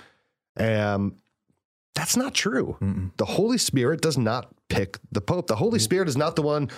Um, 0.58 1.16
that's 1.96 2.16
not 2.16 2.34
true. 2.34 2.78
The 3.18 3.26
Holy 3.26 3.58
Spirit 3.58 4.02
does 4.02 4.18
not 4.18 4.54
pick 4.70 5.00
the 5.12 5.22
Pope. 5.22 5.48
The 5.48 5.56
Holy 5.56 5.80
Spirit 5.80 6.08
is 6.08 6.18
not 6.18 6.36
the 6.36 6.42
one 6.42 6.70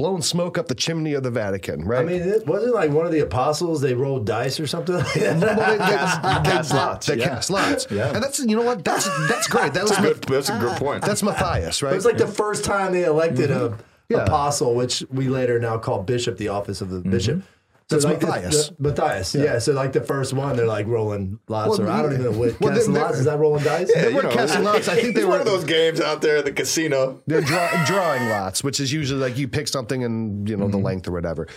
blowing 0.00 0.22
smoke 0.22 0.56
up 0.56 0.66
the 0.66 0.74
chimney 0.74 1.12
of 1.12 1.22
the 1.22 1.30
Vatican, 1.30 1.84
right? 1.84 2.00
I 2.00 2.04
mean, 2.04 2.22
it 2.22 2.46
wasn't 2.46 2.74
like 2.74 2.90
one 2.90 3.04
of 3.04 3.12
the 3.12 3.20
apostles. 3.20 3.82
They 3.82 3.92
rolled 3.92 4.24
dice 4.24 4.58
or 4.58 4.66
something. 4.66 4.94
Like 4.94 5.12
that? 5.14 5.56
Well, 5.58 5.70
they, 5.70 5.78
they, 5.78 6.50
Cast 6.50 6.72
lots, 6.72 7.06
They 7.06 7.16
yeah. 7.16 7.28
cast 7.28 7.50
lots. 7.50 7.86
Yeah. 7.90 8.14
And 8.14 8.22
that's 8.22 8.38
you 8.38 8.56
know 8.56 8.62
what 8.62 8.84
that's 8.84 9.06
that's 9.28 9.46
great. 9.46 9.74
That 9.74 9.82
was 9.82 9.92
That's 9.92 10.04
a 10.04 10.14
good, 10.14 10.22
that's 10.22 10.48
a 10.48 10.58
good 10.58 10.76
point. 10.78 11.04
that's 11.04 11.22
Matthias, 11.22 11.82
right? 11.82 11.92
It 11.92 11.96
was 11.96 12.06
like 12.06 12.18
the 12.18 12.26
first 12.26 12.64
time 12.64 12.92
they 12.92 13.04
elected 13.04 13.50
a 13.50 13.70
mm-hmm. 13.70 13.82
Yeah. 14.08 14.24
apostle, 14.24 14.74
which 14.74 15.04
we 15.10 15.28
later 15.28 15.60
now 15.60 15.78
call 15.78 16.02
bishop, 16.02 16.36
the 16.36 16.48
office 16.48 16.80
of 16.80 16.90
the 16.90 16.98
mm-hmm. 16.98 17.10
bishop. 17.10 17.42
So 17.90 17.96
That's 17.96 18.04
like 18.04 18.22
Matthias. 18.22 18.68
the- 18.68 18.74
Matthias, 18.78 19.34
yeah. 19.34 19.58
So 19.58 19.72
like 19.72 19.92
the 19.92 20.00
first 20.00 20.32
one, 20.32 20.56
they're 20.56 20.64
like 20.64 20.86
rolling 20.86 21.40
lots, 21.48 21.76
Well, 21.76 21.88
or 21.88 21.90
I 21.90 22.02
don't 22.02 22.12
even 22.12 22.24
know 22.24 22.30
what 22.30 22.60
well, 22.60 22.72
casting 22.72 22.94
they're- 22.94 23.02
lots. 23.02 23.18
Is 23.18 23.24
that 23.24 23.36
rolling 23.36 23.64
dice? 23.64 23.90
Yeah, 23.92 24.02
they 24.02 24.08
you 24.10 24.14
weren't 24.14 24.28
know, 24.28 24.34
casting 24.36 24.62
lots. 24.62 24.86
I 24.86 24.94
think 24.94 25.14
they 25.16 25.22
it's 25.22 25.24
were 25.26 25.30
one 25.30 25.40
of 25.40 25.46
those 25.46 25.64
games 25.64 26.00
out 26.00 26.22
there 26.22 26.36
at 26.36 26.44
the 26.44 26.52
casino. 26.52 27.20
they're 27.26 27.40
draw, 27.40 27.84
drawing 27.86 28.28
lots, 28.28 28.62
which 28.62 28.78
is 28.78 28.92
usually 28.92 29.20
like 29.20 29.36
you 29.36 29.48
pick 29.48 29.66
something 29.66 30.04
and 30.04 30.48
you 30.48 30.56
know 30.56 30.68
the 30.68 30.76
mm-hmm. 30.76 30.86
length 30.86 31.08
or 31.08 31.10
whatever. 31.10 31.48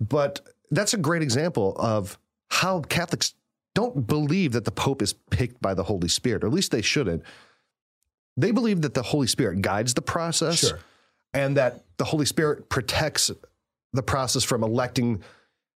But 0.00 0.40
that's 0.70 0.94
a 0.94 0.96
great 0.96 1.20
example 1.20 1.76
of 1.78 2.18
how 2.48 2.80
Catholics 2.80 3.34
don't 3.74 4.06
believe 4.06 4.52
that 4.52 4.64
the 4.64 4.70
Pope 4.72 5.02
is 5.02 5.12
picked 5.30 5.60
by 5.60 5.74
the 5.74 5.82
Holy 5.82 6.08
Spirit, 6.08 6.42
or 6.42 6.46
at 6.46 6.54
least 6.54 6.72
they 6.72 6.80
shouldn't. 6.82 7.22
They 8.38 8.50
believe 8.50 8.80
that 8.80 8.94
the 8.94 9.02
Holy 9.02 9.26
Spirit 9.26 9.60
guides 9.60 9.92
the 9.92 10.00
process, 10.00 10.60
Sure. 10.60 10.78
and 11.34 11.58
that 11.58 11.84
the 11.98 12.04
Holy 12.04 12.24
Spirit 12.24 12.70
protects 12.70 13.30
the 13.92 14.02
process 14.02 14.42
from 14.42 14.62
electing 14.62 15.22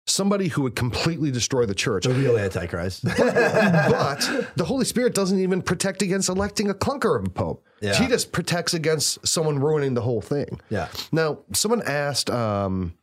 somebody 0.07 0.47
who 0.47 0.61
would 0.61 0.75
completely 0.75 1.31
destroy 1.31 1.65
the 1.65 1.75
church. 1.75 2.03
The 2.05 2.13
real 2.13 2.37
Antichrist. 2.37 3.03
but 3.05 4.47
the 4.55 4.65
Holy 4.65 4.85
Spirit 4.85 5.13
doesn't 5.15 5.39
even 5.39 5.61
protect 5.61 6.01
against 6.01 6.29
electing 6.29 6.69
a 6.69 6.73
clunker 6.73 7.17
of 7.19 7.25
a 7.25 7.29
pope. 7.29 7.65
Yeah. 7.81 7.95
He 7.95 8.07
just 8.07 8.31
protects 8.31 8.73
against 8.73 9.25
someone 9.27 9.59
ruining 9.59 9.93
the 9.93 10.01
whole 10.01 10.21
thing. 10.21 10.59
yeah. 10.69 10.87
Now, 11.11 11.39
someone 11.53 11.81
asked 11.83 12.29
um, 12.29 12.93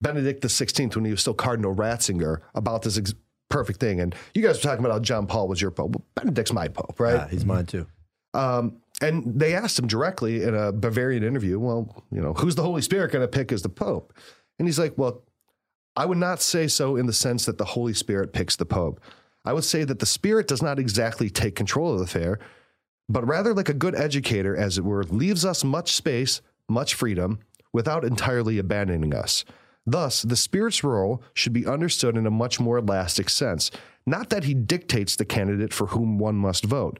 Benedict 0.00 0.42
XVI 0.42 0.94
when 0.94 1.04
he 1.04 1.10
was 1.10 1.20
still 1.20 1.34
Cardinal 1.34 1.74
Ratzinger 1.74 2.40
about 2.54 2.82
this 2.82 2.98
ex- 2.98 3.14
perfect 3.48 3.80
thing, 3.80 4.00
and 4.00 4.14
you 4.34 4.42
guys 4.42 4.56
were 4.58 4.62
talking 4.62 4.84
about 4.84 4.92
how 4.92 5.00
John 5.00 5.26
Paul 5.26 5.48
was 5.48 5.60
your 5.60 5.70
pope. 5.70 5.90
Well, 5.96 6.04
Benedict's 6.14 6.52
my 6.52 6.68
pope, 6.68 6.98
right? 7.00 7.14
Yeah, 7.14 7.28
he's 7.28 7.44
mine 7.44 7.66
too. 7.66 7.86
Um, 8.34 8.76
and 9.00 9.38
they 9.38 9.54
asked 9.54 9.78
him 9.78 9.86
directly 9.86 10.42
in 10.42 10.54
a 10.54 10.72
Bavarian 10.72 11.22
interview, 11.22 11.58
well, 11.58 12.04
you 12.10 12.20
know, 12.20 12.32
who's 12.34 12.54
the 12.54 12.62
Holy 12.62 12.82
Spirit 12.82 13.12
going 13.12 13.22
to 13.22 13.28
pick 13.28 13.52
as 13.52 13.62
the 13.62 13.68
Pope? 13.68 14.12
And 14.58 14.66
he's 14.68 14.78
like, 14.78 14.96
well, 14.96 15.22
I 15.96 16.04
would 16.04 16.18
not 16.18 16.42
say 16.42 16.68
so 16.68 16.96
in 16.96 17.06
the 17.06 17.12
sense 17.12 17.46
that 17.46 17.58
the 17.58 17.64
Holy 17.64 17.94
Spirit 17.94 18.32
picks 18.32 18.56
the 18.56 18.66
Pope. 18.66 19.00
I 19.44 19.52
would 19.52 19.64
say 19.64 19.84
that 19.84 19.98
the 19.98 20.06
Spirit 20.06 20.46
does 20.46 20.62
not 20.62 20.78
exactly 20.78 21.30
take 21.30 21.54
control 21.54 21.92
of 21.92 21.98
the 21.98 22.04
affair, 22.04 22.38
but 23.08 23.26
rather, 23.26 23.54
like 23.54 23.68
a 23.68 23.74
good 23.74 23.94
educator, 23.94 24.56
as 24.56 24.76
it 24.76 24.84
were, 24.84 25.04
leaves 25.04 25.44
us 25.44 25.62
much 25.62 25.94
space, 25.94 26.40
much 26.68 26.94
freedom, 26.94 27.38
without 27.72 28.04
entirely 28.04 28.58
abandoning 28.58 29.14
us. 29.14 29.44
Thus, 29.86 30.22
the 30.22 30.36
Spirit's 30.36 30.82
role 30.82 31.22
should 31.32 31.52
be 31.52 31.66
understood 31.66 32.16
in 32.16 32.26
a 32.26 32.30
much 32.30 32.58
more 32.58 32.78
elastic 32.78 33.30
sense. 33.30 33.70
Not 34.04 34.30
that 34.30 34.44
he 34.44 34.54
dictates 34.54 35.14
the 35.14 35.24
candidate 35.24 35.72
for 35.72 35.88
whom 35.88 36.18
one 36.18 36.34
must 36.34 36.64
vote. 36.64 36.98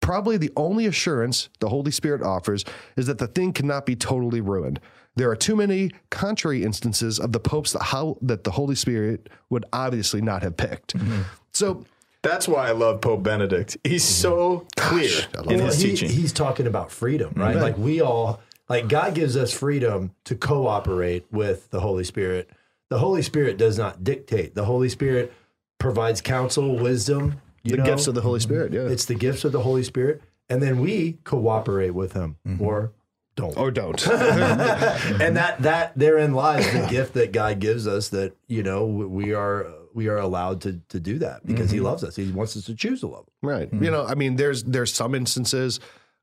Probably 0.00 0.36
the 0.36 0.52
only 0.56 0.86
assurance 0.86 1.48
the 1.58 1.70
Holy 1.70 1.90
Spirit 1.90 2.22
offers 2.22 2.64
is 2.96 3.06
that 3.06 3.18
the 3.18 3.26
thing 3.26 3.52
cannot 3.52 3.86
be 3.86 3.96
totally 3.96 4.40
ruined. 4.40 4.80
There 5.18 5.28
are 5.30 5.36
too 5.36 5.56
many 5.56 5.90
contrary 6.10 6.62
instances 6.62 7.18
of 7.18 7.32
the 7.32 7.40
popes 7.40 7.72
that 7.72 7.82
how 7.82 8.16
that 8.22 8.44
the 8.44 8.52
Holy 8.52 8.74
Spirit 8.76 9.28
would 9.50 9.64
obviously 9.72 10.20
not 10.22 10.42
have 10.42 10.56
picked. 10.56 10.96
Mm-hmm. 10.96 11.22
So 11.52 11.84
That's 12.22 12.46
why 12.46 12.68
I 12.68 12.72
love 12.72 13.00
Pope 13.00 13.22
Benedict. 13.24 13.76
He's 13.84 14.04
mm-hmm. 14.04 14.22
so 14.22 14.66
clear 14.76 15.10
I 15.34 15.40
love 15.40 15.50
in 15.52 15.60
his 15.60 15.80
he- 15.80 15.90
teaching. 15.90 16.10
He's 16.10 16.32
talking 16.32 16.66
about 16.66 16.90
freedom, 16.92 17.32
right? 17.36 17.54
Mm-hmm. 17.54 17.62
Like 17.62 17.78
we 17.78 18.00
all, 18.00 18.40
like 18.68 18.88
God 18.88 19.14
gives 19.14 19.36
us 19.36 19.52
freedom 19.52 20.12
to 20.24 20.34
cooperate 20.36 21.26
with 21.32 21.70
the 21.70 21.80
Holy 21.80 22.04
Spirit. 22.04 22.48
The 22.88 22.98
Holy 22.98 23.22
Spirit 23.22 23.58
does 23.58 23.76
not 23.76 24.04
dictate. 24.04 24.54
The 24.54 24.64
Holy 24.64 24.88
Spirit 24.88 25.32
provides 25.78 26.20
counsel, 26.20 26.76
wisdom. 26.76 27.40
You 27.64 27.72
the 27.72 27.76
know? 27.78 27.84
gifts 27.84 28.06
of 28.06 28.14
the 28.14 28.20
Holy 28.22 28.40
Spirit, 28.40 28.72
yeah. 28.72 28.82
It's 28.82 29.04
the 29.04 29.14
gifts 29.16 29.44
of 29.44 29.52
the 29.52 29.60
Holy 29.60 29.82
Spirit, 29.82 30.22
and 30.48 30.62
then 30.62 30.78
we 30.80 31.18
cooperate 31.24 31.90
with 31.90 32.12
Him, 32.12 32.36
Mm-hmm. 32.46 32.64
or 32.64 32.92
don't. 33.38 33.56
or 33.56 33.70
don't. 33.70 34.06
and 34.08 35.36
that 35.36 35.62
that 35.62 35.96
therein 35.96 36.34
lies 36.34 36.70
the 36.72 36.86
gift 36.88 37.14
that 37.14 37.32
God 37.32 37.60
gives 37.60 37.86
us. 37.86 38.08
That 38.08 38.36
you 38.48 38.62
know 38.62 38.86
we 38.86 39.32
are 39.32 39.66
we 39.94 40.08
are 40.08 40.18
allowed 40.18 40.60
to 40.62 40.80
to 40.88 41.00
do 41.00 41.18
that 41.18 41.46
because 41.46 41.68
Mm-hmm. 41.68 41.74
He 41.74 41.80
loves 41.80 42.04
us. 42.04 42.16
He 42.16 42.30
wants 42.32 42.56
us 42.56 42.64
to 42.64 42.74
choose 42.74 43.00
to 43.00 43.08
love 43.08 43.26
Him. 43.26 43.48
Right. 43.48 43.72
You 43.72 43.90
know, 43.90 44.04
I 44.04 44.14
mean, 44.14 44.36
there's 44.36 44.64
there's 44.64 44.92
some 44.92 45.14
instances 45.14 45.80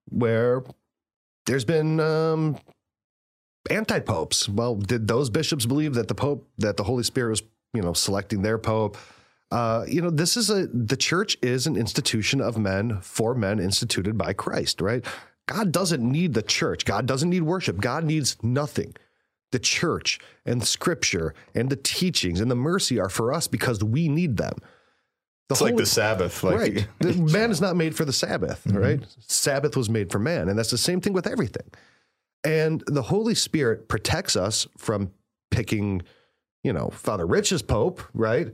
where 0.09 0.63
there's 1.45 1.65
been 1.65 1.99
um, 1.99 2.57
anti 3.69 3.99
popes. 3.99 4.49
Well, 4.49 4.75
did 4.75 5.07
those 5.07 5.29
bishops 5.29 5.65
believe 5.65 5.93
that 5.95 6.07
the 6.07 6.15
pope 6.15 6.47
that 6.57 6.77
the 6.77 6.83
Holy 6.83 7.03
Spirit 7.03 7.29
was 7.29 7.43
you 7.73 7.81
know 7.81 7.93
selecting 7.93 8.41
their 8.41 8.57
pope? 8.57 8.97
Uh, 9.51 9.85
you 9.87 10.01
know, 10.01 10.09
this 10.09 10.35
is 10.35 10.49
a 10.49 10.67
the 10.67 10.97
church 10.97 11.37
is 11.41 11.67
an 11.67 11.75
institution 11.75 12.41
of 12.41 12.57
men 12.57 12.99
for 13.01 13.35
men 13.35 13.59
instituted 13.59 14.17
by 14.17 14.33
Christ. 14.33 14.81
Right. 14.81 15.05
God 15.47 15.71
doesn't 15.71 16.03
need 16.03 16.33
the 16.33 16.41
church. 16.41 16.85
God 16.85 17.05
doesn't 17.05 17.29
need 17.29 17.43
worship. 17.43 17.79
God 17.79 18.03
needs 18.03 18.37
nothing. 18.41 18.95
The 19.51 19.59
church 19.59 20.19
and 20.45 20.65
Scripture 20.65 21.33
and 21.53 21.69
the 21.69 21.75
teachings 21.75 22.41
and 22.41 22.49
the 22.49 22.55
mercy 22.55 22.99
are 22.99 23.09
for 23.09 23.31
us 23.31 23.47
because 23.47 23.83
we 23.83 24.07
need 24.07 24.37
them. 24.37 24.55
The 25.47 25.53
it's 25.53 25.61
like 25.61 25.75
the 25.75 25.85
Sabbath. 25.85 26.43
Like 26.43 26.57
right. 26.57 26.87
The 26.99 27.13
man 27.33 27.51
is 27.51 27.61
not 27.61 27.75
made 27.75 27.95
for 27.95 28.05
the 28.05 28.13
Sabbath, 28.13 28.63
mm-hmm. 28.65 28.77
right? 28.77 29.05
Sabbath 29.27 29.77
was 29.77 29.89
made 29.89 30.11
for 30.11 30.17
man. 30.17 30.49
And 30.49 30.57
that's 30.57 30.71
the 30.71 30.77
same 30.77 30.99
thing 30.99 31.13
with 31.13 31.27
everything. 31.27 31.69
And 32.43 32.83
the 32.87 33.03
Holy 33.03 33.35
Spirit 33.35 33.87
protects 33.87 34.35
us 34.35 34.67
from 34.77 35.11
picking, 35.51 36.01
you 36.63 36.73
know, 36.73 36.89
Father 36.89 37.25
Rich 37.25 37.51
as 37.51 37.61
Pope, 37.61 38.01
right? 38.13 38.53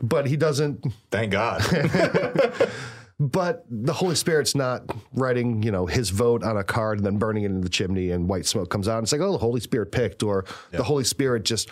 But 0.00 0.26
he 0.26 0.36
doesn't, 0.36 0.84
thank 1.12 1.30
God. 1.30 1.62
but 3.30 3.64
the 3.70 3.92
Holy 3.92 4.16
Spirit's 4.16 4.54
not 4.54 4.82
writing, 5.12 5.62
you 5.62 5.70
know, 5.70 5.86
his 5.86 6.10
vote 6.10 6.42
on 6.42 6.56
a 6.56 6.64
card 6.64 6.98
and 6.98 7.06
then 7.06 7.18
burning 7.18 7.44
it 7.44 7.50
in 7.50 7.60
the 7.60 7.68
chimney 7.68 8.10
and 8.10 8.28
white 8.28 8.46
smoke 8.46 8.68
comes 8.68 8.88
out. 8.88 9.02
It's 9.02 9.12
like, 9.12 9.20
oh, 9.20 9.32
the 9.32 9.38
Holy 9.38 9.60
Spirit 9.60 9.92
picked, 9.92 10.22
or 10.22 10.44
the 10.72 10.82
Holy 10.82 11.04
Spirit 11.04 11.44
just 11.44 11.70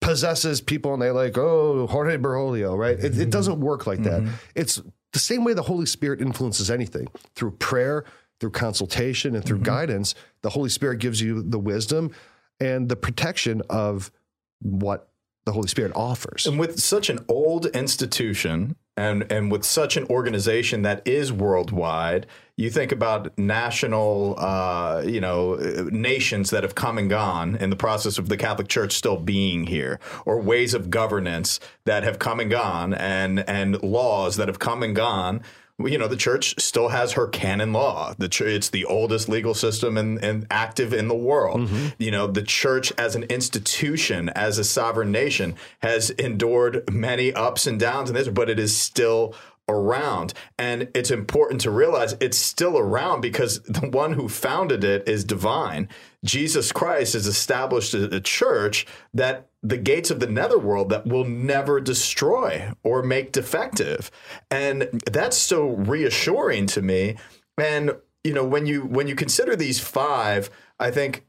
possesses 0.00 0.60
people 0.60 0.92
and 0.92 1.02
they 1.02 1.10
like, 1.10 1.36
oh, 1.36 1.88
Jorge 1.88 2.16
Bergoglio, 2.16 2.78
right? 2.78 2.98
It, 2.98 3.04
it 3.04 3.12
mm-hmm. 3.12 3.30
doesn't 3.30 3.58
work 3.58 3.86
like 3.86 4.02
that. 4.04 4.22
Mm-hmm. 4.22 4.34
It's 4.54 4.80
the 5.12 5.18
same 5.18 5.42
way 5.42 5.52
the 5.52 5.62
Holy 5.62 5.86
Spirit 5.86 6.20
influences 6.20 6.70
anything 6.70 7.08
through 7.34 7.52
prayer, 7.52 8.04
through 8.38 8.50
consultation, 8.50 9.34
and 9.34 9.44
through 9.44 9.58
mm-hmm. 9.58 9.64
guidance. 9.64 10.14
The 10.42 10.50
Holy 10.50 10.70
Spirit 10.70 10.98
gives 11.00 11.20
you 11.20 11.42
the 11.42 11.58
wisdom 11.58 12.12
and 12.60 12.88
the 12.88 12.96
protection 12.96 13.62
of 13.68 14.12
what 14.60 15.08
the 15.44 15.52
Holy 15.52 15.68
Spirit 15.68 15.92
offers. 15.96 16.46
And 16.46 16.58
with 16.58 16.78
such 16.78 17.08
an 17.08 17.24
old 17.28 17.66
institution 17.66 18.76
and 18.98 19.30
and 19.30 19.50
with 19.50 19.64
such 19.64 19.96
an 19.96 20.04
organization 20.10 20.82
that 20.82 21.06
is 21.06 21.32
worldwide, 21.32 22.26
you 22.56 22.68
think 22.68 22.90
about 22.90 23.38
national, 23.38 24.34
uh, 24.38 25.02
you 25.06 25.20
know, 25.20 25.54
nations 25.92 26.50
that 26.50 26.64
have 26.64 26.74
come 26.74 26.98
and 26.98 27.08
gone 27.08 27.54
in 27.56 27.70
the 27.70 27.76
process 27.76 28.18
of 28.18 28.28
the 28.28 28.36
Catholic 28.36 28.66
Church 28.66 28.92
still 28.92 29.16
being 29.16 29.68
here, 29.68 30.00
or 30.26 30.40
ways 30.40 30.74
of 30.74 30.90
governance 30.90 31.60
that 31.84 32.02
have 32.02 32.18
come 32.18 32.40
and 32.40 32.50
gone, 32.50 32.92
and 32.92 33.48
and 33.48 33.80
laws 33.84 34.36
that 34.36 34.48
have 34.48 34.58
come 34.58 34.82
and 34.82 34.96
gone 34.96 35.42
you 35.78 35.96
know, 35.96 36.08
the 36.08 36.16
church 36.16 36.58
still 36.58 36.88
has 36.88 37.12
her 37.12 37.28
canon 37.28 37.72
law. 37.72 38.14
The 38.18 38.28
ch- 38.28 38.40
it's 38.40 38.70
the 38.70 38.84
oldest 38.84 39.28
legal 39.28 39.54
system 39.54 39.96
and, 39.96 40.22
and 40.24 40.46
active 40.50 40.92
in 40.92 41.06
the 41.06 41.14
world. 41.14 41.60
Mm-hmm. 41.60 41.86
You 41.98 42.10
know, 42.10 42.26
the 42.26 42.42
church 42.42 42.92
as 42.98 43.14
an 43.14 43.22
institution, 43.24 44.28
as 44.30 44.58
a 44.58 44.64
sovereign 44.64 45.12
nation, 45.12 45.54
has 45.80 46.10
endured 46.10 46.92
many 46.92 47.32
ups 47.32 47.66
and 47.66 47.78
downs 47.78 48.10
in 48.10 48.16
this, 48.16 48.28
but 48.28 48.50
it 48.50 48.58
is 48.58 48.76
still 48.76 49.34
around. 49.68 50.32
And 50.58 50.88
it's 50.94 51.10
important 51.10 51.60
to 51.62 51.70
realize 51.70 52.16
it's 52.20 52.38
still 52.38 52.78
around 52.78 53.20
because 53.20 53.60
the 53.62 53.88
one 53.88 54.14
who 54.14 54.28
founded 54.28 54.84
it 54.84 55.08
is 55.08 55.24
divine. 55.24 55.88
Jesus 56.24 56.72
Christ 56.72 57.12
has 57.12 57.26
established 57.26 57.94
a, 57.94 58.20
church 58.20 58.86
that 59.14 59.48
the 59.62 59.76
gates 59.76 60.10
of 60.10 60.20
the 60.20 60.26
netherworld 60.26 60.88
that 60.90 61.06
will 61.06 61.24
never 61.24 61.80
destroy 61.80 62.72
or 62.82 63.02
make 63.02 63.32
defective. 63.32 64.10
And 64.50 64.88
that's 65.10 65.36
so 65.36 65.68
reassuring 65.68 66.66
to 66.68 66.82
me. 66.82 67.16
And 67.56 67.92
you 68.24 68.34
know, 68.34 68.44
when 68.44 68.66
you 68.66 68.82
when 68.82 69.06
you 69.06 69.14
consider 69.14 69.54
these 69.56 69.80
five, 69.80 70.50
I 70.78 70.90
think 70.90 71.24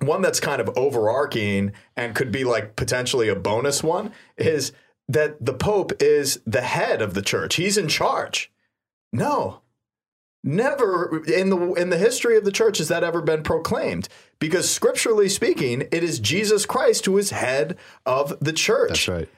one 0.00 0.22
that's 0.22 0.40
kind 0.40 0.60
of 0.60 0.70
overarching 0.76 1.72
and 1.96 2.14
could 2.14 2.32
be 2.32 2.44
like 2.44 2.76
potentially 2.76 3.28
a 3.28 3.36
bonus 3.36 3.82
one 3.82 4.12
is 4.36 4.72
that 5.08 5.44
the 5.44 5.54
Pope 5.54 5.92
is 6.00 6.40
the 6.46 6.62
head 6.62 7.02
of 7.02 7.14
the 7.14 7.22
church. 7.22 7.56
He's 7.56 7.76
in 7.76 7.88
charge. 7.88 8.50
No. 9.12 9.60
Never 10.44 11.22
in 11.24 11.50
the 11.50 11.72
in 11.74 11.90
the 11.90 11.98
history 11.98 12.36
of 12.36 12.44
the 12.44 12.50
church 12.50 12.78
has 12.78 12.88
that 12.88 13.04
ever 13.04 13.22
been 13.22 13.44
proclaimed 13.44 14.08
because 14.40 14.68
scripturally 14.68 15.28
speaking 15.28 15.82
it 15.92 16.02
is 16.02 16.18
Jesus 16.18 16.66
Christ 16.66 17.06
who 17.06 17.16
is 17.16 17.30
head 17.30 17.76
of 18.04 18.36
the 18.40 18.52
church. 18.52 18.88
That's 18.88 19.08
right. 19.08 19.28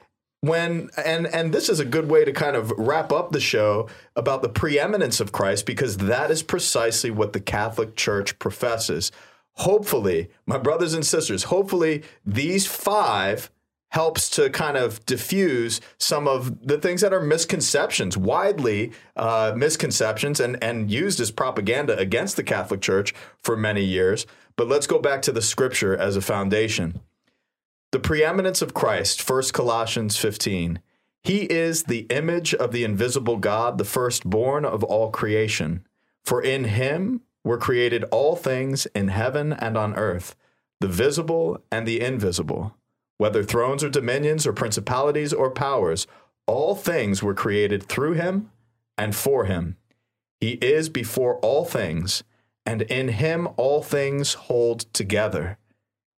When 0.41 0.89
and 0.97 1.27
and 1.27 1.53
this 1.53 1.69
is 1.69 1.79
a 1.79 1.85
good 1.85 2.09
way 2.09 2.25
to 2.25 2.31
kind 2.31 2.55
of 2.55 2.71
wrap 2.71 3.11
up 3.11 3.31
the 3.31 3.39
show 3.39 3.87
about 4.15 4.41
the 4.41 4.49
preeminence 4.49 5.19
of 5.19 5.31
Christ 5.31 5.67
because 5.67 5.97
that 5.97 6.31
is 6.31 6.41
precisely 6.41 7.11
what 7.11 7.33
the 7.33 7.39
Catholic 7.39 7.95
Church 7.95 8.39
professes. 8.39 9.11
Hopefully, 9.57 10.29
my 10.47 10.57
brothers 10.57 10.95
and 10.95 11.05
sisters, 11.05 11.43
hopefully 11.45 12.03
these 12.25 12.65
5 12.65 13.51
helps 13.95 14.29
to 14.29 14.49
kind 14.49 14.75
of 14.75 15.03
diffuse 15.05 15.79
some 15.97 16.27
of 16.27 16.67
the 16.67 16.77
things 16.77 16.99
that 16.99 17.13
are 17.13 17.21
misconceptions, 17.21 18.17
widely 18.17 18.91
uh, 19.15 19.53
misconceptions, 19.55 20.41
and, 20.41 20.61
and 20.61 20.91
used 20.91 21.21
as 21.21 21.31
propaganda 21.31 21.97
against 21.97 22.35
the 22.35 22.43
Catholic 22.43 22.81
Church 22.81 23.13
for 23.41 23.55
many 23.55 23.81
years. 23.81 24.27
But 24.57 24.67
let's 24.67 24.85
go 24.85 24.99
back 24.99 25.21
to 25.21 25.31
the 25.31 25.41
scripture 25.41 25.95
as 25.95 26.17
a 26.17 26.21
foundation. 26.21 26.99
The 27.93 28.01
preeminence 28.01 28.61
of 28.61 28.73
Christ, 28.73 29.29
1 29.29 29.43
Colossians 29.53 30.17
15. 30.17 30.79
He 31.23 31.43
is 31.43 31.83
the 31.83 32.05
image 32.09 32.53
of 32.53 32.73
the 32.73 32.83
invisible 32.83 33.37
God, 33.37 33.77
the 33.77 33.85
firstborn 33.85 34.65
of 34.65 34.83
all 34.83 35.09
creation. 35.09 35.87
For 36.25 36.41
in 36.41 36.65
him 36.65 37.21
were 37.45 37.57
created 37.57 38.03
all 38.11 38.35
things 38.35 38.87
in 38.87 39.07
heaven 39.07 39.53
and 39.53 39.77
on 39.77 39.95
earth, 39.95 40.35
the 40.81 40.89
visible 40.89 41.63
and 41.71 41.87
the 41.87 42.01
invisible 42.01 42.75
whether 43.17 43.43
thrones 43.43 43.83
or 43.83 43.89
dominions 43.89 44.45
or 44.45 44.53
principalities 44.53 45.33
or 45.33 45.49
powers, 45.51 46.07
all 46.47 46.75
things 46.75 47.23
were 47.23 47.33
created 47.33 47.83
through 47.83 48.13
him 48.13 48.51
and 48.97 49.15
for 49.15 49.45
him. 49.45 49.77
He 50.39 50.51
is 50.53 50.89
before 50.89 51.37
all 51.37 51.65
things, 51.65 52.23
and 52.65 52.81
in 52.83 53.09
him 53.09 53.47
all 53.57 53.81
things 53.81 54.33
hold 54.33 54.81
together. 54.93 55.57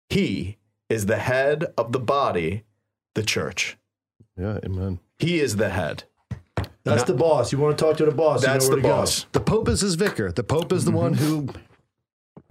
He 0.10 0.58
is 0.89 1.06
the 1.06 1.18
head 1.18 1.66
of 1.78 1.91
the 1.91 2.00
body, 2.00 2.64
the 3.14 3.24
church. 3.24 3.78
Yeah, 4.38 4.60
amen. 4.64 5.00
He 5.20 5.39
is 5.39 5.58
the 5.58 5.70
head. 5.70 6.04
That's 6.84 7.02
Not, 7.02 7.08
the 7.08 7.14
boss. 7.14 7.52
You 7.52 7.58
want 7.58 7.78
to 7.78 7.84
talk 7.84 7.98
to 7.98 8.06
the 8.06 8.12
boss. 8.12 8.43
That's 8.43 8.66
you 8.66 8.72
know 8.72 8.76
the 8.78 8.82
boss. 8.84 9.24
Go. 9.24 9.30
The 9.34 9.39
Pope 9.39 9.70
is 9.70 9.82
his 9.82 9.96
vicar. 9.96 10.32
The 10.32 10.43
Pope 10.43 10.72
is 10.72 10.86
the 10.86 10.91
mm-hmm. 10.91 11.00
one 11.00 11.14
who 11.16 11.48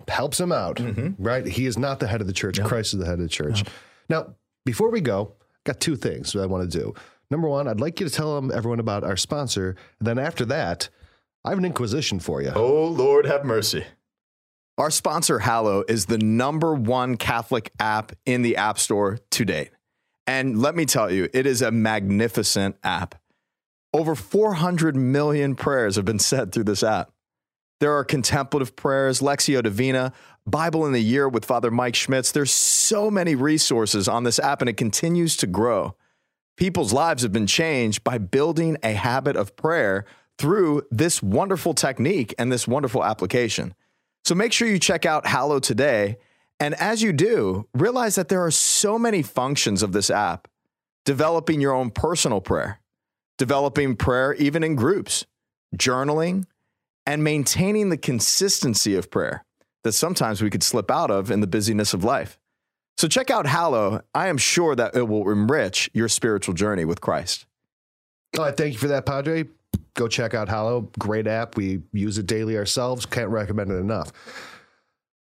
helps 0.08 0.40
him 0.40 0.50
out, 0.50 0.76
mm-hmm. 0.76 1.22
right? 1.22 1.46
He 1.46 1.66
is 1.66 1.78
not 1.78 2.00
the 2.00 2.08
head 2.08 2.20
of 2.20 2.26
the 2.26 2.32
church. 2.32 2.58
Yep. 2.58 2.66
Christ 2.66 2.94
is 2.94 3.00
the 3.00 3.06
head 3.06 3.14
of 3.14 3.20
the 3.20 3.28
church. 3.28 3.58
Yep. 3.58 3.68
Now, 4.08 4.34
before 4.64 4.90
we 4.90 5.00
go, 5.00 5.34
got 5.64 5.80
two 5.80 5.96
things 5.96 6.32
that 6.32 6.42
I 6.42 6.46
want 6.46 6.70
to 6.70 6.78
do. 6.78 6.94
Number 7.30 7.48
one, 7.48 7.68
I'd 7.68 7.80
like 7.80 8.00
you 8.00 8.08
to 8.08 8.12
tell 8.12 8.34
them, 8.36 8.50
everyone 8.54 8.80
about 8.80 9.04
our 9.04 9.16
sponsor. 9.16 9.76
And 9.98 10.06
then 10.06 10.18
after 10.18 10.44
that, 10.46 10.88
I 11.44 11.50
have 11.50 11.58
an 11.58 11.64
inquisition 11.64 12.20
for 12.20 12.42
you. 12.42 12.52
Oh, 12.54 12.86
Lord, 12.86 13.26
have 13.26 13.44
mercy. 13.44 13.84
Our 14.76 14.90
sponsor, 14.90 15.38
Hallow, 15.38 15.84
is 15.88 16.06
the 16.06 16.18
number 16.18 16.74
one 16.74 17.16
Catholic 17.16 17.70
app 17.78 18.12
in 18.26 18.42
the 18.42 18.56
App 18.56 18.78
Store 18.78 19.18
to 19.30 19.44
date. 19.44 19.70
And 20.26 20.60
let 20.60 20.74
me 20.74 20.84
tell 20.86 21.12
you, 21.12 21.28
it 21.32 21.46
is 21.46 21.62
a 21.62 21.70
magnificent 21.70 22.76
app. 22.82 23.14
Over 23.92 24.14
400 24.14 24.96
million 24.96 25.54
prayers 25.54 25.96
have 25.96 26.04
been 26.04 26.18
said 26.18 26.50
through 26.50 26.64
this 26.64 26.82
app. 26.82 27.12
There 27.80 27.92
are 27.92 28.04
contemplative 28.04 28.74
prayers, 28.74 29.20
Lectio 29.20 29.62
Divina, 29.62 30.12
Bible 30.46 30.84
in 30.84 30.92
the 30.92 31.00
Year 31.00 31.28
with 31.28 31.44
Father 31.44 31.70
Mike 31.70 31.94
Schmitz. 31.94 32.30
There's 32.30 32.52
so 32.52 33.10
many 33.10 33.34
resources 33.34 34.08
on 34.08 34.24
this 34.24 34.38
app, 34.38 34.60
and 34.60 34.68
it 34.68 34.76
continues 34.76 35.36
to 35.38 35.46
grow. 35.46 35.96
People's 36.56 36.92
lives 36.92 37.22
have 37.22 37.32
been 37.32 37.46
changed 37.46 38.04
by 38.04 38.18
building 38.18 38.76
a 38.82 38.92
habit 38.92 39.36
of 39.36 39.56
prayer 39.56 40.04
through 40.38 40.82
this 40.90 41.22
wonderful 41.22 41.72
technique 41.72 42.34
and 42.38 42.52
this 42.52 42.68
wonderful 42.68 43.02
application. 43.02 43.74
So 44.24 44.34
make 44.34 44.52
sure 44.52 44.68
you 44.68 44.78
check 44.78 45.06
out 45.06 45.26
Hallow 45.26 45.60
today. 45.60 46.18
And 46.60 46.74
as 46.74 47.02
you 47.02 47.12
do, 47.12 47.66
realize 47.74 48.14
that 48.16 48.28
there 48.28 48.44
are 48.44 48.50
so 48.50 48.98
many 48.98 49.22
functions 49.22 49.82
of 49.82 49.92
this 49.92 50.10
app 50.10 50.48
developing 51.04 51.60
your 51.60 51.74
own 51.74 51.90
personal 51.90 52.40
prayer, 52.40 52.80
developing 53.38 53.96
prayer 53.96 54.34
even 54.34 54.62
in 54.62 54.76
groups, 54.76 55.26
journaling, 55.76 56.44
and 57.06 57.24
maintaining 57.24 57.88
the 57.88 57.96
consistency 57.96 58.94
of 58.94 59.10
prayer 59.10 59.44
that 59.84 59.92
sometimes 59.92 60.42
we 60.42 60.50
could 60.50 60.62
slip 60.62 60.90
out 60.90 61.10
of 61.10 61.30
in 61.30 61.40
the 61.40 61.46
busyness 61.46 61.94
of 61.94 62.02
life. 62.02 62.38
So 62.96 63.08
check 63.08 63.30
out 63.30 63.46
Hallow. 63.46 64.02
I 64.14 64.28
am 64.28 64.38
sure 64.38 64.74
that 64.74 64.96
it 64.96 65.08
will 65.08 65.30
enrich 65.30 65.90
your 65.94 66.08
spiritual 66.08 66.54
journey 66.54 66.84
with 66.84 67.00
Christ. 67.00 67.46
All 68.38 68.44
right, 68.44 68.56
thank 68.56 68.72
you 68.72 68.78
for 68.78 68.88
that, 68.88 69.06
Padre. 69.06 69.44
Go 69.94 70.08
check 70.08 70.34
out 70.34 70.48
Hallow. 70.48 70.90
Great 70.98 71.26
app. 71.26 71.56
We 71.56 71.82
use 71.92 72.18
it 72.18 72.26
daily 72.26 72.56
ourselves. 72.56 73.06
Can't 73.06 73.30
recommend 73.30 73.70
it 73.70 73.76
enough. 73.76 74.12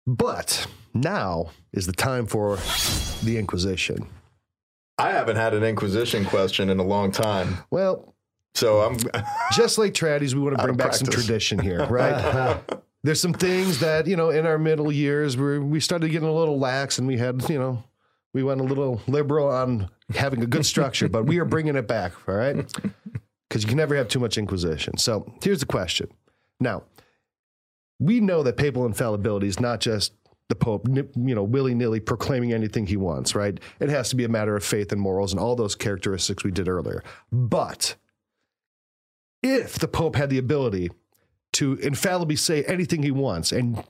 But 0.07 0.67
now 0.93 1.51
is 1.73 1.85
the 1.85 1.93
time 1.93 2.25
for 2.25 2.57
the 3.23 3.37
Inquisition. 3.37 4.07
I 4.97 5.11
haven't 5.11 5.35
had 5.35 5.53
an 5.53 5.63
Inquisition 5.63 6.25
question 6.25 6.69
in 6.69 6.79
a 6.79 6.83
long 6.83 7.11
time. 7.11 7.57
Well, 7.69 8.15
so 8.53 8.81
I'm 8.81 8.97
just 9.53 9.77
like 9.77 9.93
tradies. 9.93 10.33
We 10.33 10.41
want 10.41 10.55
to 10.57 10.63
bring 10.63 10.77
back 10.77 10.89
practice. 10.91 10.99
some 10.99 11.13
tradition 11.13 11.59
here, 11.59 11.85
right? 11.87 12.59
there's 13.05 13.21
some 13.21 13.33
things 13.33 13.79
that 13.79 14.07
you 14.07 14.15
know 14.15 14.31
in 14.31 14.47
our 14.47 14.57
middle 14.57 14.91
years 14.91 15.37
where 15.37 15.61
we 15.61 15.79
started 15.79 16.09
getting 16.09 16.27
a 16.27 16.33
little 16.33 16.57
lax 16.57 16.97
and 16.97 17.07
we 17.07 17.17
had 17.17 17.47
you 17.47 17.59
know 17.59 17.83
we 18.33 18.41
went 18.41 18.59
a 18.59 18.63
little 18.63 18.99
liberal 19.07 19.47
on 19.47 19.89
having 20.15 20.41
a 20.41 20.47
good 20.47 20.65
structure 20.65 21.07
but 21.07 21.25
we 21.25 21.37
are 21.37 21.45
bringing 21.45 21.75
it 21.75 21.87
back 21.87 22.13
all 22.27 22.35
right? 22.35 22.73
Because 23.47 23.61
you 23.61 23.69
can 23.69 23.77
never 23.77 23.95
have 23.95 24.07
too 24.07 24.19
much 24.19 24.39
inquisition. 24.39 24.97
So 24.97 25.31
here's 25.41 25.59
the 25.59 25.67
question. 25.67 26.09
Now 26.59 26.83
we 27.99 28.19
know 28.19 28.41
that 28.41 28.57
papal 28.57 28.87
infallibility 28.87 29.47
is 29.47 29.59
not 29.59 29.79
just 29.79 30.13
the 30.49 30.55
pope 30.55 30.87
you 30.89 31.35
know 31.35 31.43
willy-nilly 31.43 31.99
proclaiming 31.99 32.53
anything 32.53 32.87
he 32.87 32.97
wants 32.97 33.35
right? 33.35 33.59
It 33.79 33.89
has 33.89 34.09
to 34.09 34.15
be 34.15 34.23
a 34.23 34.29
matter 34.29 34.55
of 34.55 34.63
faith 34.63 34.91
and 34.91 34.99
morals 34.99 35.31
and 35.31 35.39
all 35.39 35.55
those 35.55 35.75
characteristics 35.75 36.43
we 36.43 36.51
did 36.51 36.67
earlier. 36.67 37.03
But 37.31 37.95
if 39.43 39.77
the 39.77 39.87
pope 39.87 40.15
had 40.15 40.31
the 40.31 40.39
ability 40.39 40.89
to 41.55 41.75
infallibly 41.75 42.35
say 42.35 42.63
anything 42.63 43.03
he 43.03 43.11
wants. 43.11 43.51
And 43.51 43.83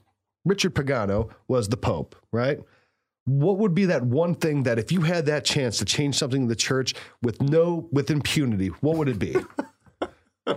Richard 0.44 0.74
Pagano 0.74 1.30
was 1.48 1.68
the 1.68 1.76
Pope, 1.76 2.14
right? 2.32 2.60
What 3.24 3.58
would 3.58 3.74
be 3.74 3.86
that 3.86 4.04
one 4.04 4.36
thing 4.36 4.62
that 4.62 4.78
if 4.78 4.92
you 4.92 5.00
had 5.00 5.26
that 5.26 5.44
chance 5.44 5.78
to 5.78 5.84
change 5.84 6.16
something 6.16 6.42
in 6.42 6.48
the 6.48 6.54
church 6.54 6.94
with 7.22 7.42
no 7.42 7.88
with 7.90 8.10
impunity, 8.10 8.68
what 8.68 8.96
would 8.96 9.08
it 9.08 9.18
be? 9.18 9.36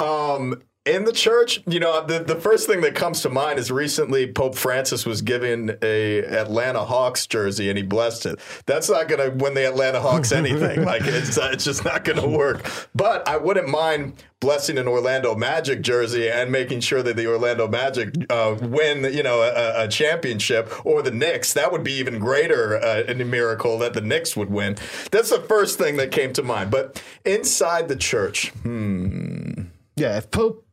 um 0.00 0.62
in 0.90 1.04
the 1.04 1.12
church, 1.12 1.62
you 1.66 1.78
know, 1.78 2.04
the, 2.04 2.18
the 2.18 2.34
first 2.34 2.66
thing 2.66 2.80
that 2.80 2.94
comes 2.94 3.22
to 3.22 3.28
mind 3.28 3.58
is 3.58 3.70
recently 3.70 4.26
Pope 4.26 4.56
Francis 4.56 5.06
was 5.06 5.22
given 5.22 5.78
a 5.82 6.18
Atlanta 6.18 6.84
Hawks 6.84 7.26
jersey 7.26 7.68
and 7.68 7.78
he 7.78 7.84
blessed 7.84 8.26
it. 8.26 8.40
That's 8.66 8.90
not 8.90 9.08
going 9.08 9.20
to 9.20 9.36
win 9.42 9.54
the 9.54 9.66
Atlanta 9.66 10.00
Hawks 10.00 10.32
anything. 10.32 10.84
like 10.84 11.02
it's 11.04 11.38
uh, 11.38 11.50
it's 11.52 11.64
just 11.64 11.84
not 11.84 12.04
going 12.04 12.20
to 12.20 12.28
work. 12.28 12.88
But 12.94 13.26
I 13.28 13.36
wouldn't 13.36 13.68
mind 13.68 14.22
blessing 14.40 14.78
an 14.78 14.88
Orlando 14.88 15.36
Magic 15.36 15.82
jersey 15.82 16.28
and 16.28 16.50
making 16.50 16.80
sure 16.80 17.02
that 17.02 17.14
the 17.14 17.26
Orlando 17.26 17.68
Magic 17.68 18.14
uh, 18.30 18.56
win, 18.60 19.04
you 19.12 19.22
know, 19.22 19.42
a, 19.42 19.84
a, 19.84 19.88
championship 19.88 20.72
or 20.84 21.02
the 21.02 21.10
Knicks. 21.10 21.52
That 21.52 21.70
would 21.70 21.84
be 21.84 21.92
even 21.92 22.18
greater 22.18 22.82
uh, 22.82 23.04
a 23.06 23.14
miracle 23.14 23.78
that 23.78 23.92
the 23.92 24.00
Knicks 24.00 24.36
would 24.36 24.50
win. 24.50 24.76
That's 25.10 25.30
the 25.30 25.40
first 25.42 25.78
thing 25.78 25.98
that 25.98 26.10
came 26.10 26.32
to 26.32 26.42
mind. 26.42 26.70
But 26.70 27.02
inside 27.24 27.88
the 27.88 27.96
church, 27.96 28.48
hmm. 28.62 29.64
Yeah, 29.96 30.16
if 30.16 30.30
Pope 30.30 30.64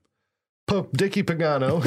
Pope 0.67 0.91
Dickie 0.97 1.23
Pagano, 1.23 1.81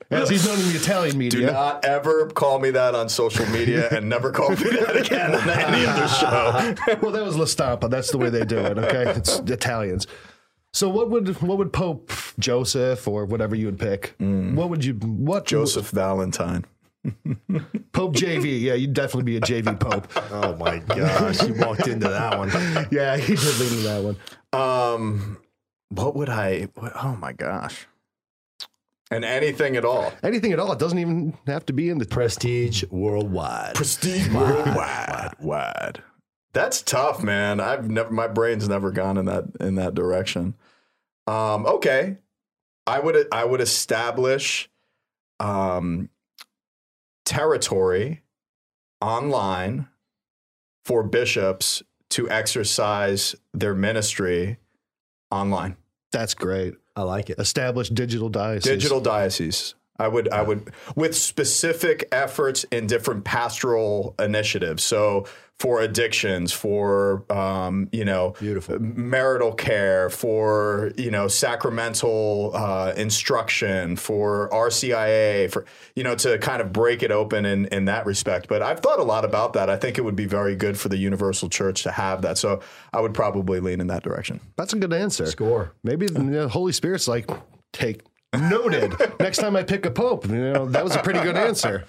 as 0.10 0.28
he's 0.28 0.44
known 0.44 0.58
in 0.58 0.68
the 0.68 0.74
Italian 0.74 1.16
media. 1.16 1.40
Do 1.40 1.52
not 1.52 1.84
ever 1.84 2.26
call 2.26 2.58
me 2.58 2.70
that 2.70 2.96
on 2.96 3.08
social 3.08 3.46
media 3.50 3.88
and 3.90 4.08
never 4.08 4.32
call 4.32 4.50
me 4.50 4.56
that 4.56 4.96
again 4.96 5.32
on 5.32 5.48
any 5.48 5.86
other 5.86 6.08
show. 6.08 6.96
well, 7.00 7.12
that 7.12 7.24
was 7.24 7.36
La 7.36 7.44
Stampa. 7.44 7.88
That's 7.88 8.10
the 8.10 8.18
way 8.18 8.30
they 8.30 8.44
do 8.44 8.58
it, 8.58 8.78
okay? 8.78 9.12
It's 9.16 9.38
Italians. 9.38 10.08
So 10.72 10.88
what 10.88 11.08
would 11.08 11.40
what 11.40 11.56
would 11.58 11.72
Pope 11.72 12.10
Joseph 12.40 13.06
or 13.06 13.24
whatever 13.26 13.54
you 13.54 13.66
would 13.66 13.78
pick? 13.78 14.16
Mm. 14.18 14.54
What 14.54 14.68
would 14.68 14.84
you 14.84 14.94
what 14.94 15.46
Joseph 15.46 15.90
Valentine. 15.90 16.64
Pope 17.92 18.16
JV. 18.16 18.60
Yeah, 18.60 18.74
you'd 18.74 18.92
definitely 18.92 19.22
be 19.22 19.36
a 19.36 19.40
JV 19.40 19.78
Pope. 19.78 20.08
oh 20.32 20.56
my 20.56 20.78
gosh, 20.78 21.44
you 21.44 21.54
walked 21.54 21.86
into 21.86 22.08
that 22.08 22.36
one. 22.36 22.50
yeah, 22.90 23.16
he 23.16 23.36
did 23.36 23.58
lean 23.60 23.72
into 23.72 23.82
that 23.84 24.02
one. 24.02 24.16
Um 24.52 25.38
what 25.90 26.14
would 26.16 26.28
I? 26.28 26.68
What, 26.74 26.92
oh 27.02 27.16
my 27.16 27.32
gosh. 27.32 27.86
And 29.10 29.24
anything 29.24 29.76
at 29.76 29.84
all. 29.84 30.12
Anything 30.22 30.52
at 30.52 30.60
all. 30.60 30.72
It 30.72 30.78
doesn't 30.78 30.98
even 30.98 31.36
have 31.46 31.64
to 31.66 31.72
be 31.72 31.88
in 31.88 31.98
the 31.98 32.04
prestige 32.04 32.84
worldwide. 32.90 33.74
Prestige 33.74 34.28
worldwide. 34.28 35.34
Wide. 35.40 36.02
That's 36.52 36.82
tough, 36.82 37.22
man. 37.22 37.60
I've 37.60 37.90
never 37.90 38.10
my 38.10 38.28
brain's 38.28 38.68
never 38.68 38.90
gone 38.90 39.16
in 39.16 39.26
that 39.26 39.44
in 39.60 39.76
that 39.76 39.94
direction. 39.94 40.54
Um, 41.26 41.66
okay. 41.66 42.18
I 42.86 43.00
would 43.00 43.26
I 43.32 43.44
would 43.44 43.60
establish 43.60 44.68
um, 45.40 46.08
territory 47.24 48.22
online 49.00 49.88
for 50.84 51.02
bishops 51.02 51.82
to 52.10 52.30
exercise 52.30 53.34
their 53.52 53.74
ministry 53.74 54.58
online. 55.30 55.76
That's 56.12 56.34
great. 56.34 56.74
I 56.96 57.02
like 57.02 57.30
it. 57.30 57.38
Established 57.38 57.94
digital 57.94 58.28
diocese. 58.28 58.72
Digital 58.72 59.00
diocese. 59.00 59.74
I 59.98 60.08
would, 60.08 60.28
I 60.28 60.42
would, 60.42 60.72
with 60.94 61.16
specific 61.16 62.08
efforts 62.12 62.64
in 62.70 62.86
different 62.86 63.24
pastoral 63.24 64.14
initiatives. 64.18 64.84
So 64.84 65.26
for 65.58 65.80
addictions, 65.80 66.52
for 66.52 67.24
um, 67.32 67.88
you 67.90 68.04
know, 68.04 68.34
beautiful 68.38 68.78
marital 68.78 69.52
care, 69.52 70.08
for 70.08 70.92
you 70.96 71.10
know, 71.10 71.26
sacramental 71.26 72.52
uh, 72.54 72.92
instruction, 72.96 73.96
for 73.96 74.48
RCIA, 74.50 75.50
for 75.50 75.64
you 75.96 76.04
know, 76.04 76.14
to 76.16 76.38
kind 76.38 76.60
of 76.60 76.72
break 76.72 77.02
it 77.02 77.10
open 77.10 77.44
in 77.44 77.66
in 77.66 77.86
that 77.86 78.06
respect. 78.06 78.48
But 78.48 78.62
I've 78.62 78.80
thought 78.80 79.00
a 79.00 79.04
lot 79.04 79.24
about 79.24 79.54
that. 79.54 79.68
I 79.68 79.76
think 79.76 79.98
it 79.98 80.02
would 80.02 80.16
be 80.16 80.26
very 80.26 80.54
good 80.54 80.78
for 80.78 80.88
the 80.88 80.96
universal 80.98 81.48
church 81.48 81.82
to 81.82 81.90
have 81.90 82.22
that. 82.22 82.38
So 82.38 82.60
I 82.92 83.00
would 83.00 83.14
probably 83.14 83.60
lean 83.60 83.80
in 83.80 83.88
that 83.88 84.02
direction. 84.02 84.40
That's 84.56 84.72
a 84.72 84.78
good 84.78 84.92
answer. 84.92 85.26
Score. 85.26 85.74
Maybe 85.82 86.06
the 86.06 86.48
Holy 86.48 86.72
Spirit's 86.72 87.08
like 87.08 87.28
take 87.72 88.02
Noted. 88.34 88.94
Next 89.20 89.38
time 89.38 89.56
I 89.56 89.62
pick 89.62 89.86
a 89.86 89.90
pope, 89.90 90.26
you 90.26 90.36
know, 90.36 90.66
that 90.66 90.84
was 90.84 90.94
a 90.94 91.02
pretty 91.02 91.20
good 91.20 91.36
answer. 91.36 91.82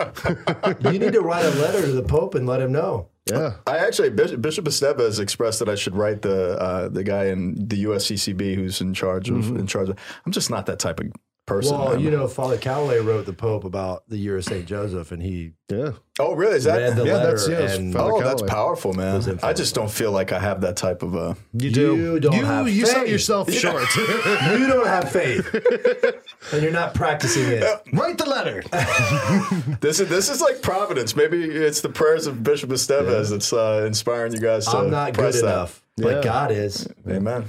you 0.82 0.98
need 0.98 1.12
to 1.12 1.22
write 1.22 1.44
a 1.44 1.50
letter 1.60 1.82
to 1.82 1.92
the 1.92 2.04
pope 2.04 2.34
and 2.36 2.48
let 2.48 2.62
him 2.62 2.72
know. 2.72 3.10
Yeah. 3.32 3.56
I 3.68 3.78
actually 3.78 4.10
Bishop, 4.10 4.42
Estevez 4.42 5.00
has 5.00 5.20
expressed 5.20 5.60
that 5.60 5.70
I 5.70 5.76
should 5.76 5.96
write 5.96 6.22
the 6.22 6.60
uh, 6.60 6.90
the 6.90 7.04
guy 7.04 7.26
in 7.26 7.56
the 7.56 7.86
USCCB 7.86 8.56
who's 8.56 8.82
in 8.82 8.94
charge 8.94 9.30
of 9.30 9.38
mm-hmm. 9.38 9.58
in 9.58 9.68
charge 9.68 9.90
of. 9.90 9.98
I'm 10.26 10.32
just 10.32 10.50
not 10.50 10.66
that 10.68 10.80
type 10.80 11.00
of 11.00 11.08
person. 11.50 11.78
Well, 11.78 12.00
you 12.00 12.12
know, 12.12 12.28
Father 12.28 12.58
Calloway 12.58 13.00
wrote 13.00 13.26
the 13.26 13.34
Pope 13.34 13.64
about 13.64 14.08
the 14.08 14.18
year 14.18 14.38
of 14.38 14.46
Saint 14.46 14.66
Joseph, 14.66 15.12
and 15.12 15.22
he 15.22 15.54
yeah. 15.70 15.92
Oh, 16.20 16.34
really? 16.34 16.58
Is 16.58 16.64
that 16.66 16.78
read 16.78 16.96
the 16.96 17.06
yeah, 17.06 17.14
letter? 17.14 17.32
That's, 17.32 17.48
yeah, 17.48 17.76
and, 17.76 17.96
oh, 17.96 18.22
that's 18.22 18.42
powerful, 18.42 18.94
man. 18.94 19.40
I 19.44 19.54
just 19.54 19.76
don't 19.76 19.90
feel 19.90 20.12
like 20.12 20.32
I 20.32 20.40
have 20.40 20.62
that 20.62 20.76
type 20.78 21.04
of 21.04 21.16
a. 21.16 21.38
You 21.54 21.72
do. 21.72 21.96
You 21.96 22.20
don't 22.20 22.34
you, 22.34 22.46
have 22.46 22.70
you 22.70 22.86
faith. 22.86 22.94
sell 22.94 23.08
yourself 23.08 23.52
short. 23.52 23.96
you 23.96 24.68
don't 24.68 24.88
have 24.88 25.12
faith, 25.12 25.48
and 26.54 26.64
you're 26.64 26.72
not 26.72 26.94
practicing 26.94 27.46
it. 27.48 27.64
Write 27.94 28.18
the 28.18 28.28
letter. 28.28 28.64
this 29.82 30.00
is 30.00 30.10
this 30.10 30.30
is 30.30 30.42
like 30.42 30.62
providence. 30.62 31.16
Maybe 31.16 31.44
it's 31.44 31.82
the 31.82 31.90
prayers 31.90 32.28
of 32.28 32.44
Bishop 32.44 32.70
Estevez 32.70 33.26
yeah. 33.26 33.30
that's 33.30 33.54
uh, 33.54 33.84
inspiring 33.86 34.34
you 34.34 34.40
guys 34.40 34.66
to. 34.66 34.78
I'm 34.78 34.90
not 34.90 35.14
good 35.14 35.34
that. 35.34 35.44
enough, 35.44 35.84
but 35.98 36.16
yeah. 36.18 36.24
God 36.24 36.52
is. 36.52 36.88
Amen. 37.08 37.46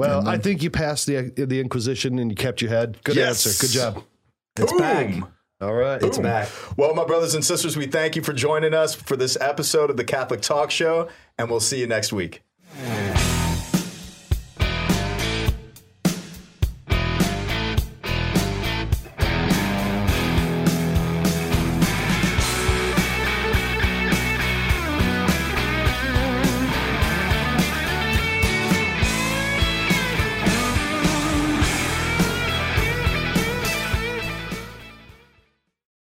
Well. 0.00 0.26
I 0.26 0.38
think 0.38 0.62
you 0.62 0.70
passed 0.70 1.06
the 1.06 1.30
the 1.36 1.60
Inquisition 1.60 2.18
and 2.18 2.30
you 2.30 2.36
kept 2.36 2.62
your 2.62 2.70
head. 2.70 2.96
Good 3.04 3.16
yes. 3.16 3.46
answer. 3.46 3.66
Good 3.66 3.72
job. 3.72 4.04
It's 4.56 4.72
Boom. 4.72 4.80
back. 4.80 5.28
All 5.60 5.74
right. 5.74 6.02
It's 6.02 6.16
back. 6.16 6.48
Well, 6.78 6.94
my 6.94 7.04
brothers 7.04 7.34
and 7.34 7.44
sisters, 7.44 7.76
we 7.76 7.86
thank 7.86 8.16
you 8.16 8.22
for 8.22 8.32
joining 8.32 8.72
us 8.72 8.94
for 8.94 9.14
this 9.14 9.36
episode 9.42 9.90
of 9.90 9.98
the 9.98 10.04
Catholic 10.04 10.40
Talk 10.40 10.70
Show, 10.70 11.08
and 11.36 11.50
we'll 11.50 11.60
see 11.60 11.80
you 11.80 11.86
next 11.86 12.14
week. 12.14 12.42